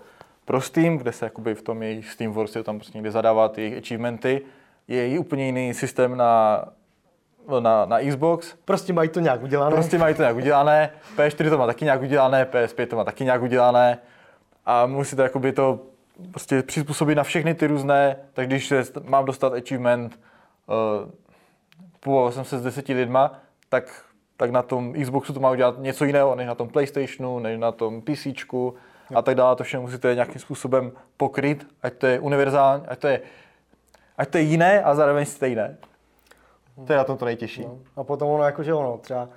[0.49, 3.79] pro Steam, kde se jakoby v tom jejich Steamworks tam prostě někde zadává ty jejich
[3.79, 4.43] achievementy.
[4.89, 6.65] Je i úplně jiný systém na,
[7.61, 9.75] na, na Xbox, prostě mají to nějak udělané.
[9.77, 13.25] Prostě mají to nějak udělané, PS4 to má taky nějak udělané, PS5 to má taky
[13.25, 13.99] nějak udělané
[14.67, 15.81] a musíte jakoby to
[16.31, 20.21] prostě přizpůsobit na všechny ty různé, tak když se mám dostat achievement,
[20.67, 21.11] uh,
[22.01, 24.05] pobavil jsem se s deseti lidma, tak,
[24.37, 27.73] tak na tom Xboxu to má udělat něco jiného, než na tom PlayStationu, než na
[27.73, 28.27] tom PC
[29.15, 29.57] a tak dále.
[29.57, 33.21] To všechno musíte nějakým způsobem pokryt, ať to je univerzální, ať to je,
[34.19, 35.77] ať to je jiné a zároveň stejné.
[36.87, 37.63] To je na tom to nejtěžší.
[37.63, 37.79] No.
[37.97, 39.29] A potom ono jakože ono, třeba,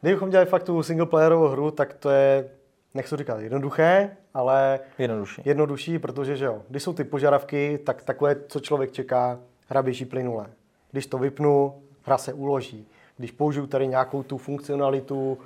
[0.00, 2.50] kdybychom dělali fakt tu singleplayerovou hru, tak to je,
[2.94, 5.42] nechci říkat jednoduché, ale Jednodušší.
[5.44, 9.38] jednodušší, protože že jo, když jsou ty požadavky, tak takové, co člověk čeká,
[9.68, 10.46] hra běží plynule.
[10.90, 12.88] Když to vypnu, hra se uloží.
[13.16, 15.38] Když použiju tady nějakou tu funkcionalitu,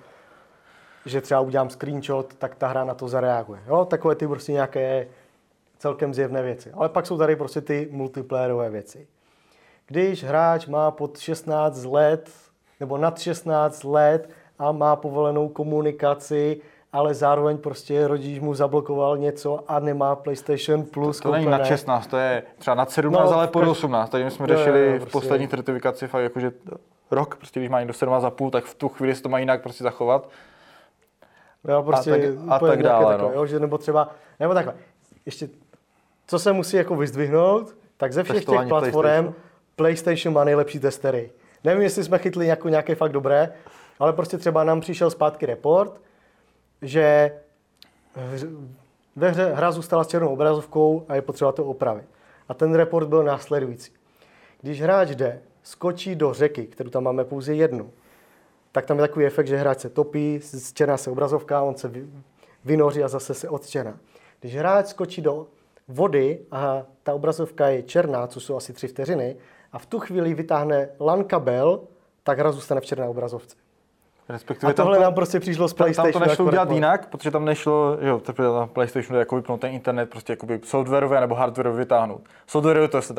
[1.08, 3.60] že třeba udělám screenshot, tak ta hra na to zareaguje.
[3.66, 3.84] Jo?
[3.84, 5.06] Takové ty prostě nějaké
[5.78, 6.70] celkem zjevné věci.
[6.74, 9.06] Ale pak jsou tady prostě ty multiplayerové věci.
[9.86, 12.30] Když hráč má pod 16 let
[12.80, 16.60] nebo nad 16 let a má povolenou komunikaci,
[16.92, 21.20] ale zároveň prostě rodič mu zablokoval něco a nemá PlayStation Plus.
[21.20, 24.10] To, to není na 16, to je třeba nad 17, no, ale pod 18.
[24.10, 25.08] Tady jsme řešili prostě.
[25.08, 26.52] v poslední certifikaci fakt jakože
[27.10, 29.84] rok, prostě když má někdo 17,5, tak v tu chvíli se to má jinak prostě
[29.84, 30.28] zachovat.
[31.68, 33.40] Jo, prostě a tak, a tak dále, takové, no.
[33.40, 34.10] jo, že nebo třeba,
[34.40, 34.74] nebo takhle,
[35.26, 35.48] ještě,
[36.26, 39.34] co se musí jako vyzdvihnout, tak ze všech těch platform PlayStation.
[39.76, 41.30] PlayStation má nejlepší testery.
[41.64, 43.52] Nevím, jestli jsme chytli jako nějaké fakt dobré,
[43.98, 46.00] ale prostě třeba nám přišel zpátky report,
[46.82, 47.32] že
[49.16, 52.04] ve hře hra zůstala s černou obrazovkou a je potřeba to opravit.
[52.48, 53.92] A ten report byl následující.
[54.60, 57.90] Když hráč jde, skočí do řeky, kterou tam máme pouze jednu,
[58.78, 61.92] tak tam je takový efekt, že hráč se topí, zčerná se obrazovka, on se
[62.64, 63.98] vynoří a zase se odčerná.
[64.40, 65.46] Když hráč skočí do
[65.88, 69.36] vody a ta obrazovka je černá, co jsou asi tři vteřiny,
[69.72, 71.80] a v tu chvíli vytáhne LAN kabel,
[72.22, 73.56] tak hra zůstane v černé obrazovce.
[74.28, 76.12] Respektive a tohle tam to, nám prostě přišlo z PlayStationu.
[76.12, 79.74] Tam to nešlo udělat jinak, protože tam nešlo, jo, teprve na PlayStationu jako vypnout ten
[79.74, 82.20] internet, prostě jakoby softwarově nebo hardwarově vytáhnout.
[82.46, 83.14] Softwarově to se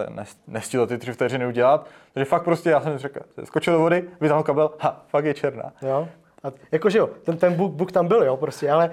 [0.48, 4.44] nestihlo ty tři vteřiny udělat, takže fakt prostě já jsem řekl, skočil do vody, vytáhl
[4.44, 5.72] kabel, ha, fakt je černá.
[5.82, 6.08] Jo.
[6.44, 8.92] A jakože jo, ten, ten book, book tam byl, jo, prostě, ale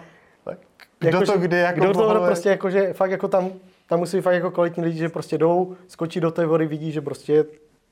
[0.98, 3.50] kdo jako, to kdy jako Kdo to prostě jakože fakt jako tam,
[3.88, 7.00] tam musí fakt jako kvalitní lidi, že prostě jdou, skočí do té vody, vidí, že
[7.00, 7.44] prostě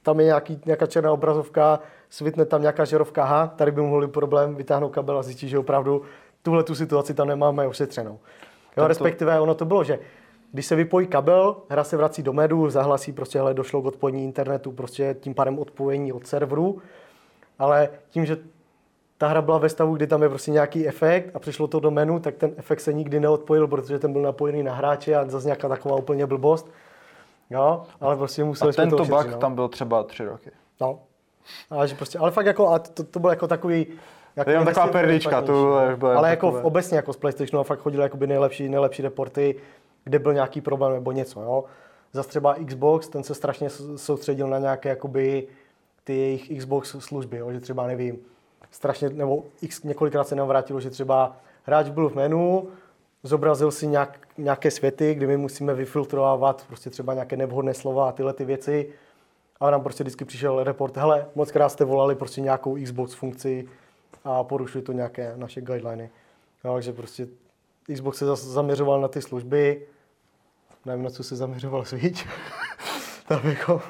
[0.05, 4.55] tam je nějaký, nějaká černá obrazovka, svitne tam nějaká žerovka, aha, tady by mohli problém,
[4.55, 6.03] vytáhnout kabel a zjistit, že opravdu
[6.43, 8.19] tuhle tu situaci tam nemáme ošetřenou.
[8.77, 9.99] Jo, respektive ono to bylo, že
[10.53, 14.25] když se vypojí kabel, hra se vrací do medu, zahlasí prostě, hele, došlo k odpojení
[14.25, 16.79] internetu, prostě tím pádem odpojení od serveru,
[17.59, 18.37] ale tím, že
[19.19, 21.91] ta hra byla ve stavu, kdy tam je prostě nějaký efekt a přišlo to do
[21.91, 25.47] menu, tak ten efekt se nikdy neodpojil, protože ten byl napojený na hráče a zase
[25.47, 26.71] nějaká taková úplně blbost.
[27.55, 29.39] Jo, ale prostě museli a jsme tento to bug no.
[29.39, 30.51] tam byl třeba tři roky.
[30.81, 30.99] No.
[31.71, 33.87] A že prostě, ale fakt jako, a to, to bylo jako takový,
[34.37, 37.81] jako je taková perlička, to bylo Ale jako v, obecně jako z PlayStationu a fakt
[37.81, 39.55] chodili jakoby nejlepší, nejlepší reporty,
[40.05, 41.65] kde byl nějaký problém nebo něco, jo.
[42.13, 45.49] Zase třeba Xbox, ten se strašně soustředil na nějaké jakoby
[46.05, 48.19] ty jejich Xbox služby, jo, že třeba nevím,
[48.71, 52.69] strašně, nebo x několikrát se nám vrátilo, že třeba hráč byl v menu,
[53.25, 58.13] zobrazil si nějak, nějaké světy, kde my musíme vyfiltrovávat prostě třeba nějaké nevhodné slova a
[58.13, 58.89] tyhle ty věci.
[59.61, 63.69] A nám prostě vždycky přišel report, hele, moc krát jste volali prostě nějakou Xbox funkci
[64.25, 66.11] a porušili to nějaké naše guideliny.
[66.65, 67.27] No, takže prostě
[67.95, 69.87] Xbox se zaměřoval na ty služby,
[70.87, 72.27] nevím, na co se zaměřoval Switch.
[73.29, 73.83] tam jako,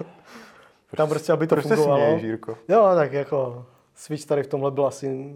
[0.96, 1.96] tam prostě, aby to Proč fungovalo.
[1.96, 2.58] Směješ, Jirko?
[2.68, 5.34] Jo, tak jako Switch tady v tomhle byl asi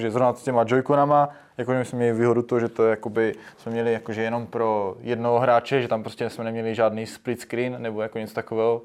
[0.00, 1.28] že zrovna s těma joyconama,
[1.58, 5.82] jako jsme měli výhodu to, že to jakoby, jsme měli jakože jenom pro jednoho hráče,
[5.82, 8.82] že tam prostě jsme neměli žádný split screen nebo jako něco takového,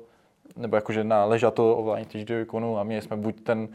[0.58, 3.68] nebo jakože na ležato ovládání těch joyconů a měli jsme buď ten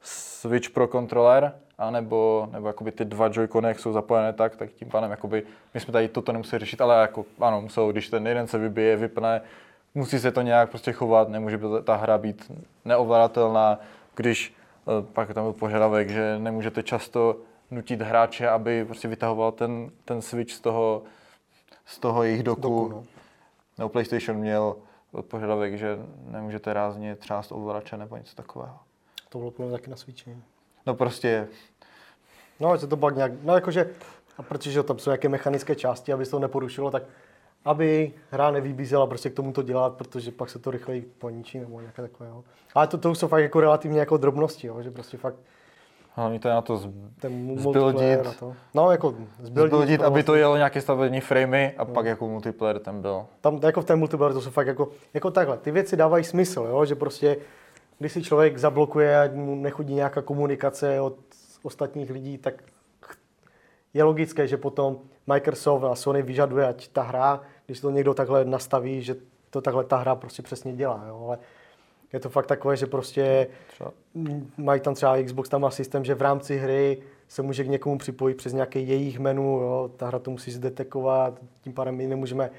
[0.00, 4.88] Switch pro kontroler, anebo, nebo jakoby ty dva joycony, jak jsou zapojené tak, tak tím
[4.88, 5.42] pádem jakoby,
[5.74, 8.96] my jsme tady toto nemuseli řešit, ale jako ano, muselo, když ten jeden se vybije,
[8.96, 9.40] vypne,
[9.94, 12.52] musí se to nějak prostě chovat, nemůže ta hra být
[12.84, 13.78] neovladatelná,
[14.16, 14.54] když
[15.12, 17.36] pak tam byl požadavek, že nemůžete často
[17.70, 21.02] nutit hráče, aby prostě vytahoval ten, ten switch z toho,
[21.86, 22.60] z toho jejich doku.
[22.60, 23.04] doku no.
[23.78, 23.88] no.
[23.88, 24.76] PlayStation měl
[25.20, 28.78] požadavek, že nemůžete rázně třást ovladače nebo něco takového.
[29.28, 30.36] To bylo plně taky na switchi.
[30.86, 31.48] No prostě...
[32.60, 33.90] No, že to pak nějak, no jakože,
[34.38, 37.02] a protože tam jsou nějaké mechanické části, aby se to neporušilo, tak
[37.64, 41.80] aby hra nevybízela prostě k tomu to dělat, protože pak se to rychleji poničí nebo
[41.80, 42.28] nějaké takové.
[42.28, 42.44] Jo.
[42.74, 45.36] Ale to, to jsou fakt jako relativně jako drobnosti, jo, že prostě fakt
[46.18, 46.76] Hlavně to je na to
[47.56, 48.54] zbildit, to.
[48.74, 51.94] No, jako zbildit, zbildit aby to jelo nějaké stavební framey a no.
[51.94, 53.26] pak jako multiplayer ten byl.
[53.40, 55.58] Tam jako v té multiplayer to jsou fakt jako, jako takhle.
[55.58, 56.84] Ty věci dávají smysl, jo?
[56.84, 57.36] že prostě
[57.98, 61.16] když si člověk zablokuje a mu nechodí nějaká komunikace od
[61.62, 62.62] ostatních lidí, tak
[63.94, 64.98] je logické, že potom
[65.28, 69.16] Microsoft a Sony vyžaduje, ať ta hra, když to někdo takhle nastaví, že
[69.50, 71.04] to takhle ta hra prostě přesně dělá.
[71.08, 71.24] Jo?
[71.26, 71.38] Ale
[72.12, 73.90] je to fakt takové, že prostě třeba.
[74.56, 76.98] mají tam třeba Xbox, tam má systém, že v rámci hry
[77.28, 79.90] se může k někomu připojit přes nějaké jejich menu, jo?
[79.96, 82.50] ta hra to musí zdetekovat, tím pádem my nemůžeme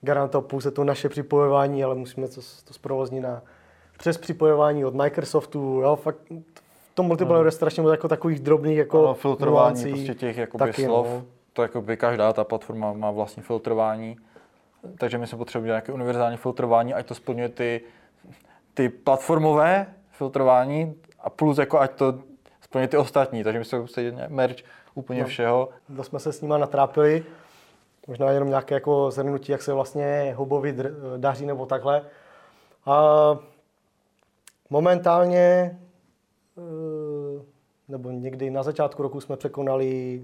[0.00, 3.42] garantovat pouze to naše připojování, ale musíme to, to zprovoznit na
[3.98, 5.96] přes připojování od Microsoftu, jo?
[5.96, 6.18] fakt
[6.92, 7.48] v tom multiplayeru hmm.
[7.48, 11.06] je strašně moc jako takových drobných jako ano, filtrování nuancí, prostě těch jakoby taky, slov.
[11.06, 11.24] No.
[11.54, 14.16] To jakoby každá ta platforma má vlastní filtrování
[14.98, 17.80] takže my jsme potřebovali nějaké univerzální filtrování, ať to splňuje ty,
[18.74, 22.18] ty platformové filtrování a plus jako ať to
[22.60, 24.56] splňuje ty ostatní, takže my jsme prostě merch
[24.94, 25.68] úplně no, všeho.
[25.96, 27.24] To jsme se s nima natrápili,
[28.06, 30.76] možná jenom nějaké jako zhrnutí, jak se vlastně Hubovi
[31.16, 32.02] daří nebo takhle.
[32.86, 33.02] A
[34.70, 35.78] momentálně,
[36.58, 37.42] eh,
[37.88, 40.22] nebo někdy na začátku roku jsme překonali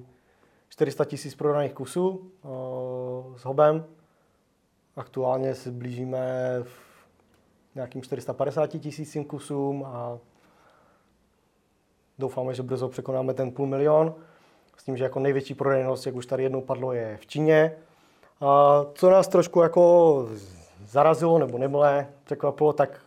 [0.71, 2.49] 400 tisíc prodaných kusů eh,
[3.39, 3.85] s Hobem.
[4.97, 6.19] Aktuálně se blížíme
[6.63, 10.19] v nějakým 450 tisícím kusům a
[12.19, 14.15] doufáme, že brzo překonáme ten půl milion.
[14.77, 17.77] S tím, že jako největší prodejnost, jak už tady jednou padlo, je v Číně.
[18.41, 20.29] A co nás trošku jako
[20.85, 23.01] zarazilo nebo nemilé překvapilo, tak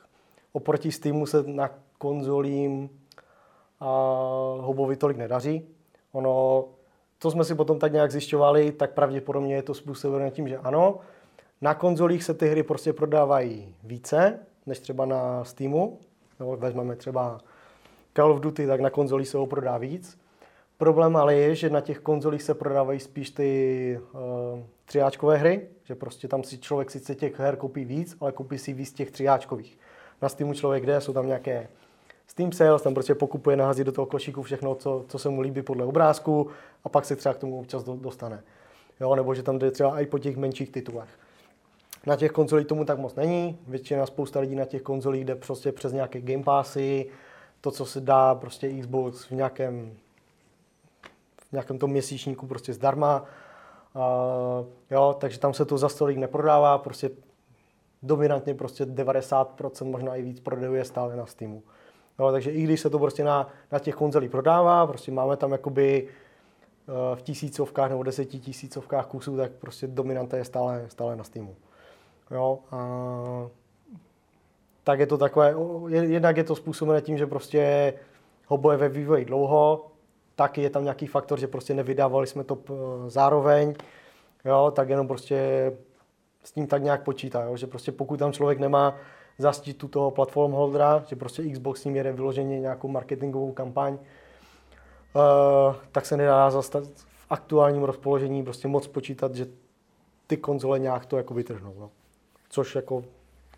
[0.51, 2.89] oproti Steamu se na konzolím
[3.79, 3.85] a
[4.59, 5.67] Hobovi tolik nedaří.
[6.11, 6.65] Ono,
[7.23, 10.99] co jsme si potom tak nějak zjišťovali, tak pravděpodobně je to způsobeno tím, že ano,
[11.61, 15.99] na konzolích se ty hry prostě prodávají více, než třeba na Steamu.
[16.39, 17.41] No, vezmeme třeba
[18.15, 20.19] Call of Duty, tak na konzolích se ho prodá víc.
[20.77, 24.19] Problém ale je, že na těch konzolích se prodávají spíš ty uh,
[24.85, 28.73] třiáčkové hry, že prostě tam si člověk sice těch her koupí víc, ale koupí si
[28.73, 29.79] víc těch třiáčkových.
[30.21, 31.67] Na Steamu člověk jde, jsou tam nějaké
[32.27, 35.61] Steam Sales, tam prostě pokupuje, nahází do toho košíku všechno, co, co se mu líbí
[35.61, 36.47] podle obrázku
[36.83, 38.43] a pak se třeba k tomu občas dostane.
[38.99, 41.09] Jo, nebo že tam jde třeba i po těch menších titulech.
[42.05, 43.59] Na těch konzolích tomu tak moc není.
[43.67, 47.09] Většina spousta lidí na těch konzolích jde prostě přes nějaké Game Passy,
[47.61, 49.93] to, co se dá prostě Xbox v nějakém,
[51.49, 53.25] v nějakém tom měsíčníku prostě zdarma.
[53.95, 57.09] Uh, jo, takže tam se to za stolik neprodává, prostě
[58.03, 61.63] dominantně prostě 90%, možná i víc prodejů je stále na Steamu.
[62.19, 65.51] Jo, takže i když se to prostě na, na těch konzolích prodává, prostě máme tam
[65.51, 66.07] jakoby
[66.87, 71.55] uh, v tisícovkách nebo desetitisícovkách kusů, tak prostě dominanta je stále, stále na Steamu.
[72.31, 72.87] Jo, a
[74.83, 75.55] tak je to takové,
[75.89, 77.93] jednak je to způsobené tím, že prostě
[78.47, 79.87] hobo je ve vývoji dlouho,
[80.35, 82.57] taky je tam nějaký faktor, že prostě nevydávali jsme to
[83.07, 83.73] zároveň,
[84.45, 85.71] jo, tak jenom prostě
[86.43, 88.95] s tím tak nějak počítá, jo, že prostě pokud tam člověk nemá
[89.37, 95.75] zaštitu toho platform holdera, že prostě Xbox s ním jede vyloženě nějakou marketingovou kampaň, uh,
[95.91, 99.47] tak se nedá zastat v aktuálním rozpoložení prostě moc počítat, že
[100.27, 101.73] ty konzole nějak to jako vytržnou.
[101.79, 101.89] No
[102.53, 103.03] což jako,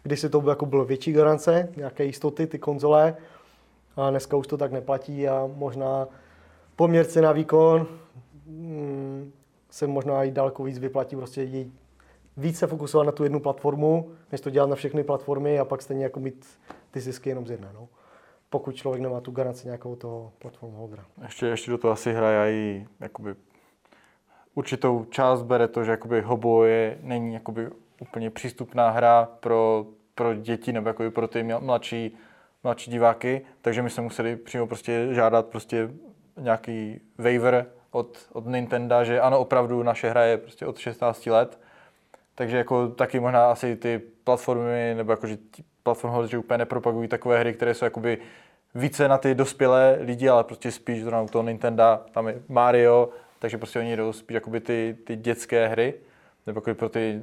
[0.03, 3.15] když si to jako bylo větší garance, nějaké jistoty, ty konzole,
[3.95, 6.07] a dneska už to tak neplatí a možná
[6.75, 7.87] poměr cena výkon
[8.45, 9.31] mm,
[9.69, 11.73] se možná i daleko víc vyplatí prostě víc
[12.53, 16.03] se fokusovat na tu jednu platformu, než to dělat na všechny platformy a pak stejně
[16.03, 16.59] jako mít
[16.91, 17.69] ty zisky jenom z jedné.
[17.73, 17.87] No.
[18.49, 21.05] Pokud člověk nemá tu garanci nějakou toho platformu holdera.
[21.23, 23.35] Ještě, ještě do toho asi hraje i jakoby
[24.55, 29.85] určitou část bere to, že jakoby hobo je, není jakoby úplně přístupná hra pro,
[30.15, 32.17] pro děti nebo jako pro ty mladší,
[32.63, 35.89] mladší diváky, takže my jsme museli přímo prostě žádat prostě
[36.37, 41.59] nějaký waiver od, od Nintendo, že ano, opravdu naše hra je prostě od 16 let,
[42.35, 45.37] takže jako taky možná asi ty platformy, nebo jako, že
[45.83, 48.17] platformy že úplně nepropagují takové hry, které jsou jakoby
[48.75, 53.09] více na ty dospělé lidi, ale prostě spíš zrovna u toho Nintendo, tam je Mario,
[53.39, 55.93] takže prostě oni jdou spíš jakoby ty, ty dětské hry,
[56.47, 57.21] nebo jako pro ty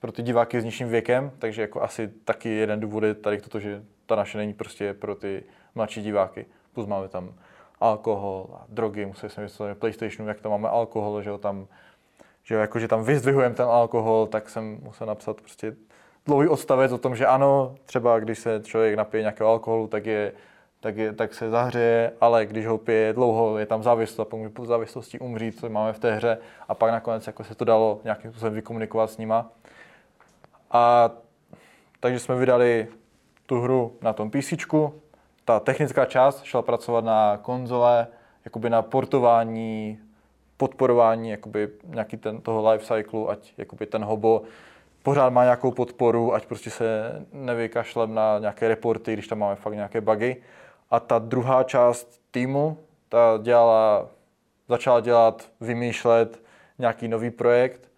[0.00, 3.60] pro ty diváky s nižším věkem, takže jako asi taky jeden důvod je tady toto,
[3.60, 5.44] že ta naše není prostě pro ty
[5.74, 6.46] mladší diváky.
[6.72, 7.34] Plus máme tam
[7.80, 11.66] alkohol a drogy, museli jsme vysvětlit PlayStationu, jak tam máme alkohol, že jo, tam,
[12.48, 15.76] že jo, jako, že tam vyzdvihujeme ten alkohol, tak jsem musel napsat prostě
[16.26, 20.32] dlouhý odstavec o tom, že ano, třeba když se člověk napije nějakého alkoholu, tak, je,
[20.80, 24.50] tak, je, tak se zahřeje, ale když ho pije dlouho, je tam závislost a pomůže
[24.50, 26.38] po závislosti umřít, co máme v té hře
[26.68, 29.50] a pak nakonec jako se to dalo nějakým způsobem vykomunikovat s nima.
[30.70, 31.10] A
[32.00, 32.88] takže jsme vydali
[33.46, 34.52] tu hru na tom PC.
[35.44, 38.06] Ta technická část šla pracovat na konzole,
[38.44, 39.98] jakoby na portování,
[40.58, 44.42] podporování jakoby nějaký ten, toho life cyclu, ať jakoby ten hobo
[45.02, 46.86] pořád má nějakou podporu, ať prostě se
[47.32, 50.36] nevykašlem na nějaké reporty, když tam máme fakt nějaké bugy.
[50.90, 52.78] A ta druhá část týmu,
[53.08, 54.08] ta dělala,
[54.68, 56.42] začala dělat, vymýšlet
[56.78, 57.88] nějaký nový projekt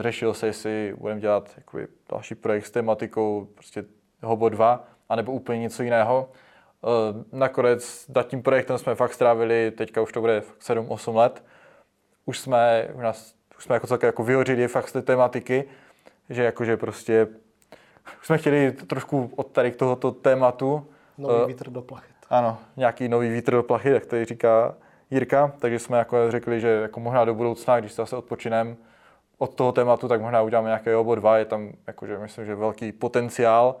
[0.00, 3.84] řešil se, jestli budeme dělat jakoby, další projekt s tematikou prostě
[4.22, 6.28] Hobo 2, anebo úplně něco jiného.
[6.84, 11.44] Eh, nakonec nad tím projektem jsme fakt strávili, teďka už to bude 7-8 let.
[12.26, 15.64] Už jsme, už nás, už jsme jako celkem jako vyhořili fakt z té tematiky,
[16.30, 17.26] že jakože prostě
[18.20, 20.86] už jsme chtěli trošku od tady k tohoto tématu.
[21.18, 22.14] Nový uh, vítr do plachet.
[22.30, 24.74] Ano, nějaký nový vítr do plachet, jak to říká
[25.10, 28.76] Jirka, takže jsme jako řekli, že jako možná do budoucna, když se zase odpočinem,
[29.38, 32.92] od toho tématu, tak možná uděláme nějaké obo dva, je tam jakože myslím, že velký
[32.92, 33.76] potenciál,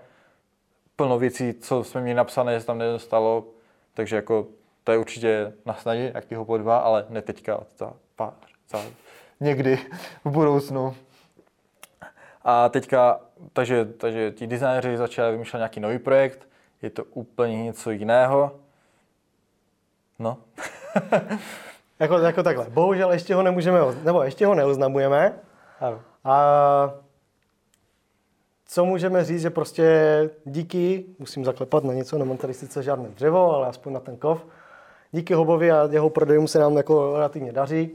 [0.96, 3.46] plno věcí, co jsme měli napsané, se tam nedostalo,
[3.94, 4.46] takže jako
[4.84, 8.32] to je určitě na snadě, jakýho obo dva, ale ne teďka, za pár,
[8.68, 8.82] za
[9.40, 9.78] někdy
[10.24, 10.96] v budoucnu.
[12.42, 13.20] A teďka,
[13.52, 16.48] takže, takže ti designéři začali vymýšlet nějaký nový projekt,
[16.82, 18.52] je to úplně něco jiného.
[20.18, 20.38] No.
[21.98, 22.66] jako, jako takhle.
[22.70, 25.38] Bohužel ještě ho nemůžeme, nebo ještě ho neoznamujeme.
[25.80, 26.00] Ano.
[26.24, 26.94] A
[28.66, 33.54] co můžeme říct, že prostě díky, musím zaklepat na něco, nemám tady sice žádné dřevo,
[33.54, 34.46] ale aspoň na ten kov,
[35.14, 37.90] díky Hobovi a jeho prodejům se nám jako relativně daří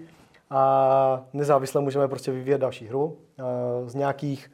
[0.50, 3.18] a nezávisle můžeme prostě vyvíjet další hru.
[3.86, 4.52] Z nějakých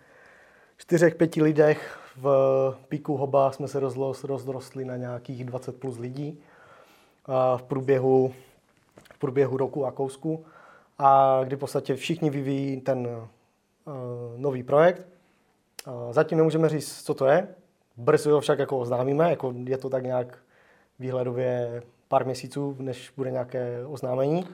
[0.78, 3.80] čtyřech, pěti lidech v píku Hoba jsme se
[4.24, 6.40] rozrostli na nějakých 20 plus lidí
[7.58, 8.34] v průběhu,
[9.14, 10.46] v průběhu roku a kousku.
[11.00, 13.24] A kdy v podstatě všichni vyvíjí ten uh,
[14.38, 15.08] nový projekt.
[16.12, 17.48] Zatím nemůžeme říct, co to je.
[17.98, 20.38] Brzy ho však jako oznámíme, jako je to tak nějak
[21.00, 24.48] výhledově pár měsíců, než bude nějaké oznámení.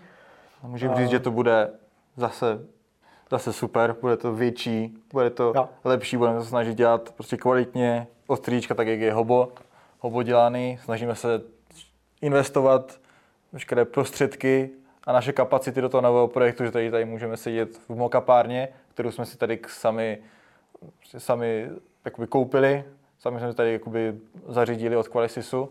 [0.64, 1.70] Můžeme říct, že to bude
[2.18, 2.60] zase,
[3.32, 5.70] zase super, bude to větší, bude to jo.
[5.84, 9.52] lepší, budeme se snažit dělat prostě kvalitně, ostříčka, tak jak je hobo,
[10.00, 11.42] hobo dělaný, snažíme se
[12.22, 13.00] investovat
[13.52, 14.70] veškeré prostředky
[15.04, 19.12] a naše kapacity do toho nového projektu, že tady, tady můžeme sedět v mokapárně, kterou
[19.12, 20.18] jsme si tady sami,
[21.18, 21.70] sami
[22.06, 22.84] jakoby koupili,
[23.20, 25.70] sami jsme si tady jakoby zařídili od Qualisisu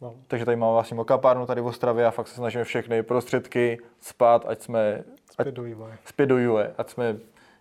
[0.00, 0.14] No.
[0.26, 4.44] Takže tady máme vlastně mokapárnu tady v Ostravě a fakt se snažíme všechny prostředky spát,
[4.48, 5.98] ať jsme zpět do vývoje.
[6.04, 7.16] Zpět do vývoje, ať jsme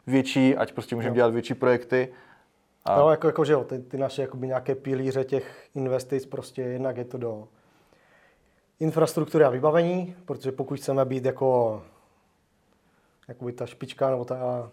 [0.08, 1.16] větší, ať prostě můžeme no.
[1.16, 2.14] dělat větší projekty.
[2.86, 2.98] A...
[2.98, 6.98] No, jako, jako že jo, ty, ty naše jakoby nějaké pilíře těch investic, prostě jednak
[6.98, 7.48] je to do
[8.80, 11.84] infrastruktury a vybavení, protože pokud chceme být jako
[13.28, 14.72] jakoby ta špička nebo ta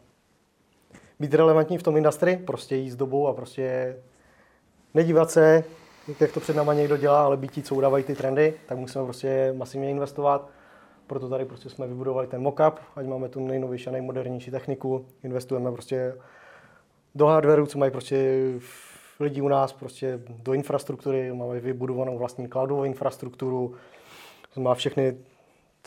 [1.20, 3.96] být relevantní v tom industrii, prostě jít s dobou a prostě
[4.94, 5.64] nedívat se
[6.20, 9.54] jak to před náma někdo dělá, ale ti, co udávají ty trendy, tak musíme prostě
[9.56, 10.48] masivně investovat.
[11.06, 15.72] Proto tady prostě jsme vybudovali ten mockup, ať máme tu nejnovější a nejmodernější techniku, investujeme
[15.72, 16.14] prostě
[17.14, 18.48] do hardwareu, co mají prostě
[19.20, 23.74] lidi u nás, prostě do infrastruktury, máme vybudovanou vlastní cloudovou infrastrukturu,
[24.56, 25.16] má všechny,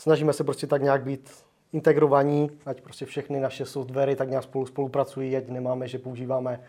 [0.00, 1.30] snažíme se prostě tak nějak být
[1.72, 6.60] integrovaní, ať prostě všechny naše softwary tak nějak spolu spolupracují, ať nemáme, že používáme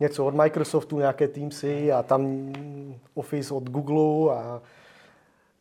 [0.00, 2.52] něco od Microsoftu, nějaké Teamsy a tam
[3.14, 4.62] Office od Google a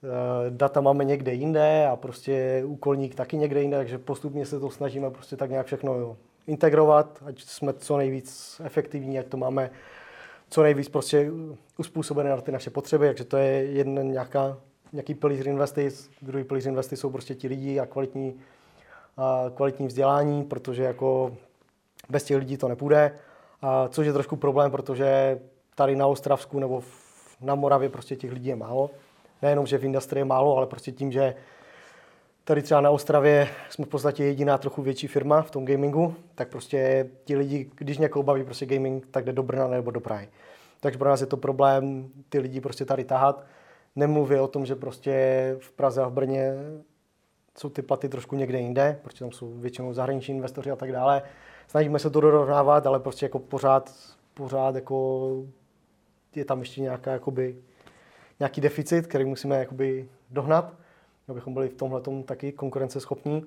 [0.03, 4.69] e, data máme někde jinde a prostě úkolník taky někde jinde, takže postupně se to
[4.69, 9.69] snažíme prostě tak nějak všechno jo, integrovat, ať jsme co nejvíc efektivní, ať to máme
[10.49, 11.31] co nejvíc prostě
[11.77, 14.57] uspůsobené na ty naše potřeby, takže to je jeden nějaká,
[14.93, 18.39] nějaký pilíř investic, druhý pilíř investic jsou prostě ti lidi a kvalitní,
[19.17, 21.37] a kvalitní vzdělání, protože jako
[22.09, 23.11] bez těch lidí to nepůjde.
[23.89, 25.39] Což je trošku problém, protože
[25.75, 28.89] tady na Ostravsku nebo v, na Moravě prostě těch lidí je málo.
[29.41, 31.35] Nejenom, že v industrii je málo, ale prostě tím, že
[32.43, 36.49] tady třeba na Ostravě jsme v podstatě jediná trochu větší firma v tom gamingu, tak
[36.49, 40.29] prostě ti lidi, když někoho baví prostě gaming, tak jde do Brna nebo do Prahy.
[40.79, 43.43] Takže pro nás je to problém ty lidi prostě tady tahat.
[43.95, 46.53] Nemluvě o tom, že prostě v Praze a v Brně
[47.57, 51.21] jsou ty platy trošku někde jinde, protože tam jsou většinou zahraniční investoři a tak dále
[51.67, 53.93] snažíme se to dorovnávat, ale prostě jako pořád,
[54.33, 55.29] pořád jako
[56.35, 57.57] je tam ještě nějaká, jakoby,
[58.39, 60.73] nějaký deficit, který musíme jakoby dohnat,
[61.27, 63.45] abychom byli v tomhle taky konkurenceschopní.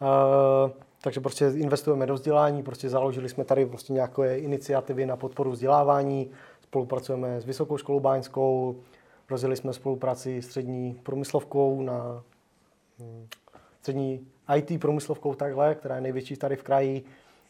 [0.00, 5.50] Uh, takže prostě investujeme do vzdělání, prostě založili jsme tady prostě nějaké iniciativy na podporu
[5.50, 6.30] vzdělávání,
[6.60, 8.76] spolupracujeme s Vysokou školou báňskou,
[9.30, 12.22] rozjeli jsme spolupráci s střední průmyslovkou na
[12.98, 13.26] hm,
[13.80, 14.26] střední
[14.56, 17.04] IT průmyslovkou takhle, která je největší tady v kraji.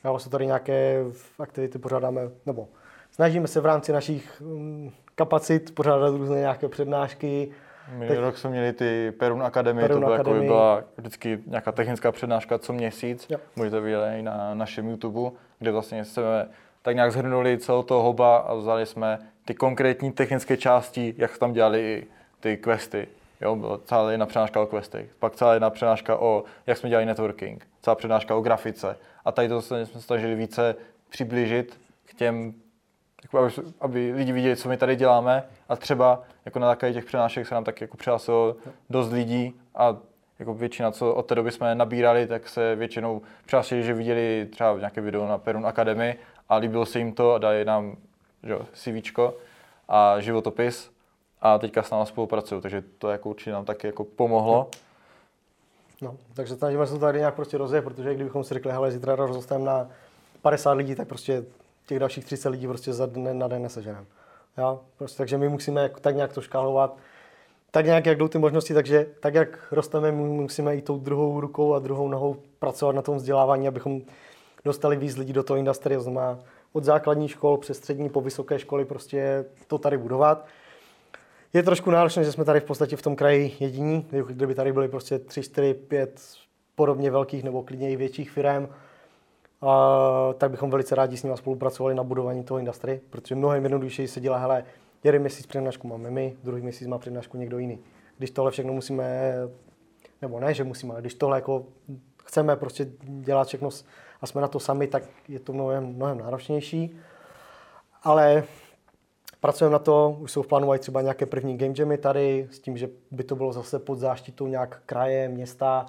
[0.04, 1.04] A vlastně tady nějaké
[1.38, 2.68] aktivity pořádáme, nebo
[3.10, 7.50] snažíme se v rámci našich mm, kapacit pořádat různé nějaké přednášky.
[7.92, 8.18] Minulý Teď...
[8.18, 10.16] rok jsme měli ty Perun Academy, Perun to byla.
[10.16, 13.26] Jako byla vždycky nějaká technická přednáška co měsíc.
[13.28, 13.38] Jo.
[13.56, 16.48] Můžete vidět i na našem YouTube, kde vlastně jsme
[16.82, 21.52] tak nějak zhrnuli celou toho hoba a vzali jsme ty konkrétní technické části, jak tam
[21.52, 22.04] dělali
[22.40, 23.08] ty questy.
[23.40, 27.06] Jo, byla celá jedna přednáška o questech, pak celá jedna přednáška o, jak jsme dělali
[27.06, 28.97] networking, celá přednáška o grafice.
[29.24, 30.77] A tady to jsme snažili více
[31.09, 32.55] přiblížit k těm,
[33.23, 35.44] jako aby, aby lidi viděli, co my tady děláme.
[35.69, 38.56] A třeba jako na takové těch přednášek se nám tak jako přihlásilo
[38.90, 39.97] dost lidí a
[40.39, 44.78] jako většina, co od té doby jsme nabírali, tak se většinou přihlásili, že viděli třeba
[44.78, 46.16] nějaké video na Perun Academy
[46.48, 47.97] a líbilo se jim to a dali nám
[48.43, 49.35] že, CVčko
[49.89, 50.97] a životopis
[51.40, 54.70] a teďka s námi spolupracují, takže to jako určitě nám taky jako pomohlo.
[56.02, 59.16] No, takže snažíme se to tady nějak prostě rozjet, protože kdybychom si řekli, hele, zítra
[59.16, 59.89] rozostavím na
[60.43, 61.44] 50 lidí, tak prostě
[61.86, 64.06] těch dalších 30 lidí prostě za den na den neseženeme.
[64.59, 64.81] Jo?
[64.98, 66.97] Prostě, takže my musíme tak nějak to škálovat,
[67.70, 71.40] tak nějak, jak jdou ty možnosti, takže tak, jak rosteme, my musíme i tou druhou
[71.40, 74.01] rukou a druhou nohou pracovat na tom vzdělávání, abychom
[74.65, 75.98] dostali víc lidí do toho industrie,
[76.73, 80.47] od základní škol přes střední po vysoké školy prostě to tady budovat.
[81.52, 84.88] Je trošku náročné, že jsme tady v podstatě v tom kraji jediní, kdyby tady byly
[84.88, 86.20] prostě 3, 4, 5
[86.74, 88.68] podobně velkých nebo klidně i větších firm,
[89.62, 94.08] a, tak bychom velice rádi s nimi spolupracovali na budování toho industry, protože mnohem jednodušeji
[94.08, 94.64] se dělá, hele,
[95.04, 97.78] jeden měsíc přednášku máme my, druhý měsíc má přednášku někdo jiný.
[98.18, 99.34] Když tohle všechno musíme,
[100.22, 101.66] nebo ne, že musíme, ale když tohle jako
[102.24, 103.68] chceme prostě dělat všechno
[104.20, 106.96] a jsme na to sami, tak je to mnohem, mnohem náročnější.
[108.02, 108.44] Ale
[109.40, 112.59] pracujeme na to, už jsou v plánu i třeba nějaké první game jamy tady, s
[112.59, 115.86] tím, že by to bylo zase pod záštitou nějak kraje, města,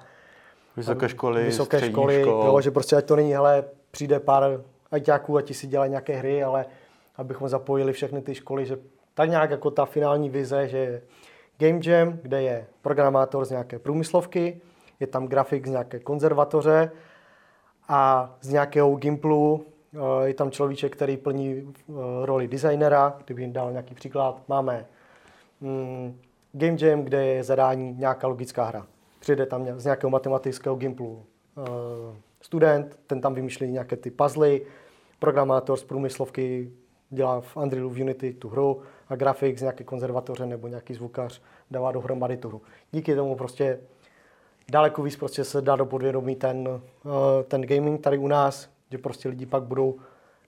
[0.76, 2.44] Vysoké školy, vysoké školy, škol.
[2.46, 4.60] jo, že prostě ať to není, hele, přijde pár
[4.90, 6.66] ajťáků a ti si dělají nějaké hry, ale
[7.16, 8.78] abychom zapojili všechny ty školy, že
[9.14, 11.02] tak nějak jako ta finální vize, že
[11.58, 14.60] Game Jam, kde je programátor z nějaké průmyslovky,
[15.00, 16.90] je tam grafik z nějaké konzervatoře
[17.88, 19.66] a z nějakého Gimplu
[20.24, 21.92] je tam človíček, který plní eh,
[22.22, 24.42] roli designera, kdyby jim dal nějaký příklad.
[24.48, 24.86] Máme
[25.60, 26.20] mm,
[26.52, 28.86] Game Jam, kde je zadání nějaká logická hra.
[29.20, 31.24] Přijde tam z nějakého matematického Gimplu
[31.58, 31.62] eh,
[32.40, 34.66] student, ten tam vymýšlí nějaké ty puzzly,
[35.18, 36.70] programátor z průmyslovky
[37.10, 41.42] dělá v Unrealu v Unity tu hru a grafik z nějaké konzervatoře nebo nějaký zvukař
[41.70, 42.62] dává dohromady tu hru.
[42.92, 43.80] Díky tomu prostě
[44.70, 48.98] daleko víc prostě se dá do podvědomí ten, eh, ten gaming tady u nás, že
[48.98, 49.98] prostě lidi pak budou,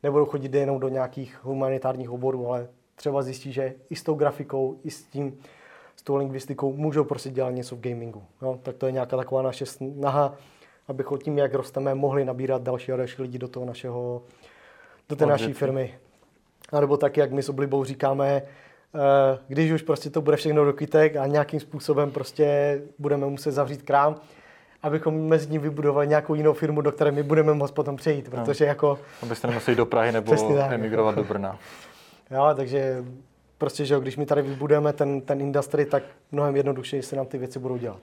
[0.02, 4.78] nebudou chodit jenom do nějakých humanitárních oborů, ale třeba zjistí, že i s tou grafikou,
[4.84, 5.38] i s tím,
[5.96, 8.22] s tou lingvistikou můžou prostě dělat něco v gamingu.
[8.42, 10.34] No, tak to je nějaká taková naše snaha,
[10.88, 14.22] abychom tím, jak rosteme, mohli nabírat další a další lidi do toho našeho,
[15.08, 15.98] do té naší firmy.
[16.72, 18.42] A nebo tak, jak my s oblibou říkáme,
[18.94, 23.52] Eh, když už prostě to bude všechno do kytek a nějakým způsobem prostě budeme muset
[23.52, 24.16] zavřít krám,
[24.82, 28.64] abychom mezi tím vybudovali nějakou jinou firmu, do které my budeme moct potom přejít, protože
[28.64, 28.98] jako...
[29.22, 30.34] Abyste nemuseli do Prahy nebo
[30.68, 31.58] emigrovat do Brna.
[32.30, 33.04] Jo, takže
[33.58, 36.02] prostě, že když my tady vybudujeme ten, ten industry, tak
[36.32, 37.98] mnohem jednodušeji se nám ty věci budou dělat.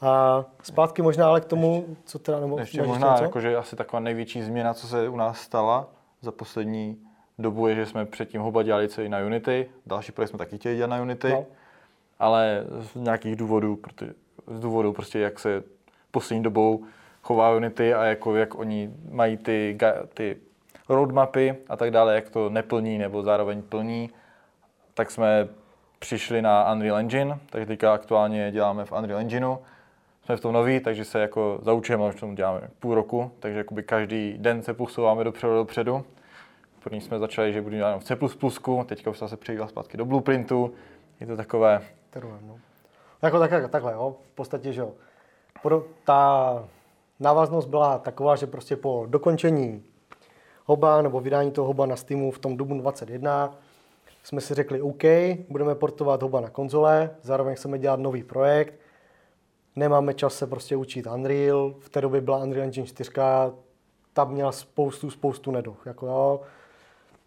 [0.00, 2.40] A zpátky možná ale k tomu, co teda...
[2.40, 5.86] Nebo ještě možná, jakože asi taková největší změna, co se u nás stala
[6.20, 6.98] za poslední
[7.38, 10.76] dobu je, že jsme předtím Hoba dělali celý na Unity, další projekt jsme taky chtěli
[10.76, 11.46] dělat na Unity, no.
[12.18, 14.12] ale z nějakých důvodů, protože,
[14.46, 15.62] z důvodů prostě jak se
[16.18, 16.84] poslední dobou
[17.22, 19.78] chová Unity a jako jak oni mají ty,
[20.14, 20.36] ty
[20.88, 24.10] roadmapy a tak dále, jak to neplní nebo zároveň plní,
[24.94, 25.48] tak jsme
[25.98, 29.58] přišli na Unreal Engine, takže teďka aktuálně děláme v Unreal Engineu.
[30.24, 34.34] Jsme v tom noví, takže se jako zaučujeme, už tomu děláme půl roku, takže každý
[34.38, 36.04] den se posouváme dopředu dopředu.
[36.84, 38.16] První jsme začali, že budu dělat v C++,
[38.86, 40.74] teďka už se přejíval zpátky do Blueprintu.
[41.20, 41.80] Je to takové...
[42.10, 42.58] Terujem, no.
[43.22, 44.16] Jako tak, takhle, jo.
[44.32, 44.92] V podstatě, že jo.
[46.04, 46.64] Ta
[47.20, 49.84] návaznost byla taková, že prostě po dokončení
[50.64, 53.58] hoba nebo vydání toho hoba na Steamu v tom dubnu 21
[54.22, 55.02] jsme si řekli OK,
[55.48, 58.74] budeme portovat hoba na konzole, zároveň chceme dělat nový projekt,
[59.76, 63.10] nemáme čas se prostě učit Unreal, v té době byla Unreal Engine 4,
[64.12, 65.82] tam měla spoustu, spoustu neduch.
[65.86, 66.40] Jako, jo,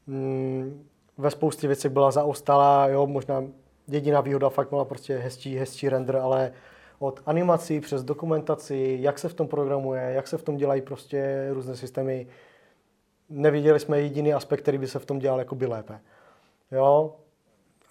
[0.07, 0.87] mm,
[1.17, 3.43] ve spoustě věcí byla zaostalá, jo, možná
[3.87, 6.51] jediná výhoda fakt byla prostě hezčí, hezčí render, ale
[7.01, 11.47] od animací přes dokumentaci, jak se v tom programuje, jak se v tom dělají prostě
[11.51, 12.27] různé systémy,
[13.29, 15.99] neviděli jsme jediný aspekt, který by se v tom dělal jakoby lépe.
[16.71, 17.15] Jo,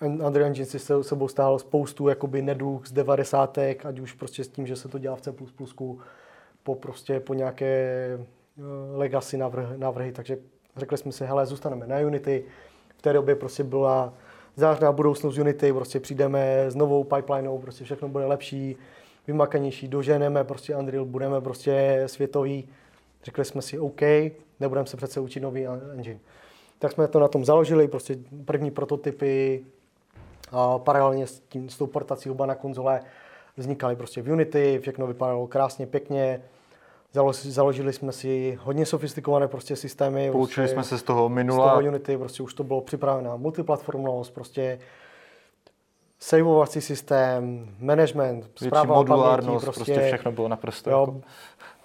[0.01, 3.59] Unreal Engine si se sebou stál spoustu jakoby neduch z 90.
[3.85, 5.33] ať už prostě s tím, že se to dělá v C++,
[6.63, 8.63] po prostě po nějaké eh,
[8.97, 10.39] legacy návrhy, návrhy takže
[10.77, 12.45] Řekli jsme si, hele, zůstaneme na Unity.
[12.99, 14.15] V té době prostě byla
[14.57, 18.77] zářná budoucnost Unity, prostě přijdeme s novou pipelineou, prostě všechno bude lepší,
[19.27, 22.69] vymakanější, doženeme prostě Unreal, budeme prostě světový.
[23.25, 24.01] Řekli jsme si, OK,
[24.61, 26.21] nebudeme se přece učit nový engine.
[26.79, 29.65] Tak jsme to na tom založili, prostě první prototypy,
[30.53, 33.01] a paralelně s, tím, s tou portací oba na konzole
[33.57, 36.43] vznikaly prostě v Unity, všechno vypadalo krásně, pěkně,
[37.33, 40.31] Založili jsme si hodně sofistikované prostě systémy.
[40.31, 41.67] Poučili prostě, jsme se z toho minula.
[41.67, 44.79] Z toho Unity, prostě už to bylo připravené na multiplatformnost, prostě
[46.21, 50.91] saveovací systém, management, zpráva modulárnost, paměti, prostě, prostě všechno bylo naprosto.
[50.91, 51.21] Jo, jako...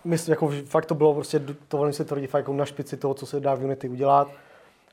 [0.04, 3.14] Myslím, jako fakt to bylo prostě, to velmi se tvrdí fakt jako na špici toho,
[3.14, 4.28] co se dá v Unity udělat.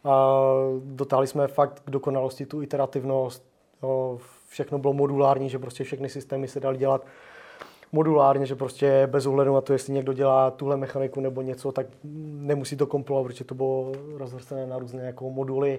[0.05, 0.37] A
[0.85, 3.45] dotáhli jsme fakt k dokonalosti tu iterativnost,
[3.83, 7.07] jo, všechno bylo modulární, že prostě všechny systémy se daly dělat
[7.93, 11.87] modulárně, že prostě bez ohledu na to, jestli někdo dělá tuhle mechaniku nebo něco, tak
[12.05, 15.79] nemusí to kompilovat, protože to bylo rozvrstené na různé jako moduly.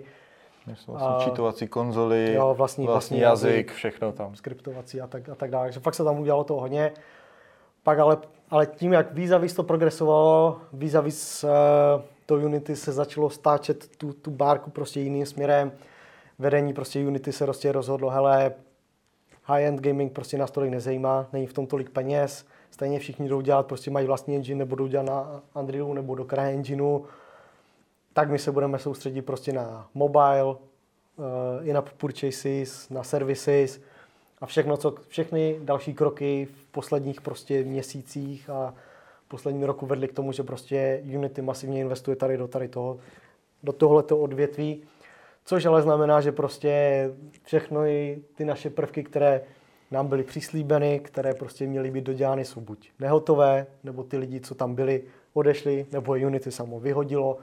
[0.66, 4.36] Vlastně a, čítovací konzoly, jo, vlastní, vlastní jazyk, jazyk, všechno tam.
[4.36, 5.66] Skriptovací a tak, a tak dále.
[5.66, 6.92] Takže fakt se tam udělalo to hodně.
[7.84, 8.18] Pak ale,
[8.50, 11.50] ale tím, jak vízavis to progresovalo, vízavis uh,
[12.26, 15.72] to Unity se začalo stáčet tu, tu bárku prostě jiným směrem.
[16.40, 18.54] Vedení prostě Unity se prostě rozhodlo, hele,
[19.46, 23.66] high-end gaming prostě nás tolik nezajímá, není v tom tolik peněz, stejně všichni jdou dělat,
[23.68, 27.00] prostě mají vlastní engine, nebo jdou dělat na Unrealu, nebo do CryEngineu,
[28.14, 30.56] tak my se budeme soustředit prostě na mobile, uh,
[31.64, 33.82] in-app purchases, na services
[34.42, 38.74] a všechno, co, všechny další kroky v posledních prostě měsících a
[39.34, 42.98] posledním roku vedly k tomu, že prostě Unity masivně investuje tady do tady toho,
[43.64, 44.84] do tohoto odvětví,
[45.46, 46.74] což ale znamená, že prostě
[47.44, 47.82] všechno
[48.36, 49.42] ty naše prvky, které
[49.92, 54.56] nám byly přislíbeny, které prostě měly být dodělány, jsou buď nehotové, nebo ty lidi, co
[54.56, 55.04] tam byli,
[55.34, 57.38] odešli, nebo Unity samo vyhodilo.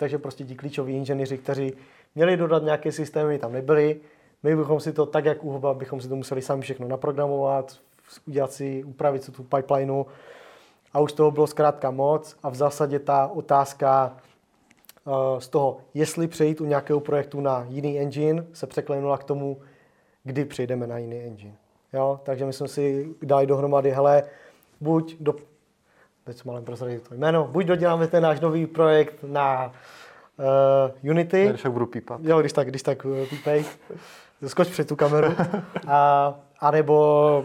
[0.00, 1.72] Takže prostě ti klíčoví inženýři, kteří
[2.14, 4.00] měli dodat nějaké systémy, tam nebyli.
[4.42, 7.76] My bychom si to tak, jak u bychom si to museli sami všechno naprogramovat,
[8.26, 10.04] udělat si, upravit si tu pipelineu.
[10.92, 14.16] A už toho bylo zkrátka moc a v zásadě ta otázka
[15.04, 19.60] uh, z toho, jestli přejít u nějakého projektu na jiný engine, se překlenula k tomu,
[20.24, 21.54] kdy přejdeme na jiný engine.
[21.92, 22.20] Jo?
[22.22, 24.22] Takže my jsme si dali dohromady, hele,
[24.80, 25.34] buď do,
[26.24, 29.72] teď jsem malem prozradit to jméno, buď doděláme ten náš nový projekt na
[31.02, 31.46] uh, Unity.
[31.48, 32.20] Když tak budu pípat.
[32.22, 33.64] Jo, když tak, když tak uh, pípej.
[34.46, 35.34] Skoč před tu kameru.
[35.86, 37.44] A, a nebo,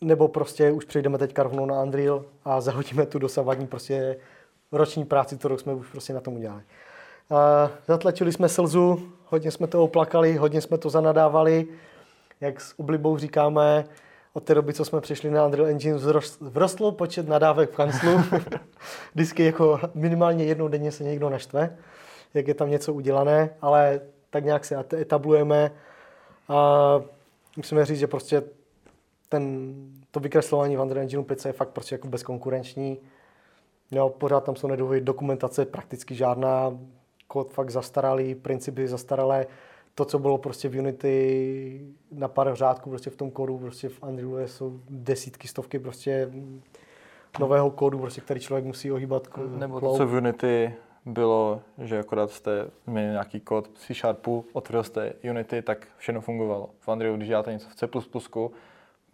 [0.00, 4.16] nebo prostě už přejdeme teďka rovnou na Unreal a zahodíme tu dosavadní prostě
[4.72, 6.62] roční práci, kterou jsme už prostě na tom udělali.
[7.30, 7.38] Uh,
[7.86, 11.66] zatlačili jsme slzu, hodně jsme to oplakali, hodně jsme to zanadávali.
[12.40, 13.84] Jak s oblibou říkáme,
[14.36, 18.10] od té doby, co jsme přišli na Unreal Engine, vzrostl počet nadávek v kanclu.
[19.14, 21.76] Vždycky jako minimálně jednou denně se někdo naštve,
[22.34, 24.00] jak je tam něco udělané, ale
[24.30, 25.70] tak nějak se etablujeme.
[26.48, 27.02] A
[27.56, 28.42] musíme říct, že prostě
[29.28, 29.74] ten,
[30.10, 32.98] to vykreslování v Unreal Engine 5 je fakt prostě jako bezkonkurenční.
[33.90, 36.78] Jo, pořád tam jsou nedohy dokumentace prakticky žádná,
[37.28, 39.46] kód fakt zastaralý, principy zastaralé
[39.98, 44.02] to, co bylo prostě v Unity na pár řádků prostě v tom kódu, prostě v
[44.02, 46.30] Unrealu jsou desítky, stovky prostě
[47.38, 49.28] nového kódu, prostě, který člověk musí ohýbat.
[49.56, 50.74] Nebo to, co v Unity
[51.06, 56.70] bylo, že akorát jste změnili nějaký kód C Sharpu, otevřel jste Unity, tak všechno fungovalo.
[56.80, 57.88] V Unrealu, když děláte něco v C++,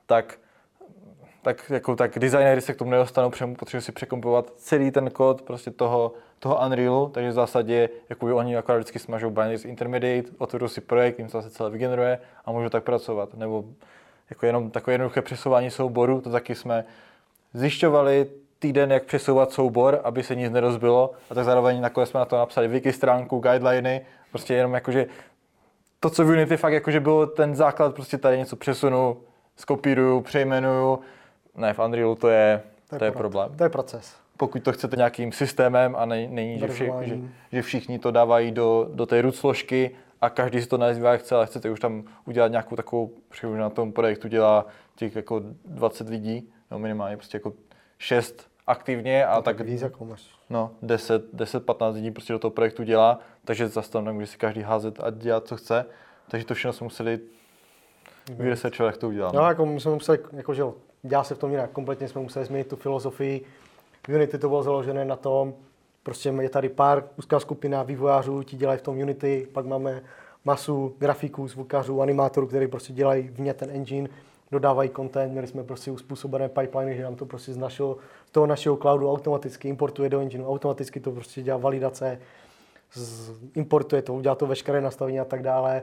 [0.07, 0.39] tak
[1.43, 5.70] tak, jako, tak designéry se k tomu nedostanou, potřebují si překompovat celý ten kód prostě
[5.70, 10.81] toho, toho Unrealu, takže v zásadě jakoby oni akorát vždycky smažou binaries intermediate, otevřou si
[10.81, 13.35] projekt, jim to zase celé vygeneruje a můžou tak pracovat.
[13.35, 13.64] Nebo
[14.31, 16.85] jako jenom takové jednoduché přesouvání souboru, to taky jsme
[17.55, 18.27] zjišťovali
[18.59, 22.36] týden, jak přesouvat soubor, aby se nic nerozbilo a tak zároveň nakonec jsme na to
[22.36, 25.06] napsali wiki stránku, guideliny, prostě jenom jakože
[26.01, 29.16] to, co v Unity fakt jakože bylo ten základ, prostě tady něco přesunu,
[29.56, 31.01] skopíruju, přejmenuju,
[31.57, 33.57] ne, v Unrealu to je, to je, to je problém.
[33.57, 34.16] To je proces.
[34.37, 37.19] Pokud to chcete nějakým systémem a není, není že, vši, že,
[37.53, 41.20] že, všichni to dávají do, do té root složky a každý si to nazývá jak
[41.20, 43.11] chce, ale chcete už tam udělat nějakou takovou,
[43.41, 44.66] že na tom projektu dělá
[44.97, 47.53] těch jako 20 lidí, no minimálně prostě jako
[47.99, 50.23] 6 aktivně a no, tak, tak víc jako máš.
[50.51, 54.39] No, 10, 10, 15 lidí prostě do toho projektu dělá, takže zase tam nemůže si
[54.39, 55.87] každý házet a dělat, co chce.
[56.29, 57.20] Takže to všechno jsme museli
[58.37, 59.39] vyresearchovat, jak to uděláme.
[59.39, 60.62] No, jako my jsme museli, jako, že
[61.03, 61.70] dělá se v tom jinak.
[61.70, 63.45] Kompletně jsme museli změnit tu filozofii.
[64.09, 65.55] Unity to bylo založené na tom,
[66.03, 70.03] prostě je tady pár úzká skupina vývojářů, ti dělají v tom Unity, pak máme
[70.45, 74.09] masu grafiků, zvukařů, animátorů, kteří prostě dělají vně ten engine,
[74.51, 77.97] dodávají content, měli jsme prostě uspůsobené pipeliny, že nám to prostě z, našeho,
[78.27, 82.19] z toho našeho cloudu automaticky importuje do engineu, automaticky to prostě dělá validace,
[82.95, 85.83] z, importuje to, udělá to veškeré nastavení a tak dále.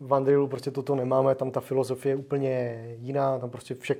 [0.00, 3.98] V Unrealu prostě toto nemáme, tam ta filozofie je úplně jiná, tam prostě všech,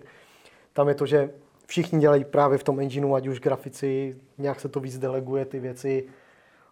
[0.72, 1.30] tam je to, že
[1.66, 5.60] všichni dělají právě v tom engineu, ať už grafici, nějak se to víc deleguje ty
[5.60, 6.05] věci,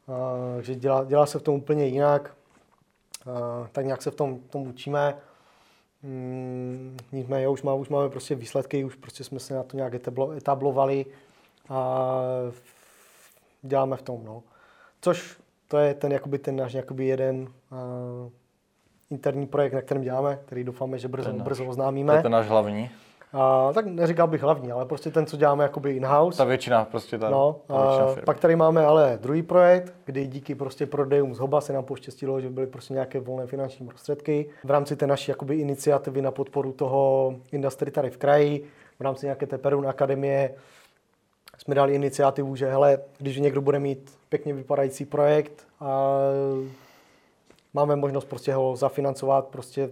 [0.06, 2.36] uh, že dělá, dělá se v tom úplně jinak,
[3.26, 5.16] uh, tak nějak se v tom, tom učíme.
[6.02, 9.94] Mm, nicméně už, má, už máme prostě výsledky, už prostě jsme se na to nějak
[10.36, 11.06] etablovali
[11.68, 12.20] a
[13.62, 14.24] děláme v tom.
[14.24, 14.42] No.
[15.00, 18.30] Což to je ten, jakoby ten náš jakoby jeden uh,
[19.10, 22.12] interní projekt, na kterém děláme, který doufáme, že brzo, brzo oznámíme.
[22.12, 22.90] To je ten náš hlavní.
[23.32, 26.38] A, tak neříkal bych hlavní, ale prostě ten, co děláme jakoby in-house.
[26.38, 28.24] Ta většina prostě ta, no, ta většina firm.
[28.24, 32.40] Pak tady máme ale druhý projekt, kdy díky prostě prodejům z Hoba se nám poštěstilo,
[32.40, 34.46] že byly prostě nějaké volné finanční prostředky.
[34.64, 38.64] V rámci té naší jakoby iniciativy na podporu toho industry tady v kraji,
[38.98, 40.54] v rámci nějaké té Perun akademie
[41.58, 46.18] jsme dali iniciativu, že hele, když někdo bude mít pěkně vypadající projekt a
[47.74, 49.90] máme možnost prostě ho zafinancovat, prostě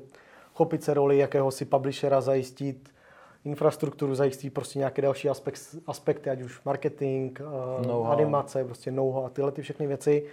[0.54, 2.88] chopit se roli jakéhosi publishera, zajistit
[3.46, 7.38] infrastrukturu, zajistit prostě nějaké další aspekt, aspekty, ať už marketing,
[7.86, 10.26] no animace, prostě know a tyhle ty všechny věci.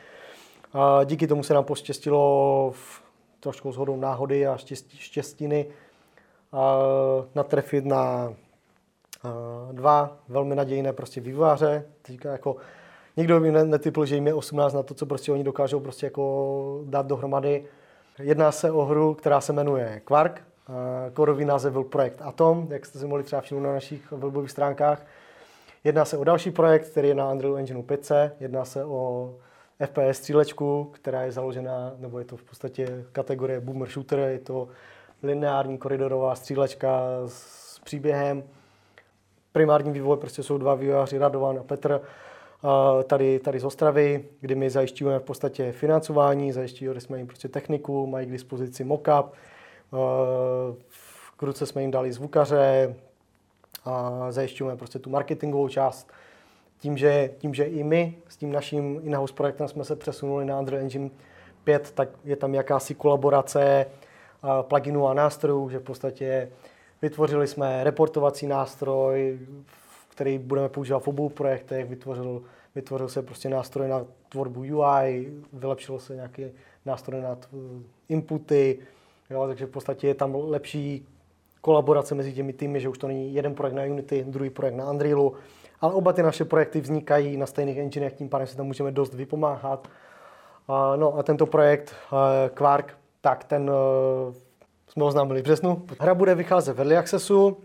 [0.74, 3.04] A díky tomu se nám poštěstilo v
[3.40, 5.66] trošku shodou náhody a štěstí, štěstiny
[6.52, 6.78] a
[7.36, 8.34] natrefit na
[9.72, 11.86] dva velmi nadějné prostě vývojáře.
[12.02, 12.56] Teďka jako
[13.18, 16.82] nikdo by netypl, že jim je 18 na to, co prostě oni dokážou prostě jako
[16.86, 17.66] dát dohromady.
[18.20, 20.44] Jedná se o hru, která se jmenuje Quark.
[21.14, 25.06] Kódový název byl projekt Atom, jak jste si mohli třeba všimnout na našich webových stránkách.
[25.84, 28.12] Jedná se o další projekt, který je na Unreal Engine 5.
[28.40, 29.34] Jedná se o
[29.86, 34.68] FPS střílečku, která je založena, nebo je to v podstatě kategorie boomer shooter, je to
[35.24, 38.44] lineární koridorová střílečka s příběhem.
[39.52, 42.02] Primární vývoj prostě jsou dva vývojáři, Radovan a Petr,
[43.08, 48.08] tady, tady z Ostravy, kdy my zajišťujeme v podstatě financování, zajišťujeme jsme jim prostě techniku,
[48.08, 49.26] mají k dispozici mock-up,
[50.90, 52.96] v ruce jsme jim dali zvukaře
[53.86, 56.12] a zajišťujeme prostě tu marketingovou část.
[56.80, 60.60] Tím že, tím, že i my s tím naším in-house projektem jsme se přesunuli na
[60.60, 61.10] Unreal Engine
[61.64, 63.86] 5, tak je tam jakási kolaborace
[64.62, 66.50] pluginů a nástrojů, že v podstatě
[67.02, 69.40] vytvořili jsme reportovací nástroj,
[70.10, 72.42] který budeme používat v obou projektech, vytvořil,
[72.76, 76.46] vytvořil se prostě nástroj na tvorbu UI, vylepšilo se nějaký
[76.86, 77.38] nástroj na
[78.10, 78.80] inputy,
[79.34, 81.08] jo, takže v podstatě je tam lepší
[81.62, 84.92] kolaborace mezi těmi týmy, že už to není jeden projekt na Unity, druhý projekt na
[84.92, 85.34] Unrealu,
[85.82, 89.14] ale oba ty naše projekty vznikají na stejných enginech, tím pádem si tam můžeme dost
[89.14, 89.88] vypomáhat.
[90.96, 91.96] No a tento projekt
[92.54, 94.34] Quark, tak ten uh,
[94.88, 95.84] jsme oznámili v březnu.
[96.00, 97.58] Hra bude vycházet v Early Accessu,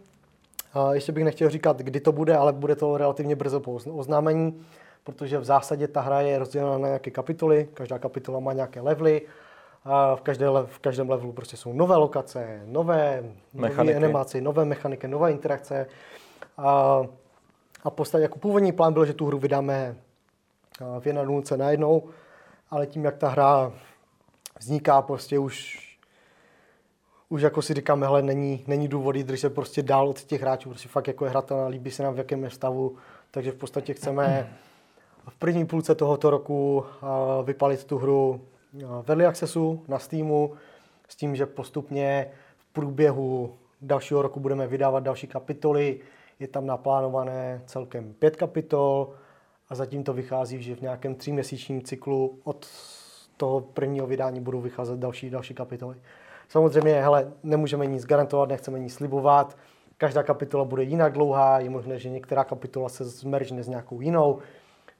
[0.93, 4.63] ještě bych nechtěl říkat, kdy to bude, ale bude to relativně brzo po oznámení,
[5.05, 9.23] protože v zásadě ta hra je rozdělena na nějaké kapitoly, každá kapitola má nějaké levely,
[9.85, 13.25] a v, každé, v každém levelu prostě jsou nové lokace, nové,
[13.55, 15.87] nové animace, nové mechaniky, nové interakce.
[16.59, 17.03] A,
[17.85, 19.97] a podstatě jako původní plán byl, že tu hru vydáme
[21.01, 22.09] v jedné nulce najednou,
[22.71, 23.73] ale tím, jak ta hra
[24.59, 25.89] vzniká prostě už
[27.29, 30.69] už jako si říkáme, hele, není, není důvod jít se prostě dál od těch hráčů,
[30.69, 32.97] prostě fakt jako je hratelná, líbí se nám v jakém je stavu,
[33.31, 34.57] takže v podstatě chceme
[35.29, 36.85] v první půlce tohoto roku
[37.45, 38.41] vypalit tu hru
[38.73, 40.55] v Early Accessu na Steamu,
[41.09, 46.01] s tím, že postupně v průběhu dalšího roku budeme vydávat další kapitoly.
[46.41, 49.11] Je tam naplánované celkem pět kapitol
[49.69, 52.67] a zatím to vychází, že v nějakém tříměsíčním cyklu od
[53.37, 55.97] toho prvního vydání budou vycházet další, další kapitoly.
[56.49, 59.57] Samozřejmě, hele, nemůžeme nic garantovat, nechceme nic slibovat.
[59.99, 64.39] Každá kapitola bude jinak dlouhá, je možné, že některá kapitola se zmeržne s nějakou jinou.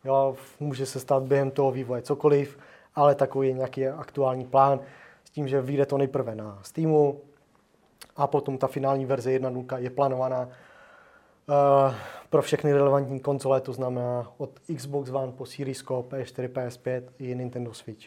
[0.05, 2.59] Jo, může se stát během toho vývoje cokoliv,
[2.99, 4.81] ale takový je nějaký aktuální plán
[5.25, 7.21] s tím, že vyjde to nejprve na Steamu
[8.17, 11.95] a potom ta finální verze 1.0 je plánovaná uh,
[12.31, 17.75] pro všechny relevantní konzole, to znamená od Xbox One po Series PS4, PS5 i Nintendo
[17.75, 18.07] Switch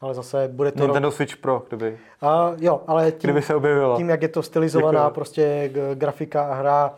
[0.00, 0.82] ale zase bude to...
[0.82, 1.14] Nintendo rok...
[1.14, 1.98] Switch Pro, kdyby.
[2.20, 3.96] A, jo, ale tím, kdyby se objevila.
[3.96, 5.14] tím, jak je to stylizovaná Děkuji.
[5.14, 6.94] prostě grafika a hra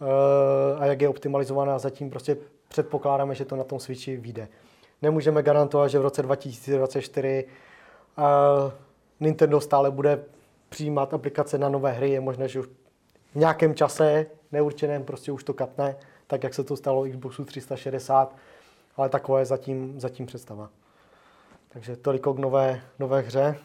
[0.00, 2.36] uh, a jak je optimalizovaná, zatím prostě
[2.68, 4.48] předpokládáme, že to na tom Switchi vyjde.
[5.02, 8.72] Nemůžeme garantovat, že v roce 2024 uh, eh,
[9.20, 10.24] Nintendo stále bude
[10.68, 12.10] přijímat aplikace na nové hry.
[12.10, 12.66] Je možné, že už
[13.34, 15.96] v nějakém čase neurčeném prostě už to katne,
[16.26, 18.36] tak jak se to stalo Xboxu 360,
[18.96, 20.68] ale takové je zatím, zatím představa.
[21.68, 23.56] Takže toliko k nové, nové hře.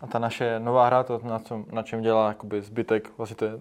[0.00, 3.60] A ta naše nová hra, to na, čem, na čem dělá jakoby zbytek, vlastně ten,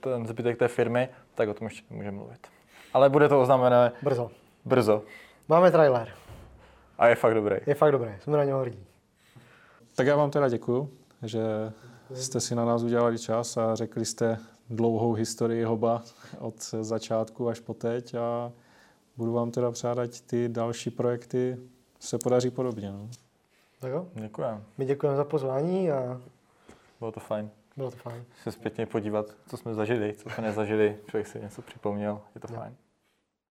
[0.00, 2.46] ten zbytek té firmy, tak o tom ještě můžeme mluvit.
[2.94, 4.30] Ale bude to oznámené brzo.
[4.64, 5.02] Brzo.
[5.48, 6.08] Máme trailer.
[6.98, 7.56] A je fakt dobrý.
[7.66, 8.86] Je fakt dobrý, jsme na něho hrdí.
[9.94, 10.90] Tak já vám teda děkuju,
[11.22, 11.42] že
[12.14, 14.38] jste si na nás udělali čas a řekli jste
[14.70, 16.02] dlouhou historii Hoba
[16.38, 18.52] od začátku až po teď a
[19.16, 21.58] budu vám teda přát, ty další projekty
[22.00, 22.92] se podaří podobně.
[22.92, 23.08] No.
[23.80, 24.08] Tak jo.
[24.14, 24.62] Děkujeme.
[24.78, 26.20] My děkujeme za pozvání a...
[26.98, 27.50] Bylo to fajn.
[27.76, 28.24] Bylo to fajn.
[28.42, 32.52] Se zpětně podívat, co jsme zažili, co jsme nezažili, člověk si něco připomněl, je to
[32.52, 32.58] jo.
[32.58, 32.76] fajn.